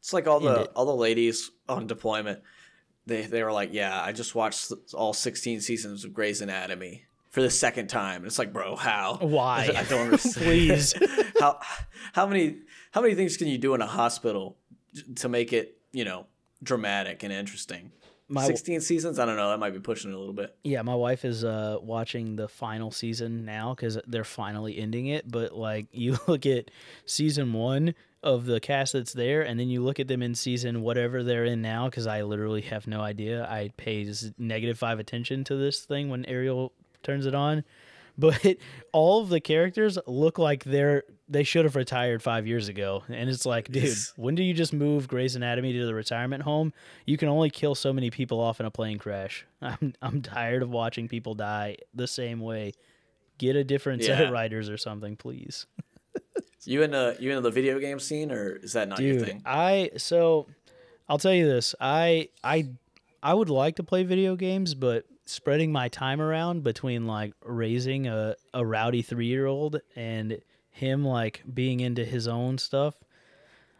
It's 0.00 0.12
like 0.12 0.26
all 0.26 0.40
the 0.40 0.62
it. 0.62 0.72
all 0.76 0.84
the 0.86 0.94
ladies 0.94 1.50
on 1.68 1.86
deployment. 1.86 2.40
They 3.06 3.22
they 3.22 3.42
were 3.42 3.52
like, 3.52 3.70
yeah, 3.72 4.00
I 4.02 4.12
just 4.12 4.34
watched 4.34 4.72
all 4.94 5.12
16 5.12 5.60
seasons 5.60 6.04
of 6.04 6.12
Grey's 6.12 6.40
Anatomy 6.40 7.04
for 7.30 7.40
the 7.42 7.50
second 7.50 7.88
time. 7.88 8.24
It's 8.24 8.38
like, 8.38 8.52
bro, 8.52 8.76
how? 8.76 9.16
Why? 9.20 9.70
I 9.76 9.84
don't 9.84 10.02
understand. 10.02 10.44
Please. 10.46 10.94
how 11.40 11.58
how 12.12 12.26
many 12.26 12.58
how 12.92 13.00
many 13.00 13.14
things 13.14 13.36
can 13.36 13.48
you 13.48 13.58
do 13.58 13.74
in 13.74 13.80
a 13.82 13.86
hospital 13.86 14.56
to 15.16 15.28
make 15.28 15.52
it 15.52 15.78
you 15.92 16.04
know 16.04 16.26
dramatic 16.62 17.22
and 17.24 17.32
interesting? 17.32 17.90
My- 18.28 18.46
16 18.46 18.80
seasons? 18.80 19.18
I 19.18 19.26
don't 19.26 19.36
know. 19.36 19.50
That 19.50 19.58
might 19.58 19.72
be 19.74 19.80
pushing 19.80 20.10
it 20.10 20.14
a 20.14 20.18
little 20.18 20.34
bit. 20.34 20.56
Yeah, 20.64 20.82
my 20.82 20.94
wife 20.94 21.24
is 21.24 21.44
uh, 21.44 21.78
watching 21.82 22.36
the 22.36 22.48
final 22.48 22.90
season 22.90 23.44
now 23.44 23.74
because 23.74 23.98
they're 24.06 24.24
finally 24.24 24.78
ending 24.78 25.06
it. 25.06 25.30
But 25.30 25.54
like, 25.54 25.86
you 25.92 26.18
look 26.26 26.46
at 26.46 26.70
season 27.04 27.52
one 27.52 27.94
of 28.22 28.46
the 28.46 28.60
cast 28.60 28.92
that's 28.92 29.12
there, 29.12 29.42
and 29.42 29.58
then 29.58 29.68
you 29.68 29.82
look 29.82 29.98
at 30.00 30.08
them 30.08 30.22
in 30.22 30.34
season 30.34 30.82
whatever 30.82 31.22
they're 31.22 31.44
in 31.44 31.60
now. 31.60 31.86
Because 31.86 32.06
I 32.06 32.22
literally 32.22 32.62
have 32.62 32.86
no 32.86 33.00
idea. 33.00 33.44
I 33.44 33.70
pay 33.76 34.10
negative 34.38 34.78
five 34.78 34.98
attention 34.98 35.44
to 35.44 35.56
this 35.56 35.80
thing 35.80 36.08
when 36.08 36.24
Ariel 36.26 36.72
turns 37.02 37.26
it 37.26 37.34
on. 37.34 37.64
But 38.16 38.56
all 38.92 39.22
of 39.22 39.28
the 39.28 39.40
characters 39.40 39.98
look 40.06 40.38
like 40.38 40.64
they're 40.64 41.04
they 41.32 41.42
should 41.44 41.64
have 41.64 41.74
retired 41.76 42.22
five 42.22 42.46
years 42.46 42.68
ago, 42.68 43.02
and 43.08 43.28
it's 43.30 43.44
like, 43.46 43.66
dude, 43.70 43.84
Yes. 43.84 44.12
when 44.16 44.34
do 44.34 44.42
you 44.42 44.54
just 44.54 44.72
move 44.72 45.08
Grey's 45.08 45.34
Anatomy 45.34 45.72
to 45.72 45.86
the 45.86 45.94
retirement 45.94 46.42
home? 46.42 46.72
You 47.06 47.16
can 47.16 47.28
only 47.28 47.50
kill 47.50 47.74
so 47.74 47.92
many 47.92 48.10
people 48.10 48.38
off 48.40 48.60
in 48.60 48.66
a 48.66 48.70
plane 48.70 48.98
crash. 48.98 49.46
I'm 49.62 49.94
I'm 50.02 50.22
tired 50.22 50.62
of 50.62 50.70
watching 50.70 51.08
people 51.08 51.34
die 51.34 51.78
the 51.94 52.06
same 52.06 52.40
way. 52.40 52.72
Get 53.38 53.56
a 53.56 53.64
different 53.64 54.04
set 54.04 54.20
of 54.20 54.28
Yeah. 54.28 54.32
writers 54.32 54.68
or 54.70 54.76
something, 54.76 55.16
please. 55.16 55.66
You 56.64 56.82
in 56.84 56.92
the 56.92 57.16
you 57.18 57.30
into 57.30 57.40
the 57.40 57.50
video 57.50 57.80
game 57.80 57.98
scene, 57.98 58.30
or 58.30 58.52
is 58.56 58.74
that 58.74 58.88
not 58.88 59.00
your 59.00 59.18
thing? 59.18 59.42
I 59.44 59.90
so 59.96 60.46
I'll 61.08 61.18
tell 61.18 61.34
you 61.34 61.44
this. 61.48 61.74
I 61.80 62.28
I 62.44 62.68
I 63.20 63.34
would 63.34 63.50
like 63.50 63.74
to 63.76 63.82
play 63.82 64.04
video 64.04 64.36
games, 64.36 64.74
but 64.74 65.04
spreading 65.24 65.72
my 65.72 65.88
time 65.88 66.20
around 66.20 66.62
between 66.62 67.04
like 67.08 67.32
raising 67.44 68.06
a, 68.06 68.36
a 68.54 68.64
rowdy 68.64 69.02
three 69.02 69.26
year 69.26 69.46
old 69.46 69.80
and 69.96 70.38
him 70.72 71.04
like 71.04 71.42
being 71.52 71.80
into 71.80 72.04
his 72.04 72.26
own 72.26 72.58
stuff. 72.58 72.94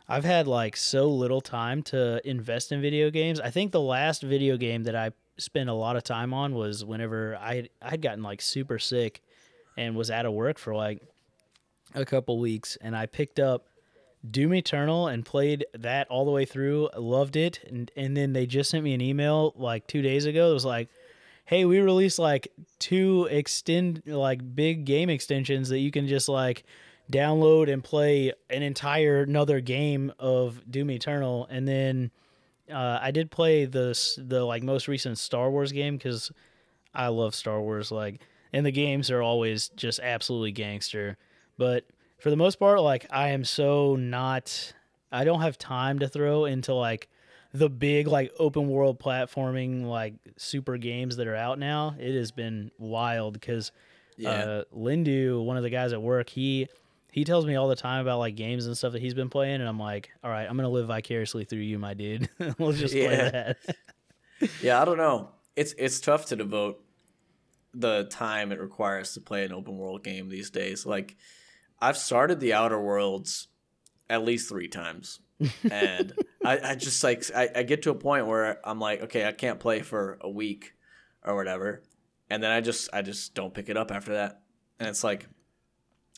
I've 0.09 0.25
had 0.25 0.47
like 0.47 0.77
so 0.77 1.09
little 1.09 1.41
time 1.41 1.83
to 1.85 2.27
invest 2.29 2.71
in 2.71 2.81
video 2.81 3.11
games. 3.11 3.41
I 3.41 3.51
think 3.51 3.73
the 3.73 3.81
last 3.81 4.23
video 4.23 4.57
game 4.57 4.85
that 4.85 4.95
I 4.95 5.11
spent 5.39 5.69
a 5.69 5.75
lot 5.75 5.97
of 5.97 6.05
time 6.05 6.33
on 6.35 6.55
was 6.55 6.85
whenever 6.85 7.37
I 7.37 7.69
I'd 7.81 8.03
gotten 8.03 8.23
like 8.23 8.41
super 8.41 8.79
sick 8.79 9.23
and 9.77 9.97
was 9.97 10.11
out 10.11 10.27
of 10.27 10.33
work 10.33 10.59
for 10.59 10.75
like 10.75 11.03
a 11.95 12.05
couple 12.05 12.39
weeks 12.39 12.77
and 12.81 12.95
I 12.97 13.07
picked 13.07 13.41
up 13.41 13.67
Doom 14.29 14.55
Eternal 14.55 15.09
and 15.09 15.25
played 15.25 15.67
that 15.75 16.09
all 16.09 16.25
the 16.25 16.31
way 16.31 16.45
through. 16.45 16.89
Loved 16.97 17.37
it, 17.37 17.61
and 17.67 17.91
and 17.97 18.17
then 18.17 18.33
they 18.33 18.47
just 18.47 18.71
sent 18.71 18.85
me 18.85 18.95
an 18.95 19.01
email 19.01 19.53
like 19.57 19.87
two 19.87 20.03
days 20.03 20.27
ago. 20.27 20.51
It 20.51 20.55
was 20.55 20.65
like, 20.65 20.89
"Hey, 21.45 21.65
we 21.65 21.81
released 21.81 22.19
like 22.19 22.49
two 22.79 23.29
extend 23.31 24.03
like 24.07 24.55
big 24.55 24.85
game 24.85 25.11
extensions 25.11 25.69
that 25.69 25.79
you 25.79 25.91
can 25.91 26.09
just 26.09 26.29
like 26.29 26.65
download 27.11 27.71
and 27.73 27.83
play 27.83 28.33
an 28.49 28.63
entire 28.63 29.23
another 29.23 29.61
game 29.61 30.13
of 30.19 30.63
Doom 30.71 30.91
Eternal." 30.91 31.47
And 31.51 31.67
then 31.67 32.11
uh, 32.71 32.99
I 33.01 33.11
did 33.11 33.31
play 33.31 33.65
the 33.65 33.99
the 34.19 34.45
like 34.45 34.63
most 34.63 34.89
recent 34.89 35.19
Star 35.19 35.51
Wars 35.51 35.73
game 35.73 35.97
because 35.97 36.33
I 36.95 37.09
love 37.09 37.35
Star 37.35 37.61
Wars. 37.61 37.91
Like, 37.91 38.21
and 38.53 38.65
the 38.65 38.73
games 38.73 39.11
are 39.11 39.23
always 39.23 39.69
just 39.71 40.01
absolutely 40.01 40.53
gangster. 40.53 41.17
But 41.59 41.85
for 42.19 42.31
the 42.31 42.37
most 42.37 42.59
part, 42.59 42.81
like 42.81 43.07
I 43.11 43.29
am 43.29 43.45
so 43.45 43.97
not. 43.97 44.73
I 45.11 45.25
don't 45.25 45.43
have 45.43 45.59
time 45.59 45.99
to 45.99 46.09
throw 46.09 46.47
into 46.47 46.73
like 46.73 47.09
the 47.53 47.69
big 47.69 48.07
like 48.09 48.33
open 48.39 48.69
world 48.69 48.99
platforming 48.99 49.85
like 49.85 50.15
super 50.37 50.77
games 50.79 51.17
that 51.17 51.27
are 51.27 51.37
out 51.37 51.59
now. 51.59 51.95
It 51.99 52.15
has 52.15 52.31
been 52.33 52.71
wild 52.79 53.35
because 53.35 53.73
Yeah. 54.17 54.31
uh, 54.31 54.65
Lindu, 54.75 55.45
one 55.45 55.57
of 55.57 55.63
the 55.63 55.71
guys 55.71 55.93
at 55.93 56.01
work, 56.03 56.29
he 56.31 56.69
he 57.11 57.25
tells 57.25 57.45
me 57.45 57.57
all 57.57 57.69
the 57.69 57.77
time 57.77 58.01
about 58.01 58.19
like 58.21 58.37
games 58.37 58.65
and 58.65 58.75
stuff 58.77 58.93
that 58.95 59.03
he's 59.03 59.13
been 59.15 59.29
playing, 59.29 59.61
and 59.61 59.69
I'm 59.69 59.79
like, 59.79 60.11
all 60.25 60.31
right, 60.31 60.49
I'm 60.49 60.57
gonna 60.57 60.71
live 60.71 60.87
vicariously 60.87 61.45
through 61.45 61.59
you, 61.61 61.79
my 61.79 61.93
dude. 61.95 62.29
we'll 62.59 62.73
just 62.73 62.95
play 62.95 63.07
that. 63.17 63.59
Yeah, 64.61 64.83
I 64.83 64.85
don't 64.85 64.97
know. 64.97 65.29
It's 65.55 65.73
it's 65.79 66.01
tough 66.01 66.27
to 66.27 66.37
devote 66.37 66.83
the 67.75 68.05
time 68.11 68.51
it 68.51 68.61
requires 68.61 69.15
to 69.15 69.21
play 69.21 69.45
an 69.45 69.53
open 69.53 69.77
world 69.79 70.03
game 70.03 70.29
these 70.29 70.51
days. 70.51 70.85
Like 70.85 71.17
I've 71.81 71.97
started 71.97 72.41
the 72.41 72.53
Outer 72.53 72.81
Worlds 72.81 73.49
at 74.11 74.25
least 74.25 74.49
three 74.49 74.67
times. 74.69 75.21
And 75.71 76.13
I, 76.45 76.59
I 76.71 76.75
just 76.75 77.03
like 77.05 77.25
I, 77.35 77.49
I 77.57 77.63
get 77.63 77.83
to 77.83 77.91
a 77.91 77.95
point 77.95 78.27
where 78.27 78.59
I'm 78.67 78.79
like, 78.81 79.03
okay, 79.03 79.27
I 79.27 79.33
can't 79.33 79.61
play 79.61 79.81
for 79.81 80.19
a 80.21 80.31
week 80.31 80.75
or 81.25 81.37
whatever. 81.37 81.83
And 82.31 82.43
then 82.43 82.51
I 82.51 82.61
just 82.61 82.89
I 82.93 83.03
just 83.03 83.35
don't 83.35 83.53
pick 83.55 83.69
it 83.69 83.77
up 83.77 83.91
after 83.91 84.15
that. 84.15 84.41
And 84.81 84.89
it's 84.89 85.05
like 85.05 85.27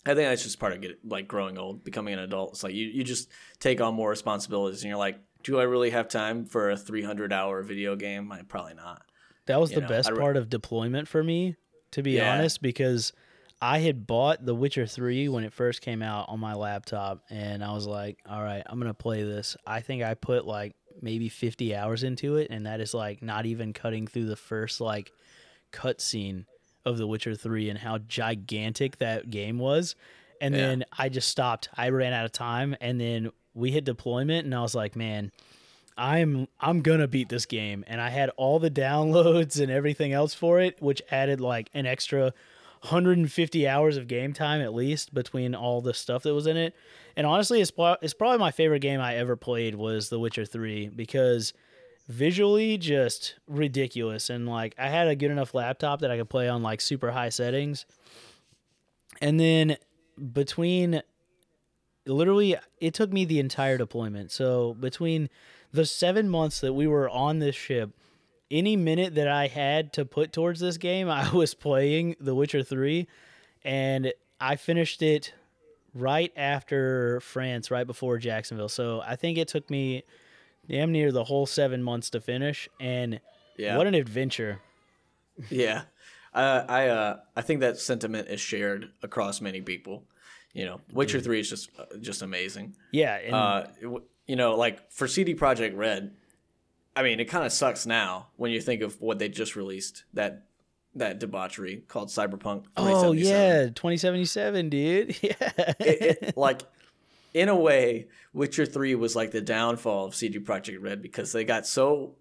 I 0.07 0.15
think 0.15 0.29
that's 0.29 0.43
just 0.43 0.61
part 0.61 0.73
of 0.73 0.81
get 0.81 0.99
like 1.05 1.27
growing 1.29 1.57
old, 1.59 1.83
becoming 1.85 2.15
an 2.15 2.21
adult. 2.21 2.53
It's 2.53 2.63
like 2.63 2.75
you, 2.75 2.87
you 2.87 3.05
just 3.05 3.31
take 3.59 3.81
on 3.81 3.95
more 3.95 4.11
responsibilities 4.11 4.83
and 4.83 4.89
you're 4.91 4.99
like, 4.99 5.19
do 5.43 5.59
I 5.59 5.63
really 5.65 5.91
have 5.91 6.09
time 6.09 6.45
for 6.45 6.71
a 6.71 6.77
300 6.77 7.33
hour 7.33 7.63
video 7.63 7.97
game? 7.97 8.31
I 8.31 8.43
probably 8.43 8.75
not. 8.75 9.03
That 9.47 9.61
was 9.61 9.71
You 9.71 9.77
the 9.77 9.83
know, 9.83 9.89
best 9.89 10.11
re- 10.11 10.19
part 10.19 10.37
of 10.37 10.49
deployment 10.49 11.09
for 11.09 11.23
me, 11.23 11.57
to 11.93 12.03
be 12.03 12.17
Yeah. 12.17 12.33
honest, 12.33 12.63
because 12.63 13.13
I 13.61 13.79
had 13.79 14.07
bought 14.07 14.45
The 14.45 14.55
Witcher 14.55 14.87
3 14.87 15.29
when 15.29 15.45
it 15.45 15.53
first 15.53 15.81
came 15.81 16.03
out 16.03 16.29
on 16.29 16.39
my 16.41 16.55
laptop, 16.55 17.23
and 17.31 17.65
I 17.65 17.73
was 17.73 17.87
like, 17.87 18.19
all 18.29 18.43
right, 18.43 18.63
I'm 18.67 18.79
going 18.79 18.91
to 18.91 18.95
play 18.95 19.23
this. 19.23 19.57
I 19.67 19.81
think 19.81 20.03
I 20.03 20.15
put 20.15 20.47
like 20.47 20.75
maybe 21.01 21.29
50 21.29 21.75
hours 21.75 22.03
into 22.03 22.37
it, 22.37 22.49
and 22.51 22.67
that 22.67 22.81
is 22.81 22.93
like 22.95 23.23
not 23.23 23.47
even 23.47 23.73
cutting 23.73 24.07
through 24.07 24.27
the 24.27 24.37
first 24.37 24.81
like 24.81 25.13
cutscene 25.73 26.45
of 26.85 26.99
The 26.99 27.07
Witcher 27.07 27.35
3 27.35 27.71
and 27.71 27.79
how 27.79 27.99
gigantic 27.99 28.99
that 28.99 29.31
game 29.31 29.59
was. 29.59 29.95
And 30.41 30.55
Yeah. 30.55 30.61
then 30.67 30.85
I 30.97 31.09
just 31.09 31.29
stopped. 31.29 31.69
I 31.75 31.89
ran 31.89 32.13
out 32.13 32.25
of 32.25 32.33
time, 32.33 32.77
and 32.81 33.01
then 33.01 33.31
we 33.55 33.71
hit 33.71 33.85
deployment, 33.85 34.45
and 34.45 34.55
I 34.55 34.61
was 34.63 34.75
like, 34.75 34.95
man, 34.97 35.33
I'm 35.97 36.49
I'm 36.61 36.83
gonna 36.83 37.07
beat 37.09 37.29
this 37.29 37.47
game, 37.47 37.85
and 37.87 38.01
I 38.01 38.11
had 38.11 38.31
all 38.37 38.59
the 38.59 38.71
downloads 38.87 39.61
and 39.63 39.71
everything 39.71 40.13
else 40.13 40.35
for 40.35 40.61
it, 40.61 40.83
which 40.83 41.01
added 41.11 41.41
like 41.41 41.71
an 41.73 41.87
extra 41.87 42.35
150 42.85 43.67
hours 43.67 43.97
of 43.97 44.07
game 44.07 44.35
time 44.35 44.61
at 44.61 44.75
least 44.75 45.15
between 45.15 45.55
all 45.55 45.81
the 45.81 45.95
stuff 45.95 46.23
that 46.23 46.35
was 46.35 46.47
in 46.47 46.59
it. 46.59 46.75
And 47.17 47.27
honestly, 47.27 47.63
it's 47.63 47.73
it's 48.03 48.13
probably 48.13 48.39
my 48.39 48.51
favorite 48.51 48.81
game 48.81 49.01
I 49.01 49.17
ever 49.17 49.37
played 49.37 49.75
was 49.75 50.11
The 50.11 50.19
Witcher 50.19 50.45
3 50.45 50.91
because 50.91 51.55
visually 52.09 52.77
just 52.77 53.37
ridiculous 53.49 54.29
and 54.29 54.47
like 54.47 54.75
I 54.79 54.89
had 54.89 55.09
a 55.09 55.17
good 55.17 55.31
enough 55.31 55.55
laptop 55.55 56.01
that 56.01 56.11
I 56.11 56.19
could 56.19 56.29
play 56.29 56.47
on 56.47 56.63
like 56.63 56.83
super 56.83 57.11
high 57.11 57.31
settings. 57.31 57.87
And 59.23 59.41
then 59.41 59.79
between 60.35 61.01
literally 62.05 62.57
it 62.83 62.93
took 62.93 63.11
me 63.11 63.25
the 63.25 63.41
entire 63.41 63.79
deployment. 63.79 64.31
So 64.31 64.75
between 64.75 65.31
the 65.73 65.87
7 65.87 66.29
months 66.29 66.61
that 66.61 66.75
we 66.75 66.87
were 66.87 67.09
on 67.09 67.39
this 67.39 67.57
ship, 67.57 67.97
any 68.55 68.77
minute 68.77 69.17
that 69.17 69.29
I 69.29 69.49
had 69.49 69.93
to 69.95 70.05
put 70.05 70.33
towards 70.33 70.61
this 70.61 70.77
game, 70.79 71.09
I 71.11 71.31
was 71.35 71.55
playing 71.55 72.17
The 72.21 72.35
Witcher 72.35 72.63
3 72.63 73.07
and 73.65 74.13
I 74.41 74.57
finished 74.57 75.03
it 75.03 75.35
right 75.95 76.33
after 76.37 77.21
France, 77.21 77.71
right 77.71 77.87
before 77.87 78.19
Jacksonville. 78.19 78.69
So 78.69 79.01
I 79.07 79.17
think 79.17 79.39
it 79.39 79.49
took 79.49 79.69
me 79.71 80.05
damn 80.69 80.93
near 80.93 81.13
the 81.13 81.25
whole 81.25 81.47
7 81.47 81.83
months 81.83 82.11
to 82.11 82.21
finish 82.21 82.69
and 82.81 83.21
Yeah. 83.57 83.77
what 83.77 83.87
an 83.87 83.95
adventure. 83.95 84.61
Yeah, 85.51 85.83
uh, 86.33 86.63
I 86.69 86.87
uh, 86.89 87.17
I 87.35 87.43
think 87.43 87.59
that 87.61 87.77
sentiment 87.79 88.29
is 88.29 88.41
shared 88.41 88.91
across 89.03 89.41
many 89.41 89.61
people. 89.61 90.05
You 90.53 90.65
know, 90.65 90.81
Witcher 90.93 91.19
Three 91.21 91.41
is 91.41 91.51
just 91.51 91.71
uh, 91.77 91.87
just 92.01 92.23
amazing. 92.23 92.77
Yeah, 92.93 93.17
and 93.17 93.35
Uh, 93.35 93.67
you 94.29 94.37
know, 94.37 94.55
like 94.55 94.93
for 94.93 95.09
CD 95.09 95.35
Projekt 95.35 95.77
Red, 95.77 96.15
I 96.97 97.03
mean, 97.03 97.21
it 97.21 97.27
kind 97.27 97.45
of 97.45 97.53
sucks 97.53 97.87
now 97.87 98.29
when 98.37 98.51
you 98.51 98.61
think 98.61 98.83
of 98.83 99.01
what 99.01 99.19
they 99.19 99.29
just 99.29 99.57
released 99.57 100.05
that 100.15 100.47
that 100.97 101.19
debauchery 101.19 101.83
called 101.89 102.09
Cyberpunk. 102.09 102.67
oh 102.77 103.13
yeah, 103.13 103.65
2077, 103.67 104.69
dude. 104.69 105.17
Yeah. 105.23 105.35
it, 105.81 106.19
it, 106.23 106.37
like 106.37 106.63
in 107.33 107.49
a 107.49 107.57
way, 107.57 108.07
Witcher 108.33 108.65
Three 108.65 108.95
was 108.95 109.17
like 109.17 109.33
the 109.33 109.41
downfall 109.41 110.07
of 110.07 110.15
CD 110.15 110.39
Projekt 110.39 110.81
Red 110.81 111.03
because 111.03 111.33
they 111.33 111.45
got 111.45 111.67
so 111.67 112.15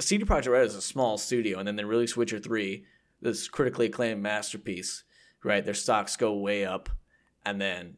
CD 0.00 0.24
Projekt 0.24 0.52
Red 0.52 0.66
is 0.66 0.74
a 0.74 0.82
small 0.82 1.16
studio, 1.16 1.58
and 1.58 1.66
then 1.66 1.76
they 1.76 1.84
release 1.84 2.16
Witcher 2.16 2.40
Three, 2.40 2.84
this 3.22 3.48
critically 3.48 3.86
acclaimed 3.86 4.22
masterpiece. 4.22 5.04
Right, 5.42 5.64
their 5.64 5.74
stocks 5.74 6.16
go 6.16 6.34
way 6.34 6.64
up, 6.64 6.88
and 7.44 7.60
then 7.60 7.96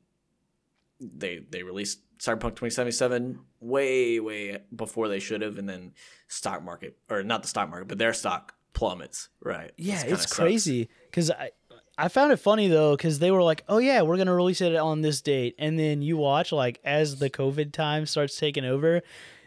they 1.00 1.44
they 1.50 1.62
released 1.62 2.00
Cyberpunk 2.18 2.56
2077 2.56 3.40
way 3.66 4.20
way 4.20 4.58
before 4.74 5.08
they 5.08 5.18
should 5.18 5.42
have, 5.42 5.58
and 5.58 5.68
then 5.68 5.92
stock 6.28 6.62
market 6.62 6.96
or 7.10 7.22
not 7.22 7.42
the 7.42 7.48
stock 7.48 7.68
market, 7.68 7.88
but 7.88 7.98
their 7.98 8.12
stock 8.12 8.54
plummets. 8.72 9.28
Right. 9.42 9.72
Yeah, 9.76 10.02
it's 10.06 10.26
crazy 10.26 10.88
because 11.10 11.30
I 11.30 11.50
I 11.98 12.08
found 12.08 12.32
it 12.32 12.36
funny 12.36 12.68
though 12.68 12.94
because 12.94 13.18
they 13.18 13.30
were 13.30 13.42
like, 13.42 13.64
oh 13.68 13.78
yeah, 13.78 14.02
we're 14.02 14.18
gonna 14.18 14.34
release 14.34 14.60
it 14.60 14.76
on 14.76 15.00
this 15.00 15.22
date, 15.22 15.54
and 15.58 15.78
then 15.78 16.02
you 16.02 16.16
watch 16.16 16.52
like 16.52 16.78
as 16.84 17.18
the 17.18 17.30
COVID 17.30 17.72
time 17.72 18.06
starts 18.06 18.38
taking 18.38 18.64
over, 18.64 19.02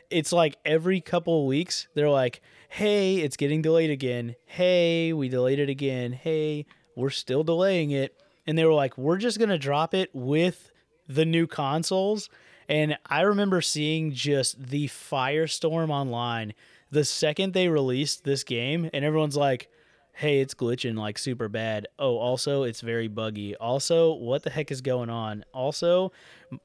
it's 0.09 0.31
like 0.31 0.57
every 0.65 0.99
couple 0.99 1.41
of 1.41 1.47
weeks 1.47 1.87
they're 1.93 2.09
like, 2.09 2.41
hey, 2.69 3.17
it's 3.17 3.37
getting 3.37 3.61
delayed 3.61 3.91
again. 3.91 4.35
Hey, 4.45 5.13
we 5.13 5.29
delayed 5.29 5.59
it 5.59 5.69
again. 5.69 6.11
Hey, 6.11 6.65
we're 6.95 7.11
still 7.11 7.43
delaying 7.43 7.91
it, 7.91 8.19
and 8.47 8.57
they 8.57 8.65
were 8.65 8.73
like, 8.73 8.97
we're 8.97 9.17
just 9.17 9.37
gonna 9.37 9.59
drop 9.59 9.93
it 9.93 10.09
with 10.13 10.71
the 11.07 11.25
new 11.25 11.45
consoles. 11.45 12.29
And 12.69 12.97
I 13.05 13.21
remember 13.21 13.59
seeing 13.61 14.13
just 14.13 14.67
the 14.69 14.87
firestorm 14.87 15.89
online 15.89 16.53
the 16.91 17.05
second 17.05 17.53
they 17.53 17.67
released 17.67 18.23
this 18.23 18.43
game, 18.43 18.89
and 18.93 19.05
everyone's 19.05 19.37
like, 19.37 19.69
hey, 20.13 20.41
it's 20.41 20.53
glitching 20.53 20.97
like 20.97 21.17
super 21.17 21.47
bad. 21.47 21.87
Oh, 21.97 22.17
also, 22.17 22.63
it's 22.63 22.81
very 22.81 23.07
buggy. 23.07 23.55
Also, 23.55 24.13
what 24.13 24.43
the 24.43 24.49
heck 24.49 24.71
is 24.71 24.81
going 24.81 25.09
on? 25.09 25.45
Also, 25.53 26.11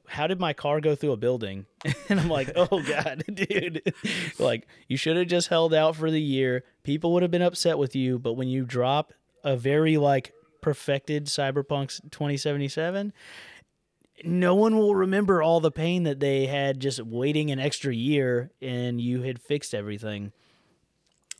how 0.07 0.27
did 0.27 0.39
my 0.39 0.51
car 0.51 0.81
go 0.81 0.95
through 0.95 1.13
a 1.13 1.17
building? 1.17 1.65
and 2.09 2.19
I'm 2.19 2.27
like, 2.27 2.51
oh, 2.55 2.81
God, 2.81 3.23
dude. 3.33 3.93
like, 4.39 4.67
you 4.87 4.97
should 4.97 5.15
have 5.15 5.27
just 5.27 5.47
held 5.47 5.73
out 5.73 5.95
for 5.95 6.11
the 6.11 6.21
year. 6.21 6.63
People 6.83 7.13
would 7.13 7.21
have 7.21 7.31
been 7.31 7.41
upset 7.41 7.77
with 7.77 7.95
you, 7.95 8.19
but 8.19 8.33
when 8.33 8.47
you 8.47 8.65
drop 8.65 9.13
a 9.43 9.55
very 9.55 9.97
like 9.97 10.33
perfected 10.61 11.27
Cyberpunk 11.27 12.01
2077, 12.11 13.13
no 14.23 14.55
one 14.55 14.77
will 14.77 14.95
remember 14.95 15.41
all 15.41 15.59
the 15.59 15.71
pain 15.71 16.03
that 16.03 16.19
they 16.19 16.45
had 16.45 16.79
just 16.79 17.01
waiting 17.01 17.51
an 17.51 17.59
extra 17.59 17.93
year 17.93 18.51
and 18.61 19.01
you 19.01 19.21
had 19.23 19.41
fixed 19.41 19.73
everything. 19.73 20.31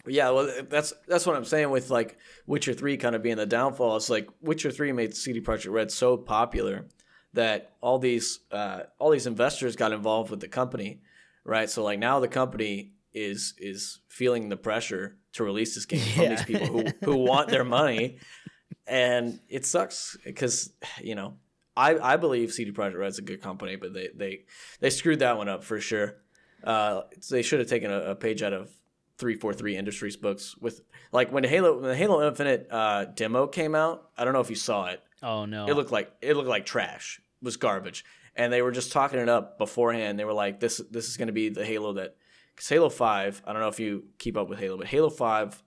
Yeah, 0.07 0.29
well, 0.31 0.51
that's 0.69 0.93
that's 1.07 1.25
what 1.25 1.35
I'm 1.35 1.45
saying 1.45 1.69
with 1.71 1.89
like 1.89 2.17
Witcher 2.45 2.73
Three 2.73 2.97
kind 2.97 3.15
of 3.15 3.23
being 3.23 3.37
the 3.37 3.45
downfall. 3.45 3.95
It's 3.95 4.09
like 4.09 4.29
Witcher 4.41 4.69
Three 4.69 4.91
made 4.91 5.15
CD 5.15 5.41
Projekt 5.41 5.71
Red 5.71 5.91
so 5.91 6.15
popular 6.15 6.85
that 7.33 7.73
all 7.81 7.97
these 7.97 8.39
uh, 8.51 8.81
all 8.99 9.09
these 9.09 9.25
investors 9.25 9.75
got 9.75 9.91
involved 9.93 10.29
with 10.29 10.41
the 10.41 10.47
company, 10.47 11.01
right? 11.43 11.69
So 11.69 11.83
like 11.83 11.97
now 11.97 12.19
the 12.19 12.27
company 12.27 12.91
is 13.13 13.55
is 13.57 14.01
feeling 14.07 14.49
the 14.49 14.57
pressure 14.57 15.17
to 15.33 15.43
release 15.43 15.73
this 15.73 15.85
game 15.85 15.99
from 15.99 16.29
these 16.29 16.43
people 16.43 16.67
who 16.67 16.85
who 17.03 17.15
want 17.17 17.49
their 17.49 17.63
money, 17.63 18.19
and 18.87 19.39
it 19.49 19.65
sucks 19.65 20.17
because 20.23 20.71
you 21.01 21.15
know 21.15 21.37
I 21.77 22.13
I 22.13 22.17
believe 22.17 22.51
CD 22.51 22.71
Projekt 22.71 22.97
Red's 22.97 23.19
a 23.19 23.21
good 23.21 23.41
company, 23.41 23.75
but 23.75 23.93
they 23.93 24.09
they 24.15 24.45
they 24.79 24.89
screwed 24.89 25.19
that 25.19 25.37
one 25.37 25.49
up 25.49 25.63
for 25.63 25.79
sure. 25.79 26.17
Uh, 26.63 27.01
they 27.29 27.41
should 27.41 27.59
have 27.59 27.69
taken 27.69 27.91
a, 27.91 28.11
a 28.11 28.15
page 28.15 28.41
out 28.41 28.53
of 28.53 28.71
343 29.17 29.77
Industries 29.77 30.17
books 30.17 30.57
with 30.57 30.81
like 31.11 31.31
when 31.31 31.43
Halo 31.43 31.75
when 31.75 31.89
the 31.89 31.95
Halo 31.95 32.27
Infinite 32.27 32.67
uh, 32.71 33.05
demo 33.05 33.47
came 33.47 33.75
out. 33.75 34.09
I 34.17 34.23
don't 34.23 34.33
know 34.33 34.39
if 34.39 34.49
you 34.49 34.55
saw 34.55 34.87
it. 34.87 35.01
Oh 35.23 35.45
no. 35.45 35.67
It 35.67 35.75
looked 35.75 35.91
like 35.91 36.11
it 36.21 36.35
looked 36.35 36.49
like 36.49 36.65
trash. 36.65 37.21
It 37.41 37.45
was 37.45 37.57
garbage. 37.57 38.05
And 38.35 38.51
they 38.51 38.61
were 38.61 38.71
just 38.71 38.91
talking 38.91 39.19
it 39.19 39.29
up 39.29 39.57
beforehand. 39.57 40.19
They 40.19 40.25
were 40.25 40.33
like, 40.33 40.59
"This 40.59 40.81
this 40.91 41.07
is 41.07 41.15
going 41.15 41.27
to 41.27 41.33
be 41.33 41.49
the 41.49 41.65
Halo 41.65 41.93
that." 41.93 42.17
Because 42.53 42.69
Halo 42.69 42.89
Five, 42.89 43.41
I 43.45 43.51
don't 43.51 43.61
know 43.61 43.67
if 43.69 43.79
you 43.79 44.05
keep 44.17 44.37
up 44.37 44.49
with 44.49 44.59
Halo, 44.59 44.77
but 44.77 44.87
Halo 44.87 45.09
Five, 45.09 45.61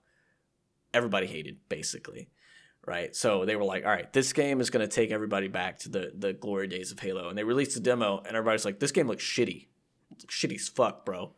everybody 0.93 1.27
hated 1.27 1.57
basically, 1.67 2.29
right? 2.85 3.15
So 3.15 3.45
they 3.45 3.55
were 3.55 3.63
like, 3.63 3.85
"All 3.85 3.91
right, 3.91 4.11
this 4.13 4.33
game 4.33 4.61
is 4.61 4.69
going 4.69 4.87
to 4.87 4.93
take 4.93 5.11
everybody 5.11 5.47
back 5.47 5.79
to 5.79 5.89
the 5.89 6.11
the 6.17 6.33
glory 6.33 6.67
days 6.67 6.91
of 6.91 6.99
Halo." 6.99 7.29
And 7.29 7.37
they 7.37 7.43
released 7.43 7.75
a 7.77 7.79
demo, 7.79 8.19
and 8.19 8.35
everybody's 8.35 8.65
like, 8.65 8.79
"This 8.79 8.91
game 8.91 9.07
looks 9.07 9.23
shitty, 9.23 9.67
It 10.11 10.21
looks 10.21 10.35
shitty 10.35 10.55
as 10.55 10.67
fuck, 10.67 11.05
bro." 11.05 11.33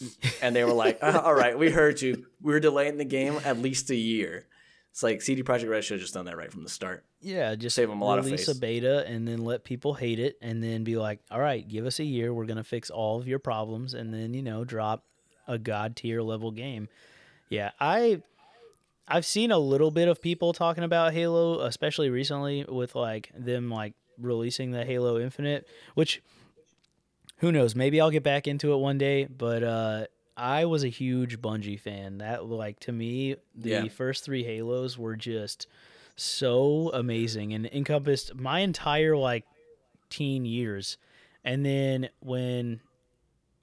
and 0.42 0.56
they 0.56 0.64
were 0.64 0.72
like, 0.72 0.98
"Uh, 1.02 1.20
"All 1.24 1.34
right, 1.34 1.58
we 1.58 1.70
heard 1.70 2.00
you. 2.00 2.26
We're 2.40 2.60
delaying 2.60 2.96
the 2.96 3.04
game 3.04 3.38
at 3.44 3.58
least 3.58 3.90
a 3.90 3.96
year." 3.96 4.46
It's 4.90 5.02
like 5.04 5.22
CD 5.22 5.42
Projekt 5.44 5.68
Red 5.68 5.84
should 5.84 5.94
have 5.94 6.00
just 6.00 6.14
done 6.14 6.24
that 6.24 6.36
right 6.36 6.50
from 6.50 6.64
the 6.64 6.68
start. 6.68 7.04
Yeah, 7.20 7.54
just 7.54 7.76
Save 7.76 7.90
'em 7.90 8.00
a 8.00 8.04
lot 8.04 8.18
of 8.18 8.24
release 8.24 8.48
a 8.48 8.56
beta 8.56 9.06
and 9.06 9.28
then 9.28 9.44
let 9.44 9.62
people 9.62 9.94
hate 9.94 10.18
it, 10.18 10.36
and 10.42 10.62
then 10.64 10.82
be 10.82 10.96
like, 10.96 11.20
"All 11.30 11.38
right, 11.38 11.66
give 11.66 11.86
us 11.86 12.00
a 12.00 12.04
year. 12.04 12.34
We're 12.34 12.46
gonna 12.46 12.64
fix 12.64 12.90
all 12.90 13.20
of 13.20 13.28
your 13.28 13.38
problems, 13.38 13.94
and 13.94 14.12
then 14.12 14.34
you 14.34 14.42
know, 14.42 14.64
drop 14.64 15.04
a 15.46 15.58
god 15.58 15.94
tier 15.96 16.22
level 16.22 16.50
game." 16.50 16.88
Yeah, 17.50 17.70
I, 17.78 18.22
I've 19.10 19.26
seen 19.26 19.50
a 19.50 19.58
little 19.58 19.90
bit 19.90 20.06
of 20.08 20.22
people 20.22 20.52
talking 20.52 20.84
about 20.84 21.12
Halo, 21.12 21.60
especially 21.62 22.08
recently 22.10 22.64
with 22.68 22.94
like 22.94 23.30
them 23.36 23.68
like 23.70 23.94
releasing 24.18 24.70
the 24.70 24.84
Halo 24.84 25.18
Infinite, 25.18 25.66
which 25.94 26.22
who 27.38 27.50
knows? 27.50 27.74
Maybe 27.74 28.00
I'll 28.00 28.10
get 28.10 28.22
back 28.22 28.46
into 28.46 28.72
it 28.72 28.76
one 28.76 28.98
day, 28.98 29.24
but 29.26 29.62
uh 29.62 30.06
I 30.36 30.64
was 30.64 30.84
a 30.84 30.88
huge 30.88 31.40
Bungie 31.42 31.78
fan. 31.80 32.18
That 32.18 32.46
like 32.46 32.80
to 32.80 32.92
me, 32.92 33.36
the 33.54 33.70
Yeah. 33.70 33.88
first 33.88 34.24
three 34.24 34.44
Halos 34.44 34.96
were 34.96 35.16
just 35.16 35.66
so 36.16 36.90
amazing 36.94 37.52
and 37.52 37.66
encompassed 37.66 38.34
my 38.34 38.60
entire 38.60 39.16
like 39.16 39.44
teen 40.08 40.44
years. 40.44 40.96
And 41.44 41.64
then 41.64 42.08
when 42.20 42.80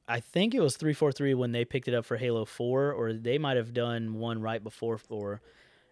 I 0.07 0.19
think 0.21 0.55
it 0.55 0.61
was 0.61 0.77
343 0.77 1.33
when 1.33 1.51
they 1.51 1.65
picked 1.65 1.87
it 1.87 1.93
up 1.93 2.05
for 2.05 2.17
Halo 2.17 2.45
4 2.45 2.93
or 2.93 3.13
they 3.13 3.37
might 3.37 3.57
have 3.57 3.73
done 3.73 4.15
one 4.15 4.41
right 4.41 4.63
before 4.63 4.97
4. 4.97 5.41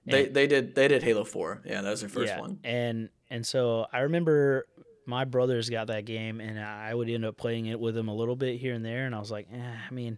They 0.06 0.26
they 0.28 0.48
did 0.48 0.76
they 0.76 0.88
did 0.88 1.04
Halo 1.04 1.24
Four. 1.24 1.62
Yeah, 1.66 1.82
that 1.82 1.90
was 1.90 2.02
their 2.02 2.10
first 2.10 2.34
yeah. 2.34 2.40
one. 2.40 2.60
And 2.64 3.10
and 3.30 3.46
so 3.46 3.88
I 3.92 4.02
remember 4.02 4.68
my 5.06 5.26
brothers 5.26 5.70
got 5.70 5.88
that 5.88 6.06
game 6.06 6.40
and 6.40 6.60
I 6.60 6.94
would 6.94 7.10
end 7.10 7.26
up 7.26 7.38
playing 7.38 7.68
it 7.68 7.80
with 7.80 7.96
them 7.96 8.08
a 8.08 8.14
little 8.14 8.36
bit 8.36 8.60
here 8.60 8.74
and 8.74 8.84
there 8.84 9.06
and 9.06 9.16
I 9.16 9.20
was 9.20 9.32
like, 9.32 9.48
eh, 9.52 9.76
I 9.90 9.94
mean, 9.94 10.18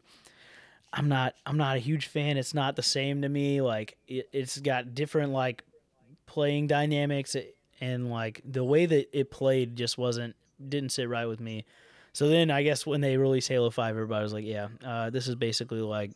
I'm 0.92 1.08
not 1.08 1.36
I'm 1.46 1.58
not 1.58 1.78
a 1.78 1.80
huge 1.80 2.08
fan. 2.08 2.38
It's 2.38 2.54
not 2.54 2.76
the 2.76 2.84
same 2.84 3.22
to 3.22 3.30
me. 3.30 3.62
Like 3.62 3.98
it, 4.08 4.30
it's 4.34 4.60
got 4.60 4.94
different 4.94 5.32
like 5.32 5.64
playing 6.26 6.68
dynamics 6.68 7.36
and 7.80 8.10
like 8.10 8.42
the 8.44 8.64
way 8.64 8.86
that 8.86 9.18
it 9.18 9.32
played 9.32 9.76
just 9.76 9.98
wasn't 9.98 10.36
didn't 10.68 10.92
sit 10.92 11.08
right 11.08 11.26
with 11.26 11.40
me. 11.40 11.66
So 12.18 12.30
then 12.30 12.50
I 12.50 12.64
guess 12.64 12.84
when 12.84 13.00
they 13.00 13.16
released 13.16 13.48
Halo 13.48 13.70
5 13.70 13.92
everybody 13.92 14.24
was 14.24 14.34
like, 14.34 14.44
yeah, 14.44 14.70
uh, 14.84 15.12
this 15.12 15.28
is 15.28 15.36
basically 15.36 15.82
like 15.82 16.10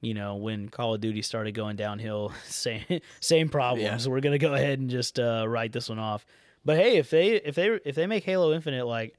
you 0.00 0.14
know, 0.14 0.36
when 0.36 0.70
Call 0.70 0.94
of 0.94 1.02
Duty 1.02 1.20
started 1.20 1.52
going 1.52 1.76
downhill, 1.76 2.32
same 2.46 2.82
same 3.20 3.50
problems. 3.50 4.08
We're 4.08 4.22
gonna 4.22 4.38
go 4.38 4.54
ahead 4.54 4.78
and 4.78 4.88
just 4.88 5.20
uh, 5.20 5.44
write 5.46 5.74
this 5.74 5.90
one 5.90 5.98
off. 5.98 6.24
But 6.64 6.78
hey, 6.78 6.96
if 6.96 7.10
they 7.10 7.32
if 7.34 7.54
they 7.54 7.78
if 7.84 7.94
they 7.94 8.06
make 8.06 8.24
Halo 8.24 8.54
Infinite 8.54 8.86
like 8.86 9.18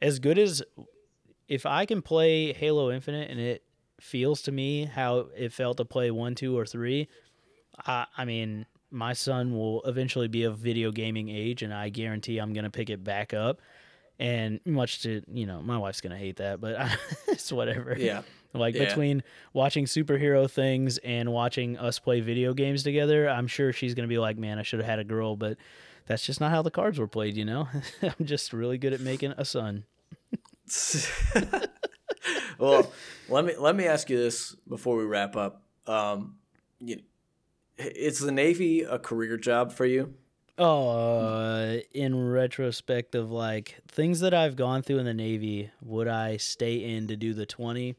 as 0.00 0.20
good 0.20 0.38
as 0.38 0.62
if 1.48 1.66
I 1.66 1.84
can 1.84 2.00
play 2.00 2.52
Halo 2.52 2.92
Infinite 2.92 3.28
and 3.28 3.40
it 3.40 3.64
feels 4.00 4.42
to 4.42 4.52
me 4.52 4.84
how 4.84 5.26
it 5.36 5.52
felt 5.52 5.78
to 5.78 5.84
play 5.84 6.12
one, 6.12 6.36
two, 6.36 6.56
or 6.56 6.64
three, 6.64 7.08
I, 7.84 8.06
I 8.16 8.24
mean, 8.24 8.66
my 8.92 9.14
son 9.14 9.52
will 9.52 9.82
eventually 9.82 10.28
be 10.28 10.44
of 10.44 10.58
video 10.58 10.92
gaming 10.92 11.28
age, 11.28 11.64
and 11.64 11.74
I 11.74 11.88
guarantee 11.88 12.38
I'm 12.38 12.52
gonna 12.52 12.70
pick 12.70 12.88
it 12.88 13.02
back 13.02 13.34
up. 13.34 13.60
And 14.18 14.60
much 14.64 15.02
to 15.02 15.22
you 15.32 15.46
know, 15.46 15.60
my 15.60 15.76
wife's 15.78 16.00
gonna 16.00 16.16
hate 16.16 16.36
that, 16.36 16.60
but 16.60 16.76
it's 17.28 17.52
whatever. 17.52 17.96
Yeah. 17.98 18.22
Like 18.54 18.74
Yeah. 18.74 18.86
between 18.86 19.22
watching 19.52 19.84
superhero 19.84 20.50
things 20.50 20.96
and 20.98 21.30
watching 21.30 21.76
us 21.76 21.98
play 21.98 22.20
video 22.20 22.54
games 22.54 22.82
together, 22.82 23.28
I'm 23.28 23.48
sure 23.48 23.70
she's 23.70 23.92
gonna 23.92 24.08
be 24.08 24.16
like, 24.16 24.38
"Man, 24.38 24.58
I 24.58 24.62
should 24.62 24.78
have 24.78 24.88
had 24.88 24.98
a 24.98 25.04
girl," 25.04 25.36
but 25.36 25.58
that's 26.06 26.24
just 26.24 26.40
not 26.40 26.50
how 26.52 26.62
the 26.62 26.70
cards 26.70 26.98
were 26.98 27.08
played, 27.08 27.36
you 27.36 27.44
know. 27.44 27.68
I'm 28.02 28.24
just 28.24 28.54
really 28.54 28.78
good 28.78 28.94
at 28.94 29.00
making 29.00 29.34
a 29.36 29.44
son. 29.44 29.84
well, 32.58 32.90
let 33.28 33.44
me 33.44 33.56
let 33.58 33.76
me 33.76 33.84
ask 33.86 34.08
you 34.08 34.16
this 34.16 34.54
before 34.68 34.96
we 34.96 35.04
wrap 35.04 35.36
up. 35.36 35.62
Um, 35.86 36.36
you, 36.80 37.00
is 37.78 38.18
the 38.20 38.32
Navy 38.32 38.82
a 38.82 38.98
career 38.98 39.36
job 39.36 39.72
for 39.72 39.84
you? 39.84 40.14
Oh, 40.58 40.88
uh, 40.88 41.78
in 41.92 42.30
retrospect 42.30 43.14
of 43.14 43.30
like 43.30 43.76
things 43.88 44.20
that 44.20 44.32
I've 44.32 44.56
gone 44.56 44.80
through 44.80 44.98
in 44.98 45.04
the 45.04 45.12
Navy, 45.12 45.70
would 45.82 46.08
I 46.08 46.38
stay 46.38 46.76
in 46.76 47.08
to 47.08 47.16
do 47.16 47.34
the 47.34 47.44
20? 47.44 47.94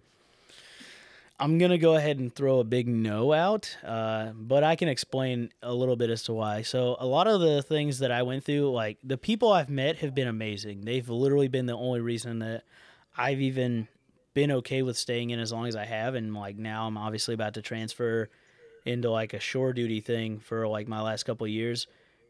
I'm 1.39 1.59
going 1.59 1.69
to 1.69 1.77
go 1.77 1.93
ahead 1.93 2.17
and 2.17 2.33
throw 2.33 2.59
a 2.59 2.63
big 2.63 2.87
no 2.87 3.31
out, 3.31 3.77
uh, 3.85 4.31
but 4.33 4.63
I 4.63 4.75
can 4.75 4.87
explain 4.87 5.51
a 5.61 5.71
little 5.71 5.95
bit 5.95 6.09
as 6.09 6.23
to 6.23 6.33
why. 6.33 6.63
So, 6.63 6.97
a 6.99 7.05
lot 7.05 7.27
of 7.27 7.41
the 7.41 7.61
things 7.61 7.99
that 7.99 8.11
I 8.11 8.23
went 8.23 8.43
through, 8.43 8.71
like 8.71 8.97
the 9.03 9.19
people 9.19 9.53
I've 9.53 9.69
met 9.69 9.97
have 9.97 10.15
been 10.15 10.27
amazing. 10.27 10.81
They've 10.81 11.07
literally 11.07 11.47
been 11.49 11.67
the 11.67 11.77
only 11.77 12.01
reason 12.01 12.39
that 12.39 12.63
I've 13.15 13.39
even 13.39 13.87
been 14.33 14.51
okay 14.51 14.81
with 14.81 14.97
staying 14.97 15.29
in 15.29 15.39
as 15.39 15.53
long 15.53 15.67
as 15.67 15.75
I 15.75 15.85
have. 15.85 16.15
And 16.15 16.33
like 16.33 16.57
now, 16.57 16.87
I'm 16.87 16.97
obviously 16.97 17.35
about 17.35 17.53
to 17.53 17.61
transfer 17.61 18.29
into 18.83 19.11
like 19.11 19.35
a 19.35 19.39
shore 19.39 19.73
duty 19.73 20.01
thing 20.01 20.39
for 20.39 20.67
like 20.67 20.87
my 20.87 21.01
last 21.01 21.21
couple 21.21 21.45
years 21.45 21.85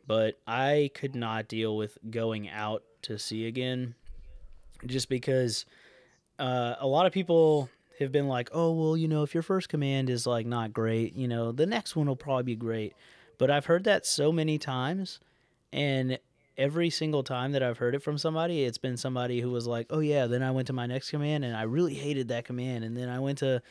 but 0.07 0.39
I 0.47 0.89
could 0.95 1.15
not 1.15 1.47
deal 1.47 1.75
with 1.75 1.97
going 2.09 2.49
out 2.49 2.83
to 3.03 3.19
sea 3.19 3.45
again 3.45 3.93
just 4.85 5.09
because 5.09 5.65
uh, 6.39 6.75
a 6.79 6.87
lot 6.87 7.05
of 7.05 7.11
people 7.11 7.69
have 7.99 8.11
been 8.11 8.27
like, 8.27 8.49
oh, 8.53 8.71
well, 8.71 8.95
you 8.95 9.07
know, 9.07 9.23
if 9.23 9.33
your 9.33 9.43
first 9.43 9.69
command 9.69 10.09
is 10.09 10.25
like 10.25 10.45
not 10.45 10.71
great, 10.73 11.13
you 11.15 11.27
know, 11.27 11.51
the 11.51 11.65
next 11.65 11.95
one 11.95 12.07
will 12.07 12.15
probably 12.15 12.43
be 12.43 12.55
great. 12.55 12.93
But 13.37 13.51
I've 13.51 13.65
heard 13.65 13.83
that 13.83 14.05
so 14.05 14.31
many 14.31 14.57
times, 14.57 15.19
and 15.71 16.17
every 16.57 16.89
single 16.89 17.23
time 17.23 17.51
that 17.51 17.61
I've 17.61 17.77
heard 17.77 17.95
it 17.95 18.03
from 18.03 18.17
somebody, 18.17 18.63
it's 18.63 18.77
been 18.77 18.97
somebody 18.97 19.41
who 19.41 19.51
was 19.51 19.67
like, 19.67 19.87
oh, 19.89 19.99
yeah, 19.99 20.25
then 20.27 20.41
I 20.41 20.51
went 20.51 20.67
to 20.67 20.73
my 20.73 20.85
next 20.85 21.11
command 21.11 21.45
and 21.45 21.55
I 21.55 21.63
really 21.63 21.93
hated 21.93 22.29
that 22.29 22.45
command. 22.45 22.83
And 22.83 22.97
then 22.97 23.09
I 23.09 23.19
went 23.19 23.39
to 23.39 23.61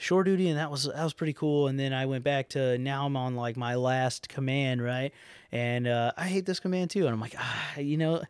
shore 0.00 0.24
duty 0.24 0.48
and 0.48 0.58
that 0.58 0.70
was 0.70 0.84
that 0.84 1.04
was 1.04 1.12
pretty 1.12 1.32
cool. 1.32 1.68
And 1.68 1.78
then 1.78 1.92
i 1.92 2.06
went 2.06 2.24
back 2.24 2.48
to 2.50 2.78
now 2.78 3.06
i'm 3.06 3.16
on 3.16 3.36
like 3.36 3.56
my 3.56 3.74
last 3.74 4.28
command 4.28 4.82
right? 4.82 5.12
And 5.52 5.86
uh, 5.86 6.12
i 6.16 6.26
hate 6.26 6.46
this 6.46 6.60
command 6.60 6.90
too. 6.90 7.04
And 7.04 7.10
i'm 7.14 7.20
like 7.20 7.34
ah, 7.38 7.78
you 7.78 7.96
know 7.96 8.22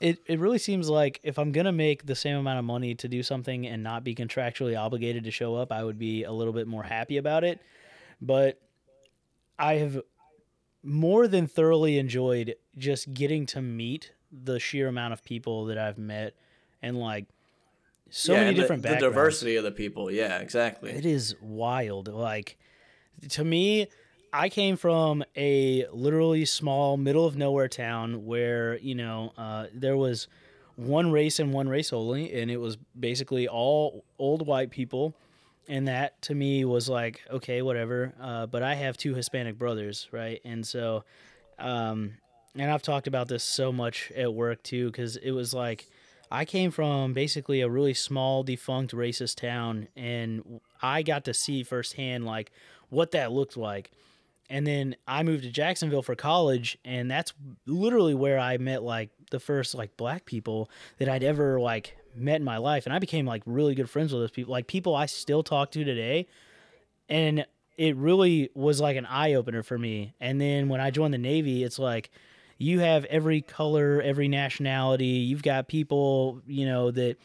it, 0.00 0.18
it 0.26 0.40
really 0.40 0.58
seems 0.58 0.90
like 0.90 1.20
if 1.22 1.38
i'm 1.38 1.52
gonna 1.52 1.72
make 1.72 2.04
the 2.06 2.16
same 2.16 2.36
amount 2.36 2.58
of 2.58 2.64
money 2.64 2.94
to 2.96 3.08
do 3.08 3.22
something 3.22 3.66
and 3.66 3.82
not 3.82 4.02
be 4.02 4.14
contractually 4.14 4.78
obligated 4.78 5.24
to 5.24 5.30
show 5.30 5.54
up 5.54 5.70
i 5.70 5.84
would 5.84 5.98
be 5.98 6.24
a 6.24 6.32
little 6.32 6.52
bit 6.52 6.66
more 6.66 6.82
happy 6.82 7.16
about 7.16 7.44
it. 7.44 7.60
But 8.20 8.60
i 9.58 9.74
have 9.74 10.02
more 10.82 11.28
than 11.28 11.46
thoroughly 11.46 11.98
enjoyed 11.98 12.56
just 12.76 13.14
getting 13.14 13.46
to 13.46 13.62
meet 13.62 14.12
the 14.32 14.58
sheer 14.58 14.88
amount 14.88 15.12
of 15.12 15.22
people 15.22 15.66
that 15.66 15.78
i've 15.78 15.98
met 15.98 16.34
and 16.82 16.98
like 16.98 17.26
so 18.14 18.32
Yeah, 18.34 18.38
many 18.40 18.48
and 18.50 18.56
the- 18.58 18.60
different 18.62 18.82
the, 18.82 18.96
diversity 18.96 19.56
of 19.56 19.64
the 19.64 19.72
people. 19.72 20.10
Yeah, 20.10 20.38
exactly. 20.38 20.90
it 20.90 21.06
is 21.06 21.34
wild. 21.40 22.08
Like 22.08 22.56
to 23.30 23.42
me, 23.44 23.88
I 24.32 24.48
came 24.48 24.76
from 24.76 25.24
a 25.36 25.86
literally 25.92 26.44
small 26.44 26.96
middle 26.96 27.26
of 27.26 27.36
nowhere 27.36 27.68
town 27.68 28.24
where, 28.26 28.78
you 28.78 28.94
know, 28.94 29.32
uh, 29.36 29.66
there 29.74 29.96
was 29.96 30.28
one 30.76 31.10
race 31.12 31.38
and 31.38 31.52
one 31.52 31.68
race 31.68 31.92
only, 31.92 32.32
and 32.40 32.50
it 32.50 32.56
was 32.56 32.76
basically 32.98 33.48
all 33.48 34.04
old 34.18 34.46
white 34.46 34.70
people. 34.70 35.14
And 35.68 35.86
that 35.88 36.20
to 36.22 36.34
me 36.34 36.64
was 36.64 36.88
like, 36.88 37.20
okay, 37.30 37.62
whatever. 37.62 38.12
Uh, 38.20 38.46
but 38.46 38.62
I 38.62 38.74
have 38.74 38.96
two 38.96 39.14
Hispanic 39.14 39.56
brothers, 39.58 40.08
right? 40.12 40.40
And 40.44 40.66
so, 40.66 41.04
um, 41.58 42.14
and 42.56 42.70
I've 42.70 42.82
talked 42.82 43.06
about 43.06 43.28
this 43.28 43.44
so 43.44 43.70
much 43.72 44.10
at 44.16 44.32
work 44.34 44.62
too, 44.62 44.86
because 44.86 45.16
it 45.16 45.30
was 45.30 45.54
like, 45.54 45.88
I 46.32 46.46
came 46.46 46.70
from 46.70 47.12
basically 47.12 47.60
a 47.60 47.68
really 47.68 47.92
small, 47.92 48.42
defunct, 48.42 48.94
racist 48.94 49.36
town, 49.36 49.88
and 49.94 50.60
I 50.80 51.02
got 51.02 51.26
to 51.26 51.34
see 51.34 51.62
firsthand 51.62 52.24
like 52.24 52.50
what 52.88 53.10
that 53.10 53.32
looked 53.32 53.56
like. 53.56 53.90
and 54.52 54.66
then 54.66 54.96
I 55.08 55.22
moved 55.22 55.44
to 55.44 55.50
Jacksonville 55.50 56.02
for 56.02 56.14
college, 56.14 56.76
and 56.84 57.10
that's 57.10 57.32
literally 57.66 58.14
where 58.14 58.38
I 58.38 58.58
met 58.58 58.82
like 58.82 59.08
the 59.30 59.40
first 59.40 59.74
like 59.74 59.96
black 59.96 60.26
people 60.26 60.70
that 60.98 61.08
I'd 61.08 61.22
ever 61.22 61.58
like 61.58 61.96
met 62.14 62.36
in 62.36 62.44
my 62.44 62.58
life, 62.58 62.84
and 62.84 62.94
I 62.94 62.98
became 62.98 63.24
like 63.24 63.42
really 63.46 63.74
good 63.74 63.88
friends 63.88 64.12
with 64.12 64.20
those 64.22 64.30
people, 64.30 64.52
like 64.52 64.66
people 64.66 64.94
I 64.94 65.06
still 65.06 65.42
talk 65.42 65.70
to 65.72 65.84
today, 65.84 66.26
and 67.08 67.46
it 67.78 67.96
really 67.96 68.50
was 68.54 68.78
like 68.78 68.96
an 68.96 69.06
eye 69.06 69.32
opener 69.32 69.62
for 69.62 69.78
me. 69.78 70.12
And 70.20 70.38
then 70.38 70.68
when 70.68 70.82
I 70.82 70.90
joined 70.90 71.14
the 71.14 71.18
Navy, 71.18 71.64
it's 71.64 71.78
like 71.78 72.10
you 72.62 72.80
have 72.80 73.04
every 73.06 73.40
color, 73.42 74.00
every 74.02 74.28
nationality. 74.28 75.04
You've 75.06 75.42
got 75.42 75.68
people, 75.68 76.40
you 76.46 76.64
know, 76.66 76.90
that 76.92 77.16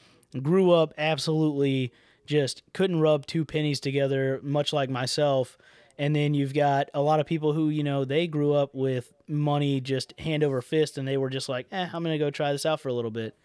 grew 0.41 0.71
up 0.71 0.93
absolutely 0.97 1.91
just 2.25 2.63
couldn't 2.73 2.99
rub 2.99 3.25
two 3.25 3.45
pennies 3.45 3.79
together, 3.79 4.39
much 4.43 4.73
like 4.73 4.89
myself. 4.89 5.57
And 5.97 6.15
then 6.15 6.33
you've 6.33 6.53
got 6.53 6.89
a 6.93 7.01
lot 7.01 7.19
of 7.19 7.25
people 7.25 7.53
who, 7.53 7.69
you 7.69 7.83
know, 7.83 8.03
they 8.05 8.27
grew 8.27 8.53
up 8.53 8.75
with 8.75 9.13
money 9.27 9.79
just 9.81 10.13
hand 10.19 10.43
over 10.43 10.61
fist 10.61 10.97
and 10.97 11.07
they 11.07 11.17
were 11.17 11.29
just 11.29 11.49
like, 11.49 11.67
eh, 11.71 11.87
I'm 11.91 12.03
going 12.03 12.13
to 12.13 12.23
go 12.23 12.29
try 12.29 12.51
this 12.51 12.65
out 12.65 12.81
for 12.81 12.89
a 12.89 12.93
little 12.93 13.11
bit. 13.11 13.35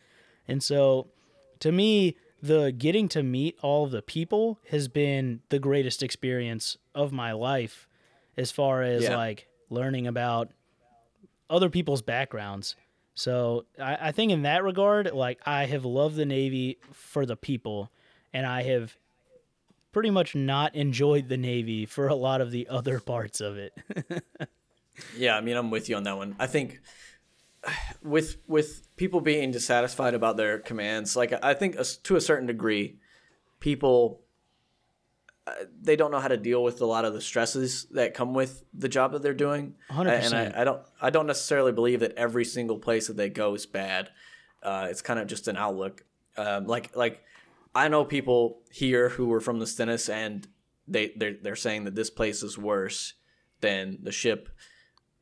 And 0.49 0.63
so 0.63 1.09
to 1.61 1.71
me, 1.73 2.17
the 2.43 2.73
getting 2.73 3.09
to 3.11 3.23
meet 3.23 3.57
all 3.63 3.85
of 3.85 3.93
the 3.93 4.03
people 4.03 4.59
has 4.71 4.89
been 4.89 5.41
the 5.51 5.59
greatest 5.61 6.03
experience 6.03 6.77
of 6.95 7.13
my 7.13 7.33
life 7.33 7.87
as 8.37 8.51
far 8.51 8.83
as 8.83 9.05
Yeah. 9.05 9.17
like 9.17 9.47
learning 9.71 10.07
about 10.07 10.51
other 11.53 11.71
people's 11.71 12.03
backgrounds. 12.03 12.75
So 13.15 13.67
I, 13.79 14.09
I 14.09 14.13
think 14.13 14.33
in 14.33 14.43
that 14.43 14.65
regard, 14.65 15.13
like 15.13 15.39
I 15.47 15.67
have 15.67 15.85
loved 15.85 16.17
the 16.17 16.25
Navy 16.27 16.79
for 16.93 17.27
the 17.27 17.37
people, 17.37 17.91
and 18.33 18.47
I 18.47 18.63
have 18.63 18.97
pretty 19.93 20.11
much 20.11 20.35
not 20.35 20.75
enjoyed 20.75 21.29
the 21.29 21.37
Navy 21.37 21.85
for 21.85 22.09
a 22.09 22.15
lot 22.15 22.41
of 22.41 22.51
the 22.51 22.67
other 22.69 22.99
parts 22.99 23.41
of 23.41 23.57
it. 23.59 23.73
Yeah, 25.17 25.37
I 25.37 25.41
mean, 25.41 25.57
I'm 25.57 25.71
with 25.71 25.89
you 25.89 25.97
on 25.97 26.03
that 26.03 26.19
one. 26.19 26.37
I 26.39 26.47
think 26.47 26.81
with 28.03 28.37
with 28.47 28.83
people 28.97 29.21
being 29.23 29.51
dissatisfied 29.51 30.13
about 30.15 30.37
their 30.37 30.59
commands, 30.59 31.17
like 31.17 31.33
I 31.43 31.55
think 31.55 31.77
as- 31.77 31.97
to 31.99 32.17
a 32.17 32.21
certain 32.21 32.47
degree, 32.47 32.99
people 33.59 34.21
they 35.81 35.97
don't 35.97 36.11
know 36.11 36.21
how 36.21 36.29
to 36.29 36.37
deal 36.37 36.63
with 36.63 36.81
a 36.81 36.87
lot 36.87 37.05
of 37.05 37.15
the 37.15 37.21
stresses 37.21 37.87
that 37.91 38.15
come 38.15 38.33
with 38.33 38.65
the 38.73 38.89
job 38.89 39.13
that 39.13 39.23
they're 39.23 39.35
doing. 39.35 39.75
100%. 39.91 40.07
And 40.07 40.35
I, 40.35 40.61
I 40.61 40.65
don't 40.65 40.83
I 41.01 41.11
don't 41.11 41.27
necessarily 41.27 41.73
believe 41.73 42.01
that 42.01 42.13
every 42.17 42.45
single 42.45 42.79
place 42.79 43.09
that 43.09 43.17
they 43.17 43.29
go 43.29 43.55
is 43.55 43.67
bad. 43.67 44.11
Uh, 44.63 44.87
it's 44.91 45.03
kind 45.03 45.19
of 45.19 45.27
just 45.27 45.49
an 45.49 45.57
outlook. 45.57 46.05
Um, 46.37 46.67
like 46.67 46.95
like 46.97 47.23
I 47.75 47.89
know 47.89 48.05
people 48.05 48.61
here 48.71 49.09
who 49.09 49.27
were 49.27 49.41
from 49.41 49.59
the 49.59 49.67
Stennis 49.67 50.09
and 50.09 50.47
they 50.87 51.13
they're, 51.17 51.37
they're 51.41 51.57
saying 51.57 51.85
that 51.85 51.95
this 51.95 52.11
place 52.11 52.43
is 52.43 52.57
worse 52.57 53.15
than 53.61 53.99
the 54.03 54.13
ship. 54.13 54.49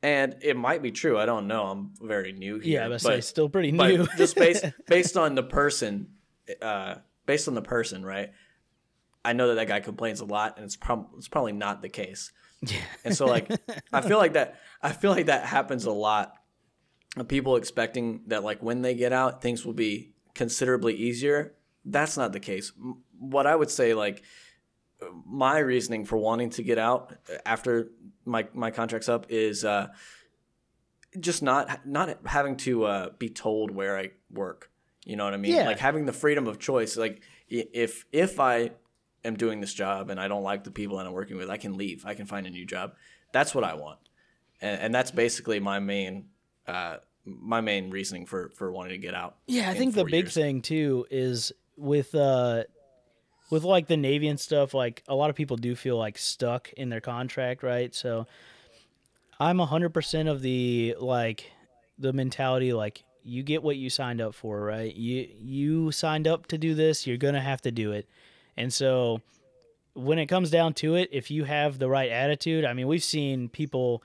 And 0.02 0.36
it 0.42 0.56
might 0.56 0.82
be 0.82 0.92
true. 0.92 1.18
I 1.18 1.26
don't 1.26 1.46
know. 1.46 1.64
I'm 1.64 1.92
very 2.00 2.32
new 2.32 2.58
here. 2.58 2.80
yeah, 2.80 2.88
but, 2.88 3.02
but 3.02 3.14
say 3.14 3.20
still 3.20 3.50
pretty 3.50 3.72
new. 3.72 4.06
just 4.16 4.34
based 4.34 4.64
based 4.86 5.16
on 5.16 5.34
the 5.34 5.42
person, 5.42 6.08
uh, 6.60 6.96
based 7.26 7.48
on 7.48 7.54
the 7.54 7.62
person, 7.62 8.04
right? 8.04 8.30
I 9.24 9.32
know 9.32 9.48
that 9.48 9.54
that 9.54 9.68
guy 9.68 9.80
complains 9.80 10.20
a 10.20 10.24
lot, 10.24 10.56
and 10.56 10.64
it's 10.64 10.76
prob- 10.76 11.10
it's 11.16 11.28
probably 11.28 11.52
not 11.52 11.82
the 11.82 11.88
case. 11.88 12.32
yeah. 12.62 12.78
And 13.04 13.16
so, 13.16 13.26
like, 13.26 13.50
I 13.92 14.00
feel 14.00 14.18
like 14.18 14.34
that. 14.34 14.60
I 14.82 14.92
feel 14.92 15.10
like 15.10 15.26
that 15.26 15.44
happens 15.44 15.84
a 15.84 15.92
lot. 15.92 16.34
Of 17.16 17.26
people 17.26 17.56
expecting 17.56 18.22
that, 18.28 18.44
like, 18.44 18.62
when 18.62 18.82
they 18.82 18.94
get 18.94 19.12
out, 19.12 19.42
things 19.42 19.66
will 19.66 19.72
be 19.72 20.14
considerably 20.34 20.94
easier. 20.94 21.54
That's 21.84 22.16
not 22.16 22.32
the 22.32 22.38
case. 22.38 22.72
What 23.18 23.48
I 23.48 23.56
would 23.56 23.70
say, 23.70 23.94
like, 23.94 24.22
my 25.26 25.58
reasoning 25.58 26.04
for 26.04 26.16
wanting 26.16 26.50
to 26.50 26.62
get 26.62 26.78
out 26.78 27.14
after 27.44 27.90
my 28.24 28.46
my 28.52 28.70
contract's 28.70 29.08
up 29.08 29.26
is 29.28 29.64
uh, 29.64 29.88
just 31.18 31.42
not 31.42 31.86
not 31.86 32.18
having 32.26 32.56
to 32.58 32.84
uh, 32.84 33.10
be 33.18 33.28
told 33.28 33.70
where 33.70 33.98
I 33.98 34.10
work. 34.30 34.70
You 35.04 35.16
know 35.16 35.24
what 35.24 35.34
I 35.34 35.38
mean? 35.38 35.54
Yeah. 35.54 35.66
Like 35.66 35.78
having 35.78 36.06
the 36.06 36.12
freedom 36.12 36.46
of 36.46 36.58
choice. 36.58 36.96
Like 36.96 37.22
if 37.48 38.04
if 38.12 38.38
I 38.38 38.72
am 39.24 39.36
doing 39.36 39.60
this 39.60 39.74
job 39.74 40.10
and 40.10 40.20
I 40.20 40.28
don't 40.28 40.42
like 40.42 40.64
the 40.64 40.70
people 40.70 40.98
that 40.98 41.06
I'm 41.06 41.12
working 41.12 41.36
with, 41.36 41.50
I 41.50 41.56
can 41.56 41.76
leave. 41.76 42.04
I 42.06 42.14
can 42.14 42.26
find 42.26 42.46
a 42.46 42.50
new 42.50 42.64
job. 42.64 42.94
That's 43.32 43.54
what 43.54 43.64
I 43.64 43.74
want, 43.74 43.98
and, 44.60 44.80
and 44.80 44.94
that's 44.94 45.10
basically 45.10 45.60
my 45.60 45.78
main 45.78 46.26
uh, 46.66 46.96
my 47.24 47.60
main 47.60 47.90
reasoning 47.90 48.26
for 48.26 48.50
for 48.56 48.72
wanting 48.72 48.92
to 48.92 48.98
get 48.98 49.14
out. 49.14 49.36
Yeah, 49.46 49.70
I 49.70 49.74
think 49.74 49.94
the 49.94 50.04
big 50.04 50.24
years. 50.24 50.34
thing 50.34 50.62
too 50.62 51.06
is 51.10 51.52
with 51.76 52.14
uh 52.14 52.64
with 53.50 53.64
like 53.64 53.88
the 53.88 53.96
Navy 53.96 54.28
and 54.28 54.38
stuff, 54.38 54.74
like 54.74 55.02
a 55.08 55.14
lot 55.14 55.30
of 55.30 55.36
people 55.36 55.56
do 55.56 55.74
feel 55.74 55.96
like 55.96 56.16
stuck 56.18 56.72
in 56.74 56.88
their 56.88 57.00
contract, 57.00 57.62
right? 57.62 57.94
So 57.94 58.26
I'm 59.38 59.58
hundred 59.58 59.90
percent 59.90 60.28
of 60.28 60.42
the 60.42 60.96
like 60.98 61.50
the 61.98 62.12
mentality 62.12 62.72
like 62.72 63.02
you 63.22 63.42
get 63.42 63.62
what 63.62 63.76
you 63.76 63.90
signed 63.90 64.20
up 64.20 64.34
for, 64.34 64.60
right? 64.60 64.94
You 64.94 65.28
you 65.38 65.92
signed 65.92 66.26
up 66.26 66.46
to 66.48 66.58
do 66.58 66.74
this, 66.74 67.06
you're 67.06 67.16
gonna 67.16 67.40
have 67.40 67.60
to 67.62 67.70
do 67.70 67.92
it. 67.92 68.08
And 68.60 68.72
so 68.72 69.22
when 69.94 70.18
it 70.18 70.26
comes 70.26 70.50
down 70.50 70.74
to 70.74 70.94
it, 70.94 71.08
if 71.12 71.30
you 71.30 71.44
have 71.44 71.78
the 71.78 71.88
right 71.88 72.10
attitude, 72.10 72.64
I 72.64 72.74
mean 72.74 72.86
we've 72.86 73.02
seen 73.02 73.48
people 73.48 74.02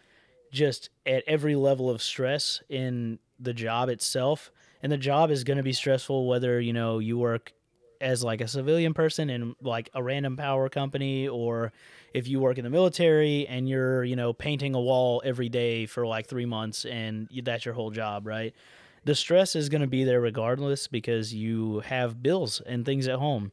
just 0.51 0.89
at 1.05 1.23
every 1.27 1.55
level 1.55 1.89
of 1.89 2.01
stress 2.01 2.61
in 2.69 3.19
the 3.37 3.53
job 3.53 3.89
itself. 3.89 4.51
And 4.81 4.91
the 4.91 4.97
job 4.97 5.29
is 5.29 5.43
going 5.43 5.57
to 5.57 5.63
be 5.63 5.73
stressful 5.73 6.25
whether 6.25 6.61
you 6.61 6.71
know 6.71 6.99
you 6.99 7.17
work 7.17 7.51
as 7.99 8.23
like 8.23 8.39
a 8.39 8.47
civilian 8.47 8.93
person 8.93 9.29
in 9.29 9.55
like 9.61 9.89
a 9.93 10.01
random 10.01 10.37
power 10.37 10.69
company 10.69 11.27
or 11.27 11.73
if 12.13 12.27
you 12.27 12.39
work 12.39 12.57
in 12.57 12.63
the 12.63 12.69
military 12.69 13.47
and 13.47 13.67
you're 13.67 14.03
you 14.03 14.15
know 14.15 14.31
painting 14.31 14.73
a 14.73 14.79
wall 14.79 15.21
every 15.25 15.49
day 15.49 15.85
for 15.85 16.05
like 16.07 16.27
3 16.27 16.45
months 16.45 16.85
and 16.85 17.27
that's 17.43 17.65
your 17.65 17.73
whole 17.73 17.91
job 17.91 18.25
right? 18.25 18.53
The 19.03 19.15
stress 19.15 19.55
is 19.55 19.67
going 19.67 19.81
to 19.81 19.87
be 19.87 20.05
there 20.05 20.21
regardless 20.21 20.87
because 20.87 21.33
you 21.33 21.81
have 21.81 22.23
bills 22.23 22.61
and 22.65 22.85
things 22.85 23.07
at 23.07 23.19
home. 23.19 23.51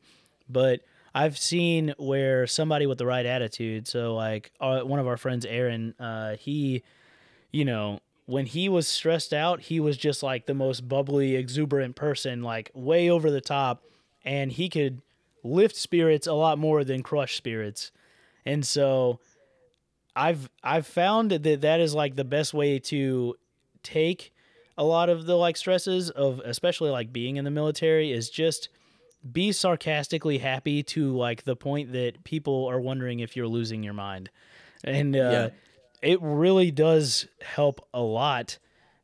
But 0.49 0.81
I've 1.15 1.37
seen 1.37 1.95
where 1.99 2.47
somebody 2.47 2.87
with 2.87 2.99
the 2.99 3.07
right 3.07 3.27
attitude, 3.27 3.87
so 3.87 4.15
like 4.15 4.51
one 4.59 4.99
of 4.99 5.07
our 5.07 5.17
friends, 5.17 5.45
Aaron, 5.45 5.95
uh, 6.01 6.37
he, 6.37 6.83
you 7.53 7.65
know, 7.65 8.01
when 8.27 8.47
he 8.47 8.69
was 8.69 8.89
stressed 8.89 9.35
out, 9.35 9.61
he 9.61 9.79
was 9.81 9.97
just 9.97 10.23
like 10.23 10.47
the 10.47 10.55
most 10.55 10.89
bubbly, 10.89 11.37
exuberant 11.37 11.97
person, 11.97 12.43
like 12.43 12.71
way 12.75 13.11
over 13.11 13.31
the 13.31 13.41
top, 13.41 13.83
and 14.25 14.53
he 14.53 14.69
could 14.69 15.03
lift 15.45 15.77
spirits 15.77 16.27
a 16.27 16.33
lot 16.33 16.59
more 16.59 16.85
than 16.85 17.03
crush 17.03 17.37
spirits, 17.37 17.93
and 18.47 18.65
so 18.65 19.21
I've 20.15 20.49
I've 20.63 20.87
found 20.87 21.31
that 21.31 21.61
that 21.61 21.81
is 21.81 21.95
like 21.95 22.17
the 22.17 22.25
best 22.25 22.55
way 22.55 22.79
to 22.79 23.37
take 23.83 24.33
a 24.79 24.85
lot 24.85 25.09
of 25.09 25.27
the 25.27 25.37
like 25.37 25.57
stresses 25.57 26.11
of 26.11 26.41
especially 26.41 26.91
like 26.91 27.13
being 27.13 27.37
in 27.37 27.45
the 27.45 27.51
military 27.51 28.13
is 28.13 28.31
just 28.31 28.69
be 29.31 29.53
sarcastically 29.53 30.39
happy 30.39 30.83
to 30.83 31.17
like 31.17 31.45
the 31.45 31.55
point 31.57 31.93
that 31.93 32.25
people 32.25 32.67
are 32.67 32.81
wondering 32.81 33.21
if 33.21 33.37
you're 33.37 33.47
losing 33.47 33.83
your 33.83 33.95
mind. 33.95 34.31
And 34.85 35.15
uh, 35.15 35.19
Yeah. 35.19 35.49
it 36.03 36.19
really 36.21 36.71
does 36.71 37.29
help 37.41 37.87
a 37.95 38.01
lot 38.01 38.59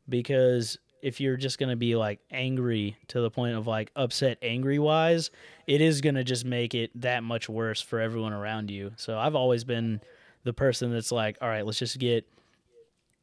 because 0.07 0.77
if 1.01 1.21
you're 1.21 1.37
just 1.37 1.57
going 1.59 1.69
to 1.69 1.77
be 1.77 1.95
like 1.95 2.19
angry 2.29 2.97
to 3.07 3.21
the 3.21 3.29
point 3.31 3.55
of 3.55 3.65
like 3.67 3.89
upset 3.95 4.37
angry 4.41 4.79
wise 4.79 5.31
it 5.65 5.79
is 5.79 6.01
going 6.01 6.15
to 6.15 6.25
just 6.25 6.43
make 6.43 6.73
it 6.75 6.91
that 6.99 7.23
much 7.23 7.47
worse 7.47 7.79
for 7.79 8.01
everyone 8.01 8.33
around 8.33 8.69
you. 8.69 8.91
So 8.97 9.17
i've 9.17 9.35
always 9.35 9.63
been 9.63 10.01
the 10.43 10.51
person 10.51 10.91
that's 10.91 11.11
like 11.11 11.37
all 11.41 11.47
right 11.47 11.65
let's 11.65 11.79
just 11.79 11.99
get 11.99 12.27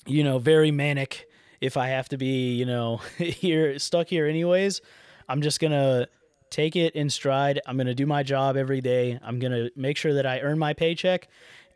you 0.06 0.24
know 0.24 0.38
very 0.38 0.70
manic. 0.70 1.28
If 1.60 1.76
i 1.76 1.88
have 1.88 2.08
to 2.10 2.16
be 2.16 2.54
you 2.54 2.64
know 2.64 2.96
here 3.18 3.78
stuck 3.78 4.08
here 4.08 4.26
anyways 4.26 4.80
i'm 5.28 5.42
just 5.42 5.58
going 5.60 5.72
to 5.72 6.08
take 6.50 6.76
it 6.76 6.94
in 6.94 7.10
stride. 7.10 7.60
I'm 7.66 7.76
going 7.76 7.86
to 7.86 7.94
do 7.94 8.06
my 8.06 8.22
job 8.22 8.56
every 8.56 8.80
day. 8.80 9.18
I'm 9.22 9.38
going 9.38 9.52
to 9.52 9.70
make 9.76 9.96
sure 9.96 10.14
that 10.14 10.26
I 10.26 10.40
earn 10.40 10.58
my 10.58 10.72
paycheck. 10.72 11.28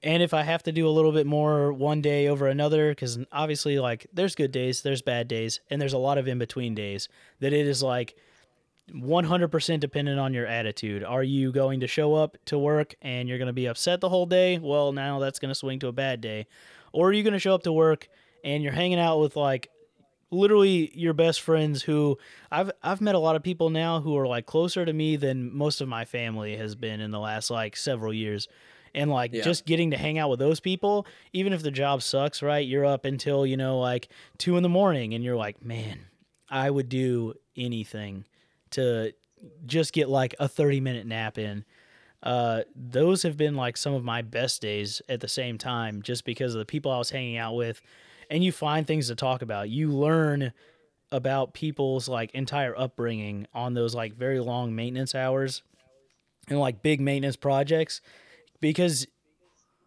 And 0.02 0.22
if 0.22 0.32
I 0.32 0.42
have 0.42 0.62
to 0.62 0.72
do 0.72 0.88
a 0.88 0.90
little 0.90 1.12
bit 1.12 1.26
more 1.26 1.72
one 1.72 2.00
day 2.00 2.28
over 2.28 2.46
another, 2.46 2.90
because 2.90 3.18
obviously, 3.32 3.78
like, 3.78 4.06
there's 4.12 4.34
good 4.34 4.50
days, 4.50 4.80
there's 4.80 5.02
bad 5.02 5.28
days, 5.28 5.60
and 5.68 5.80
there's 5.80 5.92
a 5.92 5.98
lot 5.98 6.16
of 6.16 6.26
in 6.26 6.38
between 6.38 6.74
days, 6.74 7.08
that 7.40 7.52
it 7.52 7.66
is 7.66 7.82
like 7.82 8.16
100% 8.92 9.80
dependent 9.80 10.18
on 10.18 10.32
your 10.34 10.46
attitude. 10.46 11.04
Are 11.04 11.22
you 11.22 11.52
going 11.52 11.80
to 11.80 11.86
show 11.86 12.14
up 12.14 12.38
to 12.46 12.58
work 12.58 12.94
and 13.02 13.28
you're 13.28 13.38
going 13.38 13.46
to 13.46 13.52
be 13.52 13.66
upset 13.66 14.00
the 14.00 14.08
whole 14.08 14.26
day? 14.26 14.58
Well, 14.58 14.92
now 14.92 15.18
that's 15.18 15.38
going 15.38 15.50
to 15.50 15.54
swing 15.54 15.78
to 15.80 15.88
a 15.88 15.92
bad 15.92 16.20
day. 16.20 16.46
Or 16.92 17.08
are 17.08 17.12
you 17.12 17.22
going 17.22 17.34
to 17.34 17.38
show 17.38 17.54
up 17.54 17.62
to 17.64 17.72
work 17.72 18.08
and 18.42 18.62
you're 18.62 18.72
hanging 18.72 18.98
out 18.98 19.20
with 19.20 19.36
like 19.36 19.68
literally 20.30 20.90
your 20.96 21.12
best 21.12 21.40
friends 21.40 21.82
who 21.82 22.18
I've 22.50 22.70
I've 22.82 23.00
met 23.00 23.14
a 23.14 23.18
lot 23.18 23.36
of 23.36 23.42
people 23.42 23.70
now 23.70 24.00
who 24.00 24.16
are 24.16 24.26
like 24.26 24.46
closer 24.46 24.84
to 24.84 24.92
me 24.92 25.16
than 25.16 25.54
most 25.54 25.80
of 25.80 25.88
my 25.88 26.04
family 26.04 26.56
has 26.56 26.74
been 26.74 27.00
in 27.00 27.10
the 27.10 27.18
last 27.18 27.50
like 27.50 27.76
several 27.76 28.12
years. 28.12 28.48
And 28.92 29.08
like 29.08 29.32
Yeah. 29.32 29.42
just 29.44 29.66
getting 29.66 29.92
to 29.92 29.96
hang 29.96 30.18
out 30.18 30.30
with 30.30 30.40
those 30.40 30.58
people, 30.58 31.06
even 31.32 31.52
if 31.52 31.62
the 31.62 31.70
job 31.70 32.02
sucks, 32.02 32.42
right? 32.42 32.66
You're 32.66 32.84
up 32.84 33.04
until, 33.04 33.46
you 33.46 33.56
know, 33.56 33.78
like 33.78 34.08
two 34.36 34.56
in 34.56 34.64
the 34.64 34.68
morning 34.68 35.14
and 35.14 35.22
you're 35.22 35.36
like, 35.36 35.64
man, 35.64 36.06
I 36.48 36.70
would 36.70 36.88
do 36.88 37.34
anything 37.56 38.24
to 38.70 39.12
just 39.64 39.92
get 39.92 40.08
like 40.08 40.34
a 40.40 40.48
30 40.48 40.80
minute 40.80 41.06
nap 41.06 41.38
in. 41.38 41.64
uh, 42.22 42.62
those 42.74 43.22
have 43.22 43.36
been 43.36 43.54
like 43.54 43.76
some 43.76 43.94
of 43.94 44.04
my 44.04 44.22
best 44.22 44.60
days 44.60 45.00
at 45.08 45.20
the 45.20 45.28
same 45.28 45.56
time, 45.56 46.02
just 46.02 46.24
because 46.24 46.54
of 46.54 46.58
the 46.58 46.66
people 46.66 46.90
I 46.90 46.98
was 46.98 47.10
hanging 47.10 47.36
out 47.38 47.54
with, 47.54 47.80
and 48.30 48.44
you 48.44 48.52
find 48.52 48.86
things 48.86 49.08
to 49.08 49.16
talk 49.16 49.42
about. 49.42 49.68
You 49.68 49.90
learn 49.90 50.52
about 51.12 51.52
people's 51.52 52.08
like 52.08 52.30
entire 52.32 52.78
upbringing 52.78 53.46
on 53.52 53.74
those 53.74 53.94
like 53.94 54.14
very 54.14 54.38
long 54.38 54.74
maintenance 54.74 55.14
hours 55.14 55.62
and 56.48 56.58
like 56.58 56.82
big 56.82 57.00
maintenance 57.00 57.36
projects 57.36 58.00
because 58.60 59.06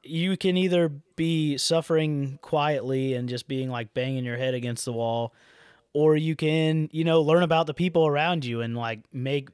you 0.03 0.35
can 0.35 0.57
either 0.57 0.89
be 1.15 1.57
suffering 1.57 2.37
quietly 2.41 3.13
and 3.13 3.29
just 3.29 3.47
being 3.47 3.69
like 3.69 3.93
banging 3.93 4.25
your 4.25 4.37
head 4.37 4.53
against 4.53 4.83
the 4.83 4.91
wall 4.91 5.33
or 5.93 6.17
you 6.17 6.35
can 6.35 6.89
you 6.91 7.05
know 7.05 7.21
learn 7.21 7.43
about 7.43 7.67
the 7.67 7.73
people 7.73 8.05
around 8.05 8.43
you 8.43 8.59
and 8.59 8.75
like 8.75 8.99
make 9.13 9.47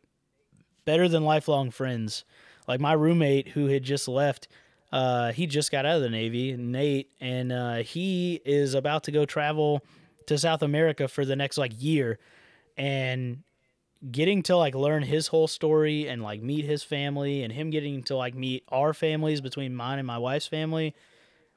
better 0.85 1.07
than 1.07 1.23
lifelong 1.23 1.69
friends 1.69 2.25
like 2.67 2.79
my 2.79 2.93
roommate 2.93 3.49
who 3.49 3.67
had 3.67 3.83
just 3.83 4.07
left 4.07 4.47
uh, 4.91 5.31
he 5.31 5.45
just 5.45 5.71
got 5.71 5.85
out 5.85 5.97
of 5.97 6.01
the 6.01 6.09
navy 6.09 6.55
nate 6.57 7.09
and 7.19 7.51
uh, 7.51 7.75
he 7.77 8.41
is 8.45 8.73
about 8.73 9.03
to 9.03 9.11
go 9.11 9.25
travel 9.25 9.83
to 10.25 10.37
south 10.37 10.61
america 10.61 11.07
for 11.07 11.25
the 11.25 11.35
next 11.35 11.57
like 11.57 11.71
year. 11.81 12.19
And 12.77 13.43
getting 14.11 14.41
to 14.43 14.55
like 14.55 14.75
learn 14.75 15.03
his 15.03 15.27
whole 15.27 15.47
story 15.47 16.07
and 16.07 16.23
like 16.23 16.41
meet 16.41 16.63
his 16.63 16.83
family 16.83 17.43
and 17.43 17.51
him 17.51 17.69
getting 17.69 18.01
to 18.03 18.15
like 18.15 18.33
meet 18.33 18.63
our 18.69 18.93
families 18.93 19.41
between 19.41 19.75
mine 19.75 19.99
and 19.99 20.07
my 20.07 20.17
wife's 20.17 20.47
family 20.47 20.95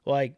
like 0.05 0.33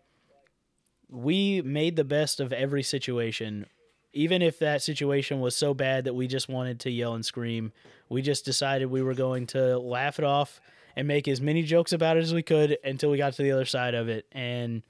we 1.09 1.63
made 1.63 1.95
the 1.95 2.03
best 2.03 2.39
of 2.39 2.53
every 2.53 2.83
situation. 2.83 3.65
Even 4.13 4.41
if 4.41 4.59
that 4.59 4.81
situation 4.81 5.39
was 5.39 5.55
so 5.55 5.73
bad 5.73 6.05
that 6.05 6.13
we 6.13 6.27
just 6.27 6.47
wanted 6.47 6.79
to 6.81 6.91
yell 6.91 7.15
and 7.15 7.25
scream 7.25 7.71
we 8.09 8.21
just 8.21 8.45
decided 8.45 8.85
we 8.85 9.01
were 9.01 9.13
going 9.13 9.47
to 9.47 9.77
laugh 9.77 10.19
it 10.19 10.25
off 10.25 10.61
and 10.95 11.07
make 11.07 11.27
as 11.27 11.41
many 11.41 11.63
jokes 11.63 11.91
about 11.93 12.17
it 12.17 12.23
as 12.23 12.33
we 12.33 12.41
could 12.43 12.77
until 12.83 13.09
we 13.11 13.17
got 13.17 13.33
to 13.33 13.43
the 13.43 13.51
other 13.51 13.65
side 13.65 13.93
of 13.93 14.07
it 14.09 14.25
and 14.31 14.81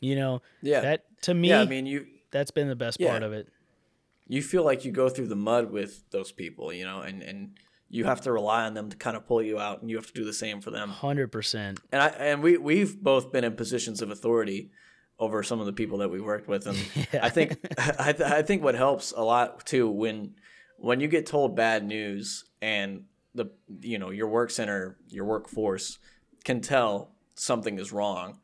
you 0.00 0.16
know 0.16 0.42
Yeah. 0.62 0.80
that 0.80 1.04
to 1.22 1.34
me 1.34 1.48
yeah, 1.50 1.60
I 1.62 1.66
mean 1.66 1.86
you 1.86 2.06
that's 2.30 2.50
been 2.50 2.68
the 2.68 2.76
best 2.76 2.98
Yeah. 3.00 3.10
part 3.10 3.22
of 3.22 3.32
it 3.32 3.48
you 4.26 4.42
feel 4.42 4.64
like 4.64 4.84
you 4.84 4.90
go 4.92 5.08
through 5.10 5.26
the 5.28 5.36
mud 5.36 5.70
with 5.70 6.02
those 6.10 6.32
people, 6.32 6.72
you 6.72 6.84
know, 6.86 7.00
and 7.02 7.22
and 7.22 7.58
you 7.90 8.06
have 8.06 8.22
to 8.22 8.32
rely 8.32 8.64
on 8.64 8.72
them 8.72 8.88
to 8.88 8.96
kind 8.96 9.18
of 9.18 9.26
pull 9.26 9.42
you 9.42 9.58
out, 9.60 9.82
and 9.82 9.90
you 9.90 9.96
have 9.96 10.06
to 10.06 10.14
do 10.14 10.24
the 10.24 10.32
same 10.32 10.62
for 10.62 10.70
them. 10.70 10.90
100% 10.90 11.54
And 11.92 12.02
I 12.02 12.06
and 12.08 12.42
we 12.42 12.56
we've 12.56 12.98
both 12.98 13.30
been 13.32 13.44
in 13.44 13.52
positions 13.54 14.00
of 14.00 14.10
authority 14.10 14.70
over 15.18 15.42
some 15.42 15.60
of 15.60 15.66
the 15.66 15.74
people 15.74 15.98
that 15.98 16.08
we 16.10 16.22
worked 16.22 16.48
with, 16.48 16.66
and 16.66 16.78
I 17.22 17.28
think 17.28 17.58
I, 17.78 18.12
th- 18.12 18.28
I 18.30 18.40
think 18.40 18.62
what 18.64 18.74
helps 18.74 19.12
a 19.14 19.22
lot 19.22 19.66
too 19.66 19.90
when 19.90 20.34
when 20.78 21.00
you 21.00 21.06
get 21.08 21.26
told 21.26 21.54
bad 21.54 21.84
news 21.86 22.44
and 22.62 23.04
the 23.34 23.46
you 23.80 23.98
know 23.98 24.10
your 24.10 24.28
work 24.28 24.50
center 24.50 24.96
your 25.08 25.24
workforce 25.24 25.98
can 26.44 26.60
tell 26.60 27.12
something 27.34 27.78
is 27.78 27.92
wrong. 27.92 28.38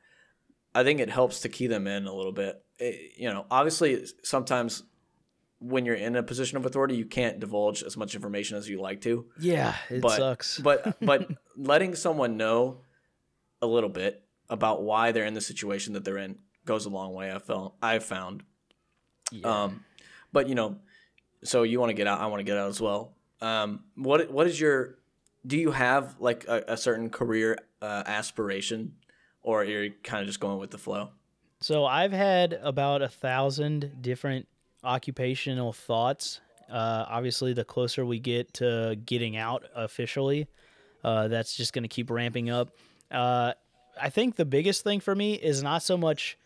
I 0.75 0.85
think 0.85 1.01
it 1.01 1.11
helps 1.11 1.41
to 1.41 1.49
key 1.49 1.67
them 1.67 1.87
in 1.87 2.07
a 2.07 2.15
little 2.15 2.33
bit. 2.33 2.63
It- 2.79 3.19
you 3.19 3.29
know, 3.33 3.47
obviously 3.51 4.05
sometimes 4.23 4.83
when 5.59 5.85
you're 5.85 5.95
in 5.95 6.17
a 6.17 6.23
position 6.23 6.57
of 6.57 6.65
authority, 6.65 6.97
you 6.97 7.05
can't 7.05 7.39
divulge 7.39 7.83
as 7.83 7.97
much 7.97 8.15
information 8.15 8.57
as 8.57 8.67
you 8.69 8.81
like 8.81 9.03
to 9.03 9.27
yeah 9.39 9.75
it 9.91 10.01
but, 10.01 10.17
sucks 10.17 10.59
But 10.59 10.97
but 11.05 11.29
letting 11.57 11.95
someone 11.95 12.37
know 12.39 12.81
a 13.61 13.67
little 13.67 13.91
bit 13.91 14.23
about 14.49 14.83
why 14.83 15.13
they're 15.13 15.27
in 15.27 15.35
the 15.35 15.41
situation 15.41 15.93
that 15.93 16.05
they're 16.05 16.17
in 16.19 16.39
goes 16.65 16.87
a 16.87 16.89
long 16.91 17.13
way. 17.15 17.31
I 17.31 17.39
felt 17.39 17.77
I've 17.83 18.05
found. 18.05 18.43
yeah. 19.31 19.65
Um, 19.65 19.85
but 20.33 20.49
you 20.49 20.55
know, 20.55 20.79
so 21.45 21.63
you 21.63 21.79
want 21.79 21.91
to 21.91 21.95
get 21.95 22.07
out, 22.07 22.21
I 22.21 22.27
want 22.27 22.41
to 22.41 22.45
get 22.45 22.57
out 22.57 22.69
as 22.69 22.81
well. 22.81 23.15
Um, 23.41 23.85
what 23.97 24.31
what 24.31 24.47
is 24.47 24.61
your? 24.61 24.97
Do 25.47 25.57
you 25.57 25.71
have 25.71 26.17
like 26.21 26.45
a, 26.47 26.65
a 26.69 26.77
certain 26.77 27.09
career 27.11 27.59
uh, 27.81 28.03
aspiration, 28.07 28.95
or 29.43 29.65
you're 29.65 29.91
kind 30.03 30.21
of 30.21 30.27
just 30.27 30.41
going 30.41 30.59
with 30.59 30.71
the 30.71 30.79
flow? 30.79 31.11
So 31.61 31.85
I've 31.85 32.13
had 32.13 32.59
about 32.63 33.03
a 33.03 33.09
thousand 33.09 34.03
different 34.03 34.49
occupational 34.85 35.73
thoughts. 35.73 36.41
Uh, 36.71 37.05
obviously, 37.09 37.53
the 37.53 37.65
closer 37.65 38.05
we 38.07 38.19
get 38.19 38.55
to 38.55 38.97
getting 39.05 39.37
out 39.37 39.65
officially, 39.75 40.47
uh, 41.03 41.29
that's 41.29 41.57
just 41.57 41.73
going 41.73 41.83
to 41.83 41.89
keep 41.89 42.11
ramping 42.11 42.49
up. 42.49 42.71
Uh, 43.11 43.53
I 44.01 44.11
think 44.11 44.37
the 44.37 44.45
biggest 44.45 44.85
thing 44.85 45.01
for 45.01 45.15
me 45.15 45.35
is 45.35 45.63
not 45.63 45.83
so 45.83 45.97
much 45.97 46.39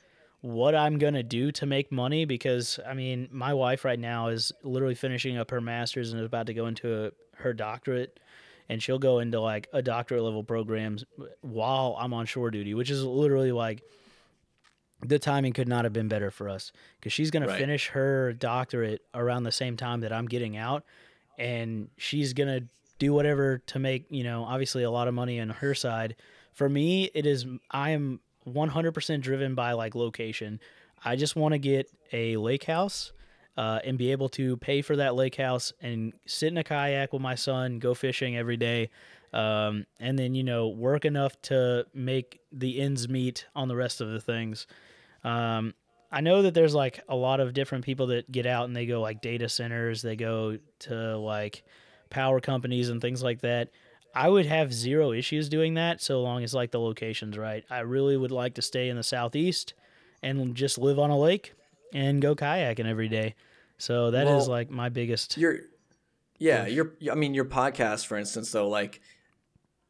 what 0.44 0.74
I'm 0.74 0.98
going 0.98 1.14
to 1.14 1.22
do 1.22 1.50
to 1.52 1.64
make 1.64 1.90
money 1.90 2.26
because, 2.26 2.78
I 2.86 2.92
mean, 2.92 3.28
my 3.32 3.54
wife 3.54 3.82
right 3.82 3.98
now 3.98 4.28
is 4.28 4.52
literally 4.62 4.94
finishing 4.94 5.38
up 5.38 5.50
her 5.50 5.60
master's 5.62 6.12
and 6.12 6.20
is 6.20 6.26
about 6.26 6.48
to 6.48 6.54
go 6.54 6.66
into 6.66 7.06
a, 7.06 7.10
her 7.36 7.54
doctorate. 7.54 8.20
And 8.68 8.82
she'll 8.82 8.98
go 8.98 9.20
into 9.20 9.40
like 9.40 9.68
a 9.72 9.80
doctorate 9.80 10.22
level 10.22 10.44
programs 10.44 11.02
while 11.40 11.96
I'm 11.98 12.12
on 12.12 12.26
shore 12.26 12.50
duty, 12.50 12.74
which 12.74 12.90
is 12.90 13.02
literally 13.02 13.52
like 13.52 13.82
the 15.00 15.18
timing 15.18 15.54
could 15.54 15.68
not 15.68 15.84
have 15.84 15.94
been 15.94 16.08
better 16.08 16.30
for 16.30 16.50
us 16.50 16.72
because 17.00 17.12
she's 17.14 17.30
going 17.30 17.42
Right. 17.46 17.52
to 17.52 17.58
finish 17.58 17.88
her 17.88 18.34
doctorate 18.34 19.00
around 19.14 19.44
the 19.44 19.52
same 19.52 19.78
time 19.78 20.00
that 20.00 20.12
I'm 20.12 20.26
getting 20.26 20.56
out, 20.58 20.84
and 21.38 21.88
she's 21.96 22.32
going 22.34 22.48
to 22.48 22.66
do 22.98 23.12
whatever 23.14 23.58
to 23.66 23.78
make 23.78 24.06
you 24.10 24.24
know 24.24 24.44
obviously 24.44 24.82
a 24.82 24.90
lot 24.90 25.08
of 25.08 25.14
money 25.14 25.40
on 25.40 25.48
her 25.50 25.74
side. 25.74 26.16
For 26.52 26.68
me, 26.68 27.10
it 27.14 27.26
is 27.26 27.46
I 27.70 27.90
am 27.90 28.20
100% 28.48 29.20
driven 29.20 29.54
by 29.54 29.72
like 29.72 29.94
location. 29.94 30.60
I 31.04 31.16
just 31.16 31.36
want 31.36 31.52
to 31.52 31.58
get 31.58 31.90
a 32.12 32.36
lake 32.36 32.64
house. 32.64 33.12
Uh, 33.56 33.78
and 33.84 33.96
be 33.96 34.10
able 34.10 34.28
to 34.28 34.56
pay 34.56 34.82
for 34.82 34.96
that 34.96 35.14
lake 35.14 35.36
house 35.36 35.72
and 35.80 36.12
sit 36.26 36.48
in 36.48 36.58
a 36.58 36.64
kayak 36.64 37.12
with 37.12 37.22
my 37.22 37.36
son, 37.36 37.78
go 37.78 37.94
fishing 37.94 38.36
every 38.36 38.56
day, 38.56 38.90
um, 39.32 39.86
and 40.00 40.18
then 40.18 40.34
you 40.34 40.42
know 40.42 40.66
work 40.66 41.04
enough 41.04 41.40
to 41.42 41.86
make 41.94 42.40
the 42.50 42.80
ends 42.80 43.08
meet 43.08 43.46
on 43.54 43.68
the 43.68 43.76
rest 43.76 44.00
of 44.00 44.10
the 44.10 44.20
things. 44.20 44.66
Um, 45.22 45.72
I 46.14 46.20
know 46.20 46.42
that 46.42 46.54
there's 46.54 46.74
like 46.74 47.02
a 47.08 47.16
lot 47.16 47.40
of 47.40 47.54
different 47.54 47.84
people 47.84 48.06
that 48.08 48.30
get 48.30 48.46
out 48.46 48.66
and 48.66 48.76
they 48.76 48.86
go 48.86 49.00
like 49.00 49.20
data 49.20 49.48
centers, 49.48 50.02
they 50.02 50.14
go 50.14 50.58
to 50.80 51.18
like 51.18 51.64
power 52.08 52.40
companies 52.40 52.88
and 52.88 53.00
things 53.00 53.20
like 53.20 53.40
that. 53.40 53.70
I 54.14 54.28
would 54.28 54.46
have 54.46 54.72
zero 54.72 55.12
issues 55.12 55.48
doing 55.48 55.74
that 55.74 56.00
so 56.00 56.22
long 56.22 56.44
as 56.44 56.54
like 56.54 56.70
the 56.70 56.80
location's 56.80 57.36
right. 57.36 57.64
I 57.68 57.80
really 57.80 58.16
would 58.16 58.30
like 58.30 58.54
to 58.54 58.62
stay 58.62 58.88
in 58.88 58.96
the 58.96 59.02
southeast 59.02 59.74
and 60.22 60.54
just 60.54 60.78
live 60.78 60.98
on 60.98 61.10
a 61.10 61.18
lake 61.18 61.54
and 61.92 62.22
go 62.22 62.34
kayaking 62.34 62.86
every 62.86 63.08
day. 63.08 63.34
So 63.78 64.10
that 64.12 64.26
is 64.26 64.46
Well, 64.46 64.46
like 64.46 64.70
my 64.70 64.88
biggest. 64.88 65.36
Your 65.36 65.58
yeah, 66.38 66.66
your 66.66 66.92
I 67.10 67.14
mean 67.14 67.34
your 67.34 67.44
podcast 67.44 68.06
for 68.06 68.16
instance 68.16 68.52
though 68.52 68.68
like 68.68 69.00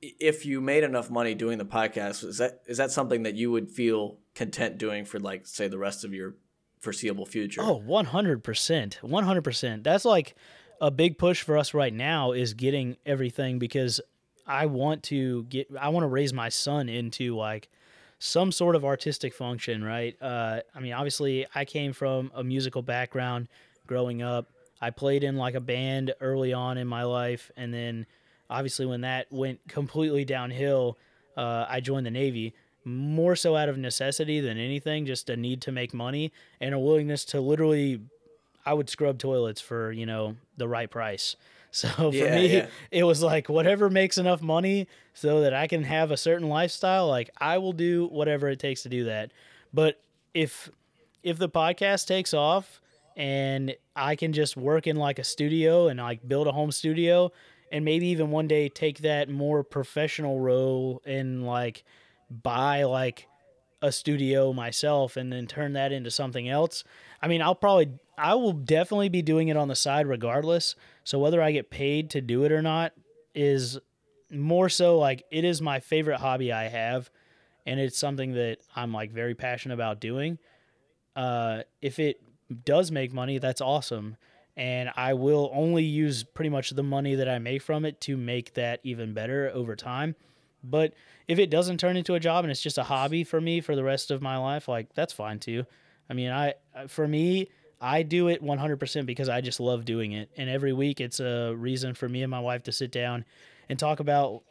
if 0.01 0.45
you 0.45 0.61
made 0.61 0.85
enough 0.85 1.11
money 1.11 1.35
doing 1.35 1.59
the 1.59 1.64
podcast 1.64 2.25
is 2.25 2.39
that 2.39 2.62
is 2.66 2.79
that 2.79 2.91
something 2.91 3.22
that 3.22 3.35
you 3.35 3.51
would 3.51 3.70
feel 3.70 4.18
content 4.35 4.79
doing 4.79 5.05
for 5.05 5.18
like 5.18 5.47
say 5.47 5.68
the 5.68 5.79
rest 5.79 6.05
of 6.05 6.12
your 6.12 6.35
foreseeable 6.81 7.27
future? 7.27 7.62
Oh, 7.62 7.83
100%. 7.87 8.43
100%. 8.43 9.83
That's 9.83 10.05
like 10.05 10.37
a 10.81 10.91
big 10.91 11.18
push 11.18 11.43
for 11.43 11.57
us 11.57 11.75
right 11.75 11.93
now 11.93 12.33
is 12.33 12.55
getting 12.55 12.97
everything 13.07 13.59
because 13.59 14.01
I 14.47 14.66
want 14.66 15.03
to 15.05 15.45
get 15.45 15.68
I 15.80 15.88
want 15.88 16.05
to 16.05 16.09
raise 16.09 16.32
my 16.32 16.49
son 16.49 16.88
into 16.88 17.36
like 17.36 17.68
some 18.18 18.53
sort 18.53 18.76
of 18.76 18.84
artistic 18.84 19.34
function, 19.34 19.82
right? 19.82 20.16
Uh 20.20 20.61
I 20.74 20.80
mean, 20.80 20.92
obviously 20.92 21.47
I 21.55 21.64
came 21.64 21.92
from 21.92 22.30
a 22.34 22.45
musical 22.45 22.82
background 22.82 23.49
growing 23.86 24.22
up. 24.22 24.51
I 24.80 24.90
played 24.90 25.24
in 25.24 25.36
like 25.36 25.55
a 25.55 25.61
band 25.61 26.14
early 26.20 26.53
on 26.53 26.78
in 26.78 26.86
my 26.86 27.05
life 27.05 27.51
and 27.57 27.72
then 27.72 28.07
obviously 28.51 28.86
when 28.86 29.03
that 29.03 29.26
went 29.30 29.61
completely 29.68 30.24
downhill, 30.24 30.99
uh, 31.36 31.66
I 31.68 31.80
joined 31.80 32.07
the 32.07 32.11
Navy 32.11 32.55
more 32.84 33.34
so 33.34 33.57
out 33.57 33.68
of 33.68 33.78
necessity 33.78 34.40
than 34.40 34.59
anything, 34.59 35.07
just 35.07 35.30
a 35.30 35.36
need 35.36 35.62
to 35.62 35.72
make 35.72 35.95
money 35.95 36.32
and 36.61 36.74
a 36.74 36.78
willingness 36.78 37.24
to 37.26 37.40
literally, 37.40 38.01
I 38.66 38.74
would 38.74 38.90
scrub 38.90 39.18
toilets 39.18 39.61
for 39.61 39.90
you 39.92 40.07
know 40.07 40.36
the 40.57 40.68
right 40.68 40.90
price. 40.90 41.36
So 41.75 41.89
for 42.12 42.12
Yeah, 42.12 42.37
me, 42.37 42.47
yeah. 42.59 42.66
it 42.93 43.03
was 43.03 43.20
like 43.20 43.49
whatever 43.49 43.91
makes 43.91 44.16
enough 44.16 44.41
money 44.41 44.87
so 45.12 45.41
that 45.41 45.53
I 45.53 45.66
can 45.66 45.83
have 45.83 46.12
a 46.12 46.16
certain 46.16 46.49
lifestyle. 46.49 47.09
Like 47.09 47.31
I 47.39 47.59
will 47.59 47.72
do 47.72 48.07
whatever 48.07 48.49
it 48.49 48.61
takes 48.61 48.85
to 48.85 48.89
do 48.89 49.05
that. 49.05 49.33
But 49.72 50.01
if 50.35 50.70
if 51.25 51.37
the 51.39 51.49
podcast 51.49 52.07
takes 52.07 52.33
off 52.33 52.81
and 53.16 53.75
I 53.97 54.14
can 54.14 54.33
just 54.33 54.57
work 54.57 54.87
in 54.87 54.97
like 54.97 55.18
a 55.18 55.25
studio 55.25 55.89
and 55.89 55.99
like 55.99 56.27
build 56.29 56.47
a 56.47 56.53
home 56.53 56.70
studio 56.70 57.33
and 57.72 57.85
maybe 57.85 58.07
even 58.09 58.31
one 58.31 58.47
day 58.47 58.68
take 58.68 58.99
that 58.99 59.29
more 59.29 59.64
professional 59.64 60.39
role 60.39 61.03
and 61.05 61.45
like 61.45 61.83
buy 62.31 62.85
like 62.85 63.27
a 63.83 63.91
studio 63.91 64.53
myself 64.53 65.16
and 65.16 65.33
then 65.33 65.47
turn 65.47 65.72
that 65.72 65.93
into 65.93 66.11
something 66.11 66.49
else. 66.49 66.85
I 67.20 67.27
mean, 67.29 67.43
I'll 67.43 67.55
probably 67.55 67.91
I 68.16 68.34
will 68.34 68.52
definitely 68.52 69.08
be 69.08 69.22
doing 69.22 69.48
it 69.48 69.56
on 69.56 69.68
the 69.68 69.76
side 69.76 70.06
regardless. 70.06 70.74
So 71.04 71.18
whether 71.18 71.42
I 71.42 71.52
get 71.52 71.70
paid 71.70 72.10
to 72.10 72.20
do 72.20 72.44
it 72.44 72.52
or 72.52 72.62
not 72.62 72.92
is 73.34 73.78
more 74.30 74.68
so 74.68 74.98
like 74.98 75.24
it 75.30 75.44
is 75.44 75.60
my 75.60 75.80
favorite 75.80 76.18
hobby 76.18 76.52
I 76.52 76.68
have 76.68 77.10
and 77.66 77.78
it's 77.78 77.98
something 77.98 78.32
that 78.34 78.58
I'm 78.74 78.92
like 78.92 79.12
very 79.12 79.34
passionate 79.34 79.74
about 79.74 80.00
doing. 80.00 80.38
Uh 81.16 81.62
if 81.82 81.98
it 81.98 82.20
does 82.64 82.90
make 82.90 83.12
money, 83.12 83.38
that's 83.38 83.60
awesome. 83.60 84.16
And 84.56 84.90
I 84.96 85.14
will 85.14 85.50
only 85.52 85.82
use 85.82 86.22
pretty 86.22 86.50
much 86.50 86.70
the 86.70 86.82
money 86.82 87.16
that 87.16 87.28
I 87.28 87.38
make 87.38 87.62
from 87.62 87.84
it 87.84 88.00
to 88.02 88.16
make 88.16 88.54
that 88.54 88.80
even 88.84 89.12
better 89.12 89.50
over 89.52 89.74
time. 89.74 90.14
But 90.62 90.94
if 91.26 91.38
it 91.38 91.50
doesn't 91.50 91.78
turn 91.78 91.96
into 91.96 92.14
a 92.14 92.20
job 92.20 92.44
and 92.44 92.50
it's 92.50 92.62
just 92.62 92.78
a 92.78 92.84
hobby 92.84 93.24
for 93.24 93.40
me 93.40 93.60
for 93.60 93.74
the 93.74 93.84
rest 93.84 94.10
of 94.10 94.22
my 94.22 94.36
life, 94.36 94.68
like 94.68 94.94
that's 94.94 95.12
fine 95.12 95.38
too. 95.38 95.64
I 96.08 96.14
mean, 96.14 96.30
I 96.30 96.54
for 96.86 97.08
me, 97.08 97.50
I 97.85 98.03
do 98.03 98.28
it 98.28 98.43
100% 98.43 99.05
because 99.05 99.28
I 99.28 99.43
just 99.43 99.61
love 99.61 99.85
doing 99.85 100.12
it. 100.12 100.30
And 100.39 100.49
every 100.49 100.72
week 100.72 101.03
it's 101.03 101.20
a 101.20 101.53
reason 101.55 101.93
for 101.93 102.09
me 102.09 102.22
and 102.22 102.30
my 102.30 102.41
wife 102.41 102.62
to 102.62 102.72
sit 102.72 102.91
down 102.91 103.26
and 103.68 103.78
talk 103.78 104.01
about 104.01 104.43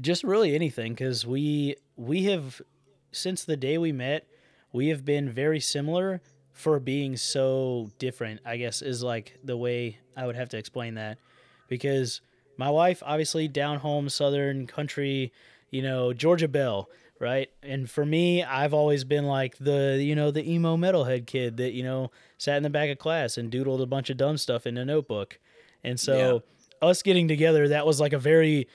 just 0.00 0.22
really 0.22 0.54
anything 0.54 0.94
cuz 0.94 1.26
we 1.26 1.74
we 1.96 2.22
have 2.24 2.62
since 3.10 3.42
the 3.42 3.56
day 3.56 3.78
we 3.78 3.90
met, 3.90 4.28
we 4.72 4.88
have 4.90 5.04
been 5.04 5.28
very 5.28 5.58
similar 5.58 6.20
for 6.52 6.78
being 6.78 7.16
so 7.16 7.90
different. 7.98 8.40
I 8.46 8.58
guess 8.58 8.80
is 8.80 9.02
like 9.02 9.36
the 9.42 9.56
way 9.56 9.98
I 10.16 10.24
would 10.24 10.36
have 10.36 10.50
to 10.50 10.56
explain 10.56 10.94
that 10.94 11.18
because 11.66 12.20
my 12.56 12.70
wife 12.70 13.02
obviously 13.04 13.48
down 13.48 13.80
home 13.80 14.08
southern 14.08 14.68
country, 14.68 15.32
you 15.72 15.82
know, 15.82 16.12
Georgia 16.12 16.46
Belle 16.46 16.88
right? 17.20 17.50
And 17.62 17.88
for 17.88 18.04
me, 18.04 18.42
I've 18.42 18.74
always 18.74 19.04
been 19.04 19.26
like 19.26 19.56
the 19.58 19.98
you 20.02 20.16
know 20.16 20.32
the 20.32 20.50
emo 20.50 20.76
metalhead 20.76 21.26
kid 21.26 21.58
that 21.58 21.72
you 21.72 21.84
know 21.84 22.10
sat 22.38 22.56
in 22.56 22.64
the 22.64 22.70
back 22.70 22.90
of 22.90 22.98
class 22.98 23.38
and 23.38 23.52
doodled 23.52 23.82
a 23.82 23.86
bunch 23.86 24.10
of 24.10 24.16
dumb 24.16 24.38
stuff 24.38 24.66
in 24.66 24.76
a 24.76 24.84
notebook. 24.84 25.38
And 25.84 26.00
so 26.00 26.42
yeah. 26.82 26.88
us 26.88 27.02
getting 27.02 27.28
together, 27.28 27.68
that 27.68 27.86
was 27.86 28.00
like 28.00 28.12
a 28.12 28.18
very 28.18 28.66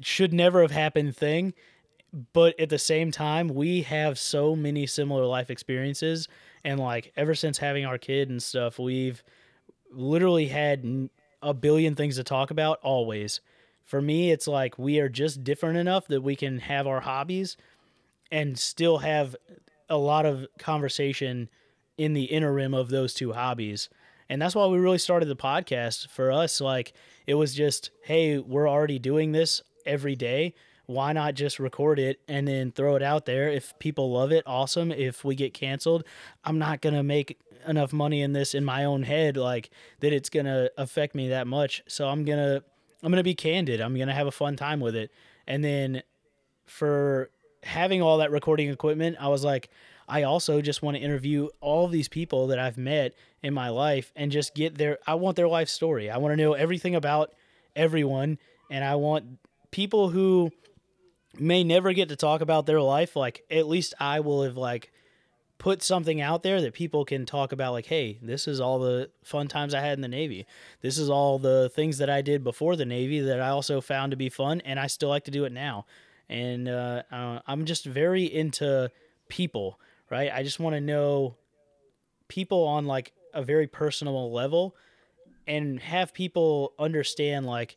should 0.00 0.32
never 0.32 0.62
have 0.62 0.70
happened 0.70 1.16
thing. 1.16 1.52
But 2.32 2.58
at 2.60 2.68
the 2.68 2.78
same 2.78 3.10
time, 3.10 3.48
we 3.48 3.82
have 3.82 4.18
so 4.18 4.54
many 4.54 4.86
similar 4.86 5.24
life 5.24 5.50
experiences, 5.50 6.28
and 6.62 6.78
like 6.78 7.12
ever 7.16 7.34
since 7.34 7.58
having 7.58 7.84
our 7.84 7.98
kid 7.98 8.30
and 8.30 8.42
stuff, 8.42 8.78
we've 8.78 9.22
literally 9.90 10.46
had 10.46 11.08
a 11.42 11.52
billion 11.52 11.94
things 11.94 12.16
to 12.16 12.24
talk 12.24 12.50
about 12.50 12.78
always. 12.82 13.40
For 13.84 14.00
me, 14.00 14.30
it's 14.30 14.46
like 14.46 14.78
we 14.78 15.00
are 15.00 15.08
just 15.08 15.42
different 15.42 15.76
enough 15.76 16.06
that 16.08 16.22
we 16.22 16.36
can 16.36 16.58
have 16.60 16.86
our 16.86 17.00
hobbies 17.00 17.56
and 18.32 18.58
still 18.58 18.98
have 18.98 19.36
a 19.88 19.96
lot 19.96 20.26
of 20.26 20.46
conversation 20.58 21.50
in 21.98 22.14
the 22.14 22.24
interim 22.24 22.72
of 22.72 22.88
those 22.88 23.12
two 23.12 23.32
hobbies. 23.34 23.90
And 24.28 24.40
that's 24.40 24.54
why 24.54 24.66
we 24.66 24.78
really 24.78 24.98
started 24.98 25.26
the 25.26 25.36
podcast 25.36 26.08
for 26.08 26.32
us. 26.32 26.60
Like, 26.60 26.94
it 27.26 27.34
was 27.34 27.54
just, 27.54 27.90
hey, 28.02 28.38
we're 28.38 28.68
already 28.68 28.98
doing 28.98 29.32
this 29.32 29.60
every 29.84 30.16
day. 30.16 30.54
Why 30.86 31.12
not 31.12 31.34
just 31.34 31.60
record 31.60 31.98
it 31.98 32.20
and 32.26 32.48
then 32.48 32.72
throw 32.72 32.96
it 32.96 33.02
out 33.02 33.26
there? 33.26 33.50
If 33.50 33.78
people 33.78 34.10
love 34.10 34.32
it, 34.32 34.42
awesome. 34.46 34.90
If 34.90 35.24
we 35.24 35.34
get 35.34 35.52
canceled, 35.52 36.04
I'm 36.42 36.58
not 36.58 36.80
going 36.80 36.94
to 36.94 37.02
make 37.02 37.38
enough 37.68 37.92
money 37.92 38.22
in 38.22 38.32
this 38.32 38.54
in 38.54 38.64
my 38.64 38.84
own 38.84 39.02
head, 39.02 39.36
like 39.36 39.68
that 40.00 40.12
it's 40.12 40.30
going 40.30 40.46
to 40.46 40.72
affect 40.78 41.14
me 41.14 41.28
that 41.28 41.46
much. 41.46 41.82
So 41.86 42.08
I'm 42.08 42.24
going 42.24 42.38
to, 42.38 42.64
I'm 43.02 43.10
going 43.10 43.18
to 43.18 43.22
be 43.22 43.34
candid. 43.34 43.82
I'm 43.82 43.94
going 43.94 44.08
to 44.08 44.14
have 44.14 44.26
a 44.26 44.32
fun 44.32 44.56
time 44.56 44.80
with 44.80 44.96
it. 44.96 45.12
And 45.46 45.62
then 45.62 46.02
for 46.64 47.30
having 47.62 48.02
all 48.02 48.18
that 48.18 48.30
recording 48.30 48.68
equipment, 48.68 49.16
I 49.20 49.28
was 49.28 49.44
like, 49.44 49.70
I 50.08 50.24
also 50.24 50.60
just 50.60 50.82
want 50.82 50.96
to 50.96 51.02
interview 51.02 51.48
all 51.60 51.88
these 51.88 52.08
people 52.08 52.48
that 52.48 52.58
I've 52.58 52.76
met 52.76 53.14
in 53.42 53.54
my 53.54 53.68
life 53.68 54.12
and 54.16 54.30
just 54.32 54.54
get 54.54 54.76
their 54.76 54.98
I 55.06 55.14
want 55.14 55.36
their 55.36 55.48
life 55.48 55.68
story. 55.68 56.10
I 56.10 56.18
want 56.18 56.32
to 56.32 56.36
know 56.36 56.52
everything 56.52 56.94
about 56.94 57.32
everyone 57.74 58.38
and 58.70 58.84
I 58.84 58.96
want 58.96 59.38
people 59.70 60.10
who 60.10 60.50
may 61.38 61.64
never 61.64 61.92
get 61.92 62.08
to 62.10 62.16
talk 62.16 62.42
about 62.42 62.66
their 62.66 62.80
life 62.80 63.16
like 63.16 63.42
at 63.50 63.66
least 63.66 63.94
I 63.98 64.20
will 64.20 64.42
have 64.42 64.56
like 64.56 64.92
put 65.62 65.82
something 65.82 66.20
out 66.20 66.42
there 66.42 66.60
that 66.60 66.74
people 66.74 67.04
can 67.04 67.24
talk 67.24 67.52
about 67.52 67.72
like 67.72 67.86
hey 67.86 68.18
this 68.20 68.48
is 68.48 68.60
all 68.60 68.80
the 68.80 69.08
fun 69.22 69.46
times 69.46 69.72
i 69.72 69.80
had 69.80 69.96
in 69.96 70.00
the 70.00 70.08
navy 70.08 70.44
this 70.80 70.98
is 70.98 71.08
all 71.08 71.38
the 71.38 71.70
things 71.72 71.98
that 71.98 72.10
i 72.10 72.20
did 72.20 72.42
before 72.42 72.74
the 72.74 72.84
navy 72.84 73.20
that 73.20 73.40
i 73.40 73.48
also 73.48 73.80
found 73.80 74.10
to 74.10 74.16
be 74.16 74.28
fun 74.28 74.60
and 74.62 74.80
i 74.80 74.88
still 74.88 75.08
like 75.08 75.22
to 75.22 75.30
do 75.30 75.44
it 75.44 75.52
now 75.52 75.86
and 76.32 76.66
uh, 76.66 77.02
I'm 77.46 77.66
just 77.66 77.84
very 77.84 78.24
into 78.24 78.90
people, 79.28 79.78
right? 80.10 80.32
I 80.32 80.42
just 80.42 80.58
want 80.58 80.74
to 80.74 80.80
know 80.80 81.36
people 82.28 82.64
on 82.64 82.86
like 82.86 83.12
a 83.34 83.42
very 83.42 83.66
personal 83.66 84.32
level 84.32 84.74
and 85.46 85.78
have 85.80 86.14
people 86.14 86.72
understand 86.78 87.44
like 87.44 87.76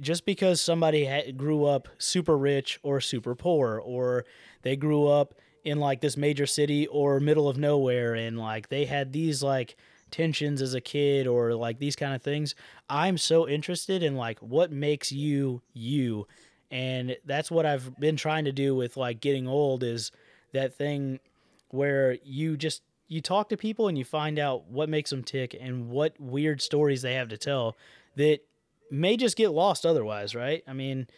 just 0.00 0.24
because 0.24 0.62
somebody 0.62 1.04
ha- 1.04 1.30
grew 1.36 1.66
up 1.66 1.88
super 1.98 2.38
rich 2.38 2.80
or 2.82 3.02
super 3.02 3.34
poor 3.34 3.78
or 3.84 4.24
they 4.62 4.74
grew 4.74 5.06
up 5.06 5.34
in 5.62 5.78
like 5.78 6.00
this 6.00 6.16
major 6.16 6.46
city 6.46 6.86
or 6.86 7.20
middle 7.20 7.48
of 7.48 7.58
nowhere 7.58 8.14
and 8.14 8.38
like 8.38 8.70
they 8.70 8.86
had 8.86 9.12
these 9.12 9.42
like 9.42 9.76
tensions 10.10 10.62
as 10.62 10.72
a 10.72 10.80
kid 10.80 11.26
or 11.26 11.54
like 11.54 11.78
these 11.78 11.96
kind 11.96 12.14
of 12.14 12.22
things 12.22 12.54
i'm 12.90 13.16
so 13.16 13.48
interested 13.48 14.02
in 14.02 14.16
like 14.16 14.38
what 14.40 14.70
makes 14.70 15.10
you 15.12 15.62
you 15.72 16.26
and 16.72 17.18
that's 17.26 17.50
what 17.50 17.66
I've 17.66 17.94
been 18.00 18.16
trying 18.16 18.46
to 18.46 18.52
do 18.52 18.74
with 18.74 18.96
like 18.96 19.20
getting 19.20 19.46
old 19.46 19.84
is 19.84 20.10
that 20.52 20.74
thing 20.74 21.20
where 21.68 22.16
you 22.24 22.56
just 22.56 22.82
you 23.08 23.20
talk 23.20 23.50
to 23.50 23.58
people 23.58 23.88
and 23.88 23.98
you 23.98 24.06
find 24.06 24.38
out 24.38 24.68
what 24.68 24.88
makes 24.88 25.10
them 25.10 25.22
tick 25.22 25.54
and 25.60 25.90
what 25.90 26.18
weird 26.18 26.62
stories 26.62 27.02
they 27.02 27.14
have 27.14 27.28
to 27.28 27.36
tell 27.36 27.76
that 28.16 28.38
may 28.90 29.18
just 29.18 29.36
get 29.36 29.50
lost 29.50 29.84
otherwise, 29.84 30.34
right? 30.34 30.64
I 30.66 30.72
mean, 30.72 31.08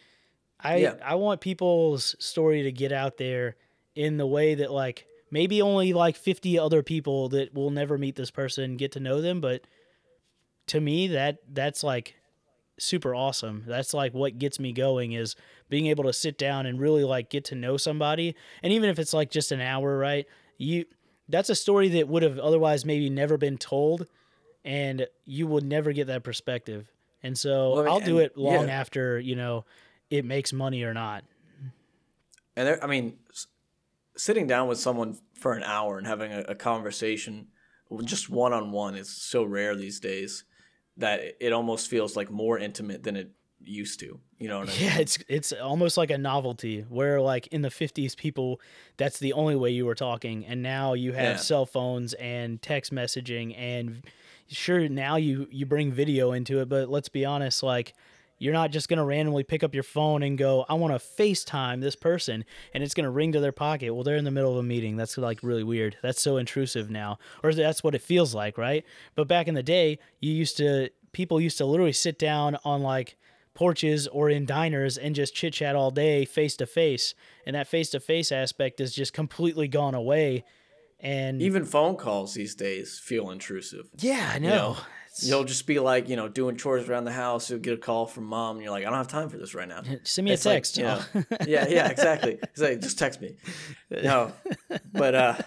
I 0.59 0.75
yeah. 0.77 0.95
I 1.03 1.15
want 1.15 1.39
people's 1.39 2.17
story 2.19 2.63
to 2.63 2.71
get 2.71 2.91
out 2.91 3.15
there 3.15 3.55
in 3.95 4.17
the 4.17 4.27
way 4.27 4.55
that 4.55 4.71
like 4.71 5.07
maybe 5.31 5.61
only 5.61 5.93
like 5.93 6.17
50 6.17 6.59
other 6.59 6.83
people 6.83 7.29
that 7.29 7.53
will 7.53 7.71
never 7.71 7.97
meet 7.97 8.17
this 8.17 8.31
person 8.31 8.75
get 8.75 8.91
to 8.91 8.99
know 8.99 9.21
them, 9.21 9.39
but 9.39 9.61
to 10.67 10.81
me 10.81 11.07
that 11.07 11.37
that's 11.53 11.81
like 11.81 12.15
super 12.77 13.15
awesome. 13.15 13.63
That's 13.67 13.93
like 13.93 14.13
what 14.13 14.37
gets 14.37 14.59
me 14.59 14.73
going 14.73 15.13
is 15.13 15.35
being 15.69 15.87
able 15.87 16.03
to 16.05 16.13
sit 16.13 16.37
down 16.37 16.65
and 16.65 16.79
really 16.79 17.03
like 17.03 17.29
get 17.29 17.45
to 17.45 17.55
know 17.55 17.77
somebody. 17.77 18.35
And 18.63 18.73
even 18.73 18.89
if 18.89 18.99
it's 18.99 19.13
like 19.13 19.31
just 19.31 19.51
an 19.51 19.61
hour, 19.61 19.97
right? 19.97 20.25
You 20.57 20.85
that's 21.27 21.49
a 21.49 21.55
story 21.55 21.89
that 21.89 22.07
would 22.07 22.23
have 22.23 22.37
otherwise 22.37 22.85
maybe 22.85 23.09
never 23.09 23.37
been 23.37 23.57
told 23.57 24.07
and 24.63 25.07
you 25.25 25.47
would 25.47 25.63
never 25.63 25.91
get 25.91 26.07
that 26.07 26.23
perspective. 26.23 26.87
And 27.23 27.37
so 27.37 27.75
well, 27.75 27.89
I'll 27.89 27.99
do 27.99 28.19
it 28.19 28.37
long 28.37 28.67
yeah. 28.67 28.79
after, 28.79 29.19
you 29.19 29.35
know, 29.35 29.65
it 30.09 30.25
makes 30.25 30.53
money 30.53 30.83
or 30.83 30.93
not. 30.93 31.23
And 32.55 32.67
there, 32.67 32.83
I 32.83 32.87
mean, 32.87 33.17
sitting 34.15 34.47
down 34.47 34.67
with 34.67 34.77
someone 34.77 35.17
for 35.33 35.53
an 35.53 35.63
hour 35.63 35.97
and 35.97 36.05
having 36.05 36.31
a, 36.31 36.41
a 36.41 36.55
conversation 36.55 37.47
just 38.03 38.29
one 38.29 38.51
on 38.51 38.71
one 38.71 38.95
is 38.95 39.09
so 39.09 39.43
rare 39.43 39.75
these 39.75 39.99
days 39.99 40.43
that 40.97 41.35
it 41.39 41.53
almost 41.53 41.89
feels 41.89 42.15
like 42.15 42.31
more 42.31 42.57
intimate 42.57 43.03
than 43.03 43.15
it 43.15 43.31
used 43.63 43.99
to. 43.99 44.19
You 44.37 44.47
know 44.47 44.59
what 44.59 44.69
I 44.69 44.71
mean? 44.71 44.81
Yeah, 44.81 44.97
it's 44.99 45.17
it's 45.27 45.53
almost 45.53 45.97
like 45.97 46.11
a 46.11 46.17
novelty 46.17 46.81
where 46.81 47.21
like 47.21 47.47
in 47.47 47.61
the 47.61 47.69
50s 47.69 48.15
people 48.15 48.59
that's 48.97 49.19
the 49.19 49.33
only 49.33 49.55
way 49.55 49.71
you 49.71 49.85
were 49.85 49.95
talking 49.95 50.45
and 50.45 50.61
now 50.61 50.93
you 50.93 51.13
have 51.13 51.23
yeah. 51.23 51.35
cell 51.37 51.65
phones 51.65 52.13
and 52.15 52.61
text 52.61 52.93
messaging 52.93 53.57
and 53.57 54.03
sure 54.47 54.87
now 54.89 55.15
you 55.15 55.47
you 55.49 55.65
bring 55.65 55.91
video 55.91 56.33
into 56.33 56.59
it 56.59 56.69
but 56.69 56.89
let's 56.89 57.09
be 57.09 57.25
honest 57.25 57.63
like 57.63 57.93
you're 58.37 58.53
not 58.53 58.71
just 58.71 58.89
going 58.89 58.97
to 58.97 59.05
randomly 59.05 59.43
pick 59.43 59.63
up 59.63 59.73
your 59.73 59.83
phone 59.83 60.23
and 60.23 60.37
go, 60.37 60.65
I 60.67 60.73
want 60.73 60.93
to 60.93 60.99
FaceTime 60.99 61.81
this 61.81 61.95
person 61.95 62.45
and 62.73 62.83
it's 62.83 62.93
going 62.93 63.05
to 63.05 63.09
ring 63.09 63.31
to 63.31 63.39
their 63.39 63.51
pocket. 63.51 63.93
Well, 63.93 64.03
they're 64.03 64.17
in 64.17 64.25
the 64.25 64.31
middle 64.31 64.51
of 64.51 64.57
a 64.57 64.63
meeting. 64.63 64.97
That's 64.97 65.17
like 65.17 65.39
really 65.41 65.63
weird. 65.63 65.97
That's 66.01 66.21
so 66.21 66.37
intrusive 66.37 66.89
now. 66.89 67.17
Or 67.43 67.53
that's 67.53 67.83
what 67.83 67.95
it 67.95 68.01
feels 68.01 68.35
like, 68.35 68.57
right? 68.57 68.85
But 69.15 69.27
back 69.27 69.47
in 69.47 69.55
the 69.55 69.63
day, 69.63 69.99
you 70.19 70.33
used 70.33 70.57
to, 70.57 70.89
people 71.13 71.39
used 71.39 71.57
to 71.59 71.65
literally 71.65 71.93
sit 71.93 72.19
down 72.19 72.57
on 72.65 72.81
like 72.81 73.15
porches 73.53 74.07
or 74.07 74.29
in 74.29 74.45
diners 74.45 74.97
and 74.97 75.15
just 75.15 75.33
chit 75.33 75.53
chat 75.53 75.75
all 75.75 75.89
day 75.89 76.25
face 76.25 76.57
to 76.57 76.65
face. 76.65 77.15
And 77.45 77.55
that 77.55 77.67
face 77.67 77.89
to 77.91 77.99
face 77.99 78.31
aspect 78.31 78.81
is 78.81 78.93
just 78.93 79.13
completely 79.13 79.67
gone 79.67 79.95
away. 79.95 80.43
And 80.99 81.41
even 81.41 81.65
phone 81.65 81.95
calls 81.95 82.33
these 82.33 82.55
days 82.55 82.99
feel 82.99 83.29
intrusive. 83.29 83.89
Yeah, 83.97 84.31
I 84.33 84.39
know. 84.39 84.47
You 84.47 84.55
know? 84.55 84.77
You'll 85.19 85.45
just 85.45 85.65
be 85.65 85.79
like, 85.79 86.09
you 86.09 86.15
know, 86.15 86.27
doing 86.27 86.57
chores 86.57 86.89
around 86.89 87.05
the 87.05 87.11
house. 87.11 87.49
You'll 87.49 87.59
get 87.59 87.73
a 87.73 87.77
call 87.77 88.05
from 88.05 88.25
mom, 88.25 88.57
and 88.57 88.63
you're 88.63 88.71
like, 88.71 88.85
I 88.85 88.89
don't 88.89 88.97
have 88.97 89.07
time 89.07 89.29
for 89.29 89.37
this 89.37 89.55
right 89.55 89.67
now. 89.67 89.81
Send 90.03 90.25
me 90.25 90.31
it's 90.31 90.45
a 90.45 90.49
text. 90.49 90.77
Like, 90.77 91.01
you 91.13 91.25
know, 91.29 91.37
yeah, 91.47 91.67
yeah, 91.67 91.89
exactly. 91.89 92.37
It's 92.41 92.61
like, 92.61 92.81
just 92.81 92.99
text 92.99 93.21
me. 93.21 93.35
No, 94.03 94.33
but 94.91 95.15
uh, 95.15 95.37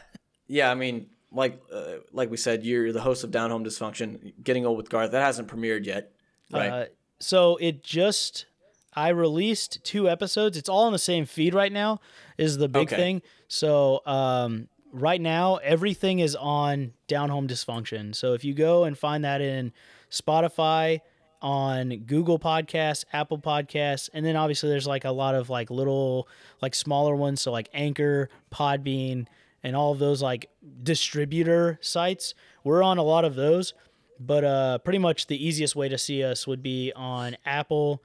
yeah, 0.46 0.70
I 0.70 0.74
mean, 0.74 1.08
like 1.30 1.60
uh, 1.72 1.96
like 2.12 2.30
we 2.30 2.36
said, 2.36 2.64
you're 2.64 2.92
the 2.92 3.00
host 3.00 3.24
of 3.24 3.30
Down 3.30 3.50
Home 3.50 3.64
Dysfunction. 3.64 4.32
Getting 4.42 4.64
old 4.64 4.78
with 4.78 4.88
Garth 4.88 5.10
that 5.10 5.20
hasn't 5.22 5.48
premiered 5.48 5.84
yet, 5.84 6.12
right? 6.50 6.70
Uh, 6.70 6.84
so 7.20 7.56
it 7.56 7.84
just 7.84 8.46
I 8.94 9.10
released 9.10 9.84
two 9.84 10.08
episodes. 10.08 10.56
It's 10.56 10.68
all 10.68 10.84
on 10.84 10.92
the 10.92 10.98
same 10.98 11.26
feed 11.26 11.54
right 11.54 11.72
now. 11.72 12.00
Is 12.38 12.56
the 12.56 12.68
big 12.68 12.88
okay. 12.88 12.96
thing. 12.96 13.22
So 13.48 14.00
um, 14.06 14.68
right 14.92 15.20
now 15.20 15.56
everything 15.56 16.18
is 16.18 16.34
on 16.36 16.92
down 17.06 17.28
home 17.28 17.46
dysfunction 17.46 18.14
so 18.14 18.32
if 18.32 18.44
you 18.44 18.54
go 18.54 18.84
and 18.84 18.96
find 18.96 19.24
that 19.24 19.40
in 19.40 19.72
spotify 20.10 21.00
on 21.40 21.90
google 22.06 22.38
podcasts 22.38 23.04
apple 23.12 23.38
podcasts 23.38 24.08
and 24.12 24.24
then 24.24 24.34
obviously 24.34 24.68
there's 24.68 24.86
like 24.86 25.04
a 25.04 25.10
lot 25.10 25.34
of 25.34 25.50
like 25.50 25.70
little 25.70 26.26
like 26.62 26.74
smaller 26.74 27.14
ones 27.14 27.40
so 27.40 27.52
like 27.52 27.68
anchor 27.74 28.28
podbean 28.50 29.26
and 29.62 29.76
all 29.76 29.92
of 29.92 29.98
those 29.98 30.22
like 30.22 30.48
distributor 30.82 31.78
sites 31.80 32.34
we're 32.64 32.82
on 32.82 32.98
a 32.98 33.02
lot 33.02 33.24
of 33.24 33.34
those 33.34 33.74
but 34.18 34.42
uh 34.42 34.78
pretty 34.78 34.98
much 34.98 35.26
the 35.26 35.46
easiest 35.46 35.76
way 35.76 35.88
to 35.88 35.98
see 35.98 36.24
us 36.24 36.46
would 36.46 36.62
be 36.62 36.92
on 36.96 37.36
apple 37.44 38.02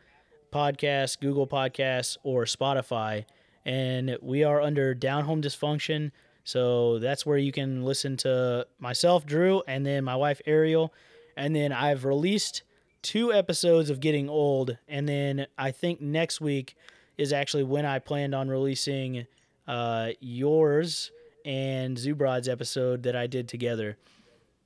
Podcasts, 0.53 1.19
Google 1.19 1.47
Podcasts, 1.47 2.15
or 2.23 2.45
Spotify. 2.45 3.25
And 3.65 4.17
we 4.21 4.43
are 4.43 4.61
under 4.61 4.93
Down 4.93 5.25
Home 5.25 5.41
Dysfunction. 5.41 6.11
So 6.43 6.99
that's 6.99 7.25
where 7.25 7.37
you 7.37 7.51
can 7.51 7.83
listen 7.83 8.17
to 8.17 8.67
myself, 8.79 9.25
Drew, 9.25 9.63
and 9.67 9.85
then 9.85 10.03
my 10.03 10.15
wife, 10.15 10.41
Ariel. 10.45 10.93
And 11.37 11.55
then 11.55 11.71
I've 11.71 12.05
released 12.05 12.63
two 13.01 13.31
episodes 13.31 13.89
of 13.89 13.99
Getting 13.99 14.29
Old. 14.29 14.77
And 14.87 15.07
then 15.07 15.47
I 15.57 15.71
think 15.71 16.01
next 16.01 16.41
week 16.41 16.75
is 17.17 17.31
actually 17.31 17.63
when 17.63 17.85
I 17.85 17.99
planned 17.99 18.35
on 18.35 18.49
releasing 18.49 19.25
uh, 19.67 20.09
yours 20.19 21.11
and 21.45 21.97
Zubrod's 21.97 22.47
episode 22.47 23.03
that 23.03 23.15
I 23.15 23.27
did 23.27 23.47
together. 23.47 23.97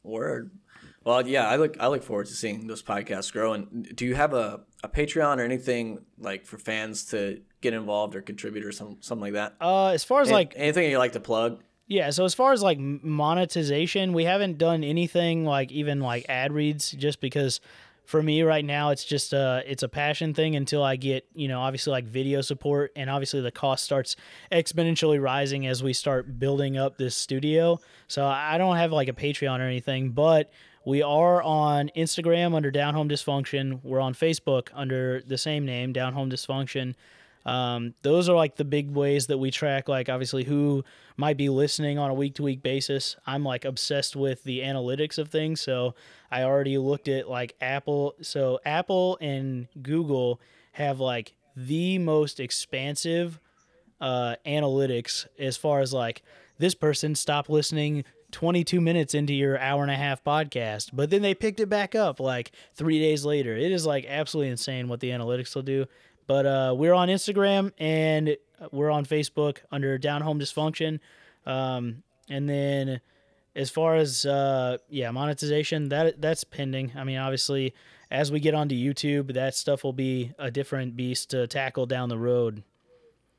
Word. 0.03 0.51
Well, 1.03 1.25
yeah, 1.25 1.47
I 1.47 1.55
look 1.55 1.78
I 1.80 1.88
look 1.88 2.03
forward 2.03 2.28
to 2.28 2.34
seeing 2.34 2.67
those 2.67 2.84
podcasts 2.84 3.32
grow. 3.32 3.53
And 3.53 3.95
do 3.95 4.05
you 4.05 4.15
have 4.15 4.34
a, 4.34 4.61
a 4.84 4.89
Patreon 4.89 5.38
or 5.38 5.43
anything 5.43 5.99
like 6.19 6.45
for 6.45 6.57
fans 6.57 7.05
to 7.05 7.41
get 7.61 7.73
involved 7.73 8.13
or 8.13 8.21
contribute 8.21 8.65
or 8.65 8.73
some 8.73 8.97
something 8.99 9.21
like 9.21 9.34
that? 9.34 9.55
Uh, 9.61 9.88
as 9.88 10.03
far 10.03 10.21
as 10.21 10.30
like 10.30 10.53
anything 10.57 10.91
you 10.91 10.97
like 10.97 11.13
to 11.13 11.21
plug? 11.21 11.63
Yeah, 11.88 12.09
so 12.09 12.25
as 12.25 12.33
far 12.33 12.51
as 12.51 12.61
like 12.61 12.79
monetization, 12.79 14.11
we 14.11 14.25
haven't 14.25 14.57
done 14.57 14.83
anything 14.83 15.45
like 15.45 15.71
even 15.71 16.01
like 16.01 16.25
ad 16.27 16.51
reads 16.51 16.91
just 16.91 17.21
because 17.21 17.61
for 18.03 18.21
me 18.23 18.41
right 18.41 18.63
now 18.63 18.89
it's 18.89 19.03
just 19.03 19.33
a 19.33 19.63
it's 19.65 19.83
a 19.83 19.89
passion 19.89 20.33
thing 20.33 20.55
until 20.57 20.83
I 20.83 20.97
get, 20.97 21.25
you 21.33 21.47
know, 21.47 21.61
obviously 21.61 21.91
like 21.91 22.05
video 22.05 22.41
support 22.41 22.91
and 22.97 23.09
obviously 23.09 23.39
the 23.39 23.51
cost 23.51 23.85
starts 23.85 24.17
exponentially 24.51 25.21
rising 25.21 25.65
as 25.65 25.81
we 25.81 25.93
start 25.93 26.38
building 26.38 26.77
up 26.77 26.97
this 26.97 27.15
studio. 27.15 27.79
So 28.09 28.25
I 28.25 28.57
don't 28.57 28.75
have 28.75 28.91
like 28.91 29.07
a 29.07 29.13
Patreon 29.13 29.59
or 29.59 29.63
anything, 29.63 30.11
but 30.11 30.51
we 30.85 31.01
are 31.01 31.41
on 31.41 31.89
Instagram 31.95 32.53
under 32.53 32.71
Down 32.71 32.93
Home 32.93 33.09
Dysfunction. 33.09 33.81
We're 33.83 33.99
on 33.99 34.13
Facebook 34.13 34.69
under 34.73 35.21
the 35.21 35.38
same 35.38 35.65
name, 35.65 35.91
Down 35.91 36.13
Home 36.13 36.29
Dysfunction. 36.29 36.95
Um, 37.47 37.93
those 38.01 38.27
are 38.27 38.35
like 38.35 38.57
the 38.57 38.65
big 38.65 38.91
ways 38.91 39.27
that 39.27 39.37
we 39.37 39.51
track, 39.51 39.87
like 39.87 40.09
obviously 40.09 40.43
who 40.43 40.83
might 41.15 41.37
be 41.37 41.47
listening 41.47 41.97
on 41.97 42.11
a 42.11 42.13
week 42.13 42.35
to 42.35 42.43
week 42.43 42.61
basis. 42.61 43.15
I'm 43.25 43.43
like 43.43 43.63
obsessed 43.63 44.17
with 44.17 44.43
the 44.43 44.59
analytics 44.59 45.17
of 45.17 45.29
things. 45.29 45.61
So 45.61 45.95
I 46.29 46.43
already 46.43 46.77
looked 46.77 47.07
at 47.07 47.29
like 47.29 47.55
Apple. 47.61 48.15
So 48.21 48.59
Apple 48.65 49.17
and 49.21 49.69
Google 49.81 50.41
have 50.73 50.99
like 50.99 51.35
the 51.55 51.97
most 51.99 52.41
expansive 52.41 53.39
uh, 54.01 54.35
analytics 54.45 55.25
as 55.39 55.55
far 55.55 55.79
as 55.79 55.93
like 55.93 56.23
this 56.59 56.75
person 56.75 57.15
stopped 57.15 57.49
listening 57.49 58.03
22 58.31 58.81
minutes 58.81 59.13
into 59.13 59.33
your 59.33 59.57
hour 59.57 59.83
and 59.83 59.91
a 59.91 59.95
half 59.95 60.21
podcast, 60.21 60.89
but 60.91 61.09
then 61.09 61.21
they 61.21 61.33
picked 61.33 61.61
it 61.61 61.69
back 61.69 61.95
up 61.95 62.19
like 62.19 62.51
three 62.75 62.99
days 62.99 63.23
later. 63.23 63.55
It 63.55 63.71
is 63.71 63.85
like 63.85 64.05
absolutely 64.05 64.51
insane 64.51 64.89
what 64.89 64.99
the 64.99 65.11
analytics 65.11 65.55
will 65.55 65.61
do. 65.61 65.85
But 66.28 66.45
uh, 66.45 66.75
we're 66.78 66.93
on 66.93 67.07
Instagram 67.07 67.71
and 67.80 68.38
we're 68.71 68.91
on 68.91 69.05
Facebook 69.05 69.59
under 69.71 69.97
Down 69.97 70.21
Home 70.21 70.39
Dysfunction. 70.39 70.99
Um, 71.45 72.03
and 72.30 72.47
then 72.49 72.99
as 73.55 73.69
far 73.69 73.95
as 73.95 74.25
uh, 74.25 74.78
yeah 74.89 75.09
monetization, 75.11 75.89
that 75.89 76.21
that's 76.21 76.43
pending. 76.43 76.91
I 76.95 77.03
mean, 77.03 77.17
obviously, 77.17 77.73
as 78.11 78.32
we 78.32 78.39
get 78.39 78.53
onto 78.53 78.75
YouTube, 78.75 79.34
that 79.34 79.55
stuff 79.55 79.84
will 79.84 79.93
be 79.93 80.34
a 80.38 80.51
different 80.51 80.95
beast 80.95 81.32
to 81.32 81.47
tackle 81.47 81.86
down 81.86 82.09
the 82.09 82.17
road. 82.17 82.63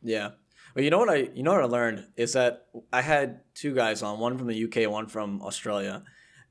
Yeah. 0.03 0.30
Well, 0.74 0.84
you 0.84 0.91
know 0.91 0.99
what 0.99 1.11
I 1.11 1.28
you 1.34 1.43
know 1.43 1.53
what 1.53 1.62
I 1.62 1.66
learned 1.66 2.07
is 2.16 2.32
that 2.32 2.66
I 2.93 3.03
had 3.03 3.41
two 3.55 3.74
guys 3.74 4.03
on, 4.03 4.18
one 4.18 4.39
from 4.39 4.49
the 4.49 4.64
UK, 4.64 4.91
one 4.91 5.07
from 5.07 5.43
Australia, 5.43 6.03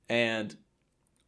and 0.09 0.55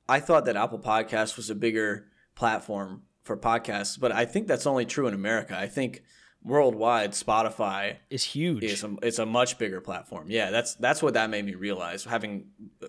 I 0.07 0.20
thought 0.20 0.45
that 0.45 0.55
Apple 0.55 0.80
Podcast 0.80 1.38
was 1.38 1.49
a 1.49 1.55
bigger 1.55 2.07
platform 2.36 3.03
for 3.30 3.38
podcasts, 3.38 3.99
but 3.99 4.11
I 4.11 4.25
think 4.25 4.47
that's 4.47 4.65
only 4.65 4.86
true 4.86 5.05
in 5.05 5.13
America. 5.13 5.55
I 5.55 5.67
think 5.67 6.01
worldwide 6.43 7.11
Spotify 7.11 7.97
is 8.09 8.23
huge. 8.23 8.63
It's 8.63 8.84
a, 8.84 8.95
it's 9.03 9.19
a 9.19 9.25
much 9.27 9.59
bigger 9.59 9.82
platform. 9.82 10.32
Yeah, 10.32 10.49
that's 10.49 10.73
that's 10.73 11.03
what 11.03 11.13
that 11.13 11.30
made 11.30 11.45
me 11.45 11.53
realize. 11.53 12.05
Having 12.05 12.47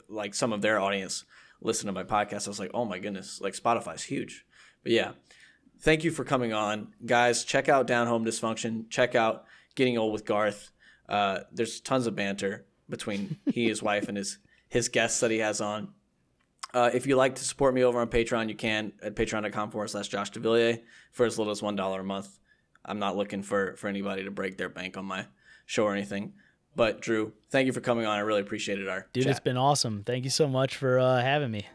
like 0.09 0.35
some 0.35 0.55
of 0.55 0.63
their 0.63 0.81
audience 0.81 1.27
listen 1.61 1.89
to 1.89 1.93
my 1.93 2.05
podcast, 2.05 2.47
I 2.47 2.51
was 2.51 2.59
like, 2.59 2.71
oh 2.73 2.87
my 2.87 2.99
goodness, 2.99 3.39
like 3.43 3.53
Spotify's 3.53 4.03
huge. 4.03 4.47
But 4.83 4.93
yeah, 4.93 5.13
thank 5.81 6.05
you 6.05 6.11
for 6.11 6.25
coming 6.25 6.55
on, 6.55 6.95
guys. 7.05 7.45
Check 7.45 7.69
out 7.69 7.87
Down 7.87 8.07
Home 8.07 8.25
Dysfunction. 8.25 8.89
Check 8.89 9.15
out 9.15 9.45
Getting 9.75 9.99
Old 9.99 10.15
with 10.15 10.25
Garth. 10.25 10.73
Uh, 11.07 11.41
there's 11.53 11.83
tons 11.83 12.07
of 12.07 12.17
banter 12.17 12.65
between 12.89 13.37
he, 13.53 13.69
his 13.69 13.83
wife, 13.91 14.09
and 14.09 14.17
his 14.17 14.39
his 14.69 14.89
guests 14.89 15.21
that 15.21 15.31
he 15.31 15.41
has 15.41 15.61
on. 15.61 15.89
Uh, 16.73 16.91
if 16.93 17.07
you 17.07 17.17
like 17.17 17.35
to 17.37 17.45
support 17.45 17.75
me 17.75 17.83
over 17.83 18.01
on 18.01 18.09
Patreon, 18.09 18.49
you 18.49 18.55
can 18.55 18.93
at 19.03 19.15
patreon.com 19.15 19.71
forward 19.71 19.89
slash 19.89 20.09
Josh 20.09 20.31
DeVilliers 20.31 20.81
for 21.13 21.27
as 21.27 21.39
little 21.39 21.51
as 21.51 21.61
$1 21.61 22.01
a 22.01 22.03
month. 22.05 22.39
I'm 22.85 22.99
not 22.99 23.17
looking 23.17 23.43
for, 23.43 23.75
for 23.77 23.89
anybody 23.89 24.25
to 24.25 24.31
break 24.31 24.57
their 24.57 24.69
bank 24.69 24.97
on 24.97 25.05
my 25.05 25.27
show 25.67 25.85
or 25.85 25.93
anything. 25.93 26.35
But 26.77 27.01
Drew, 27.01 27.33
thank 27.51 27.67
you 27.67 27.73
for 27.73 27.81
coming 27.81 28.07
on. 28.07 28.17
I 28.17 28.21
really 28.21 28.41
appreciate 28.41 28.79
it. 28.79 28.89
Our 28.89 29.07
dude, 29.13 29.25
chat. 29.25 29.31
it's 29.33 29.41
been 29.41 29.57
awesome. 29.57 30.05
Thank 30.05 30.25
you 30.25 30.31
so 30.31 30.47
much 30.47 30.77
for 30.77 30.99
uh, 30.99 31.21
having 31.21 31.51
me. 31.51 31.67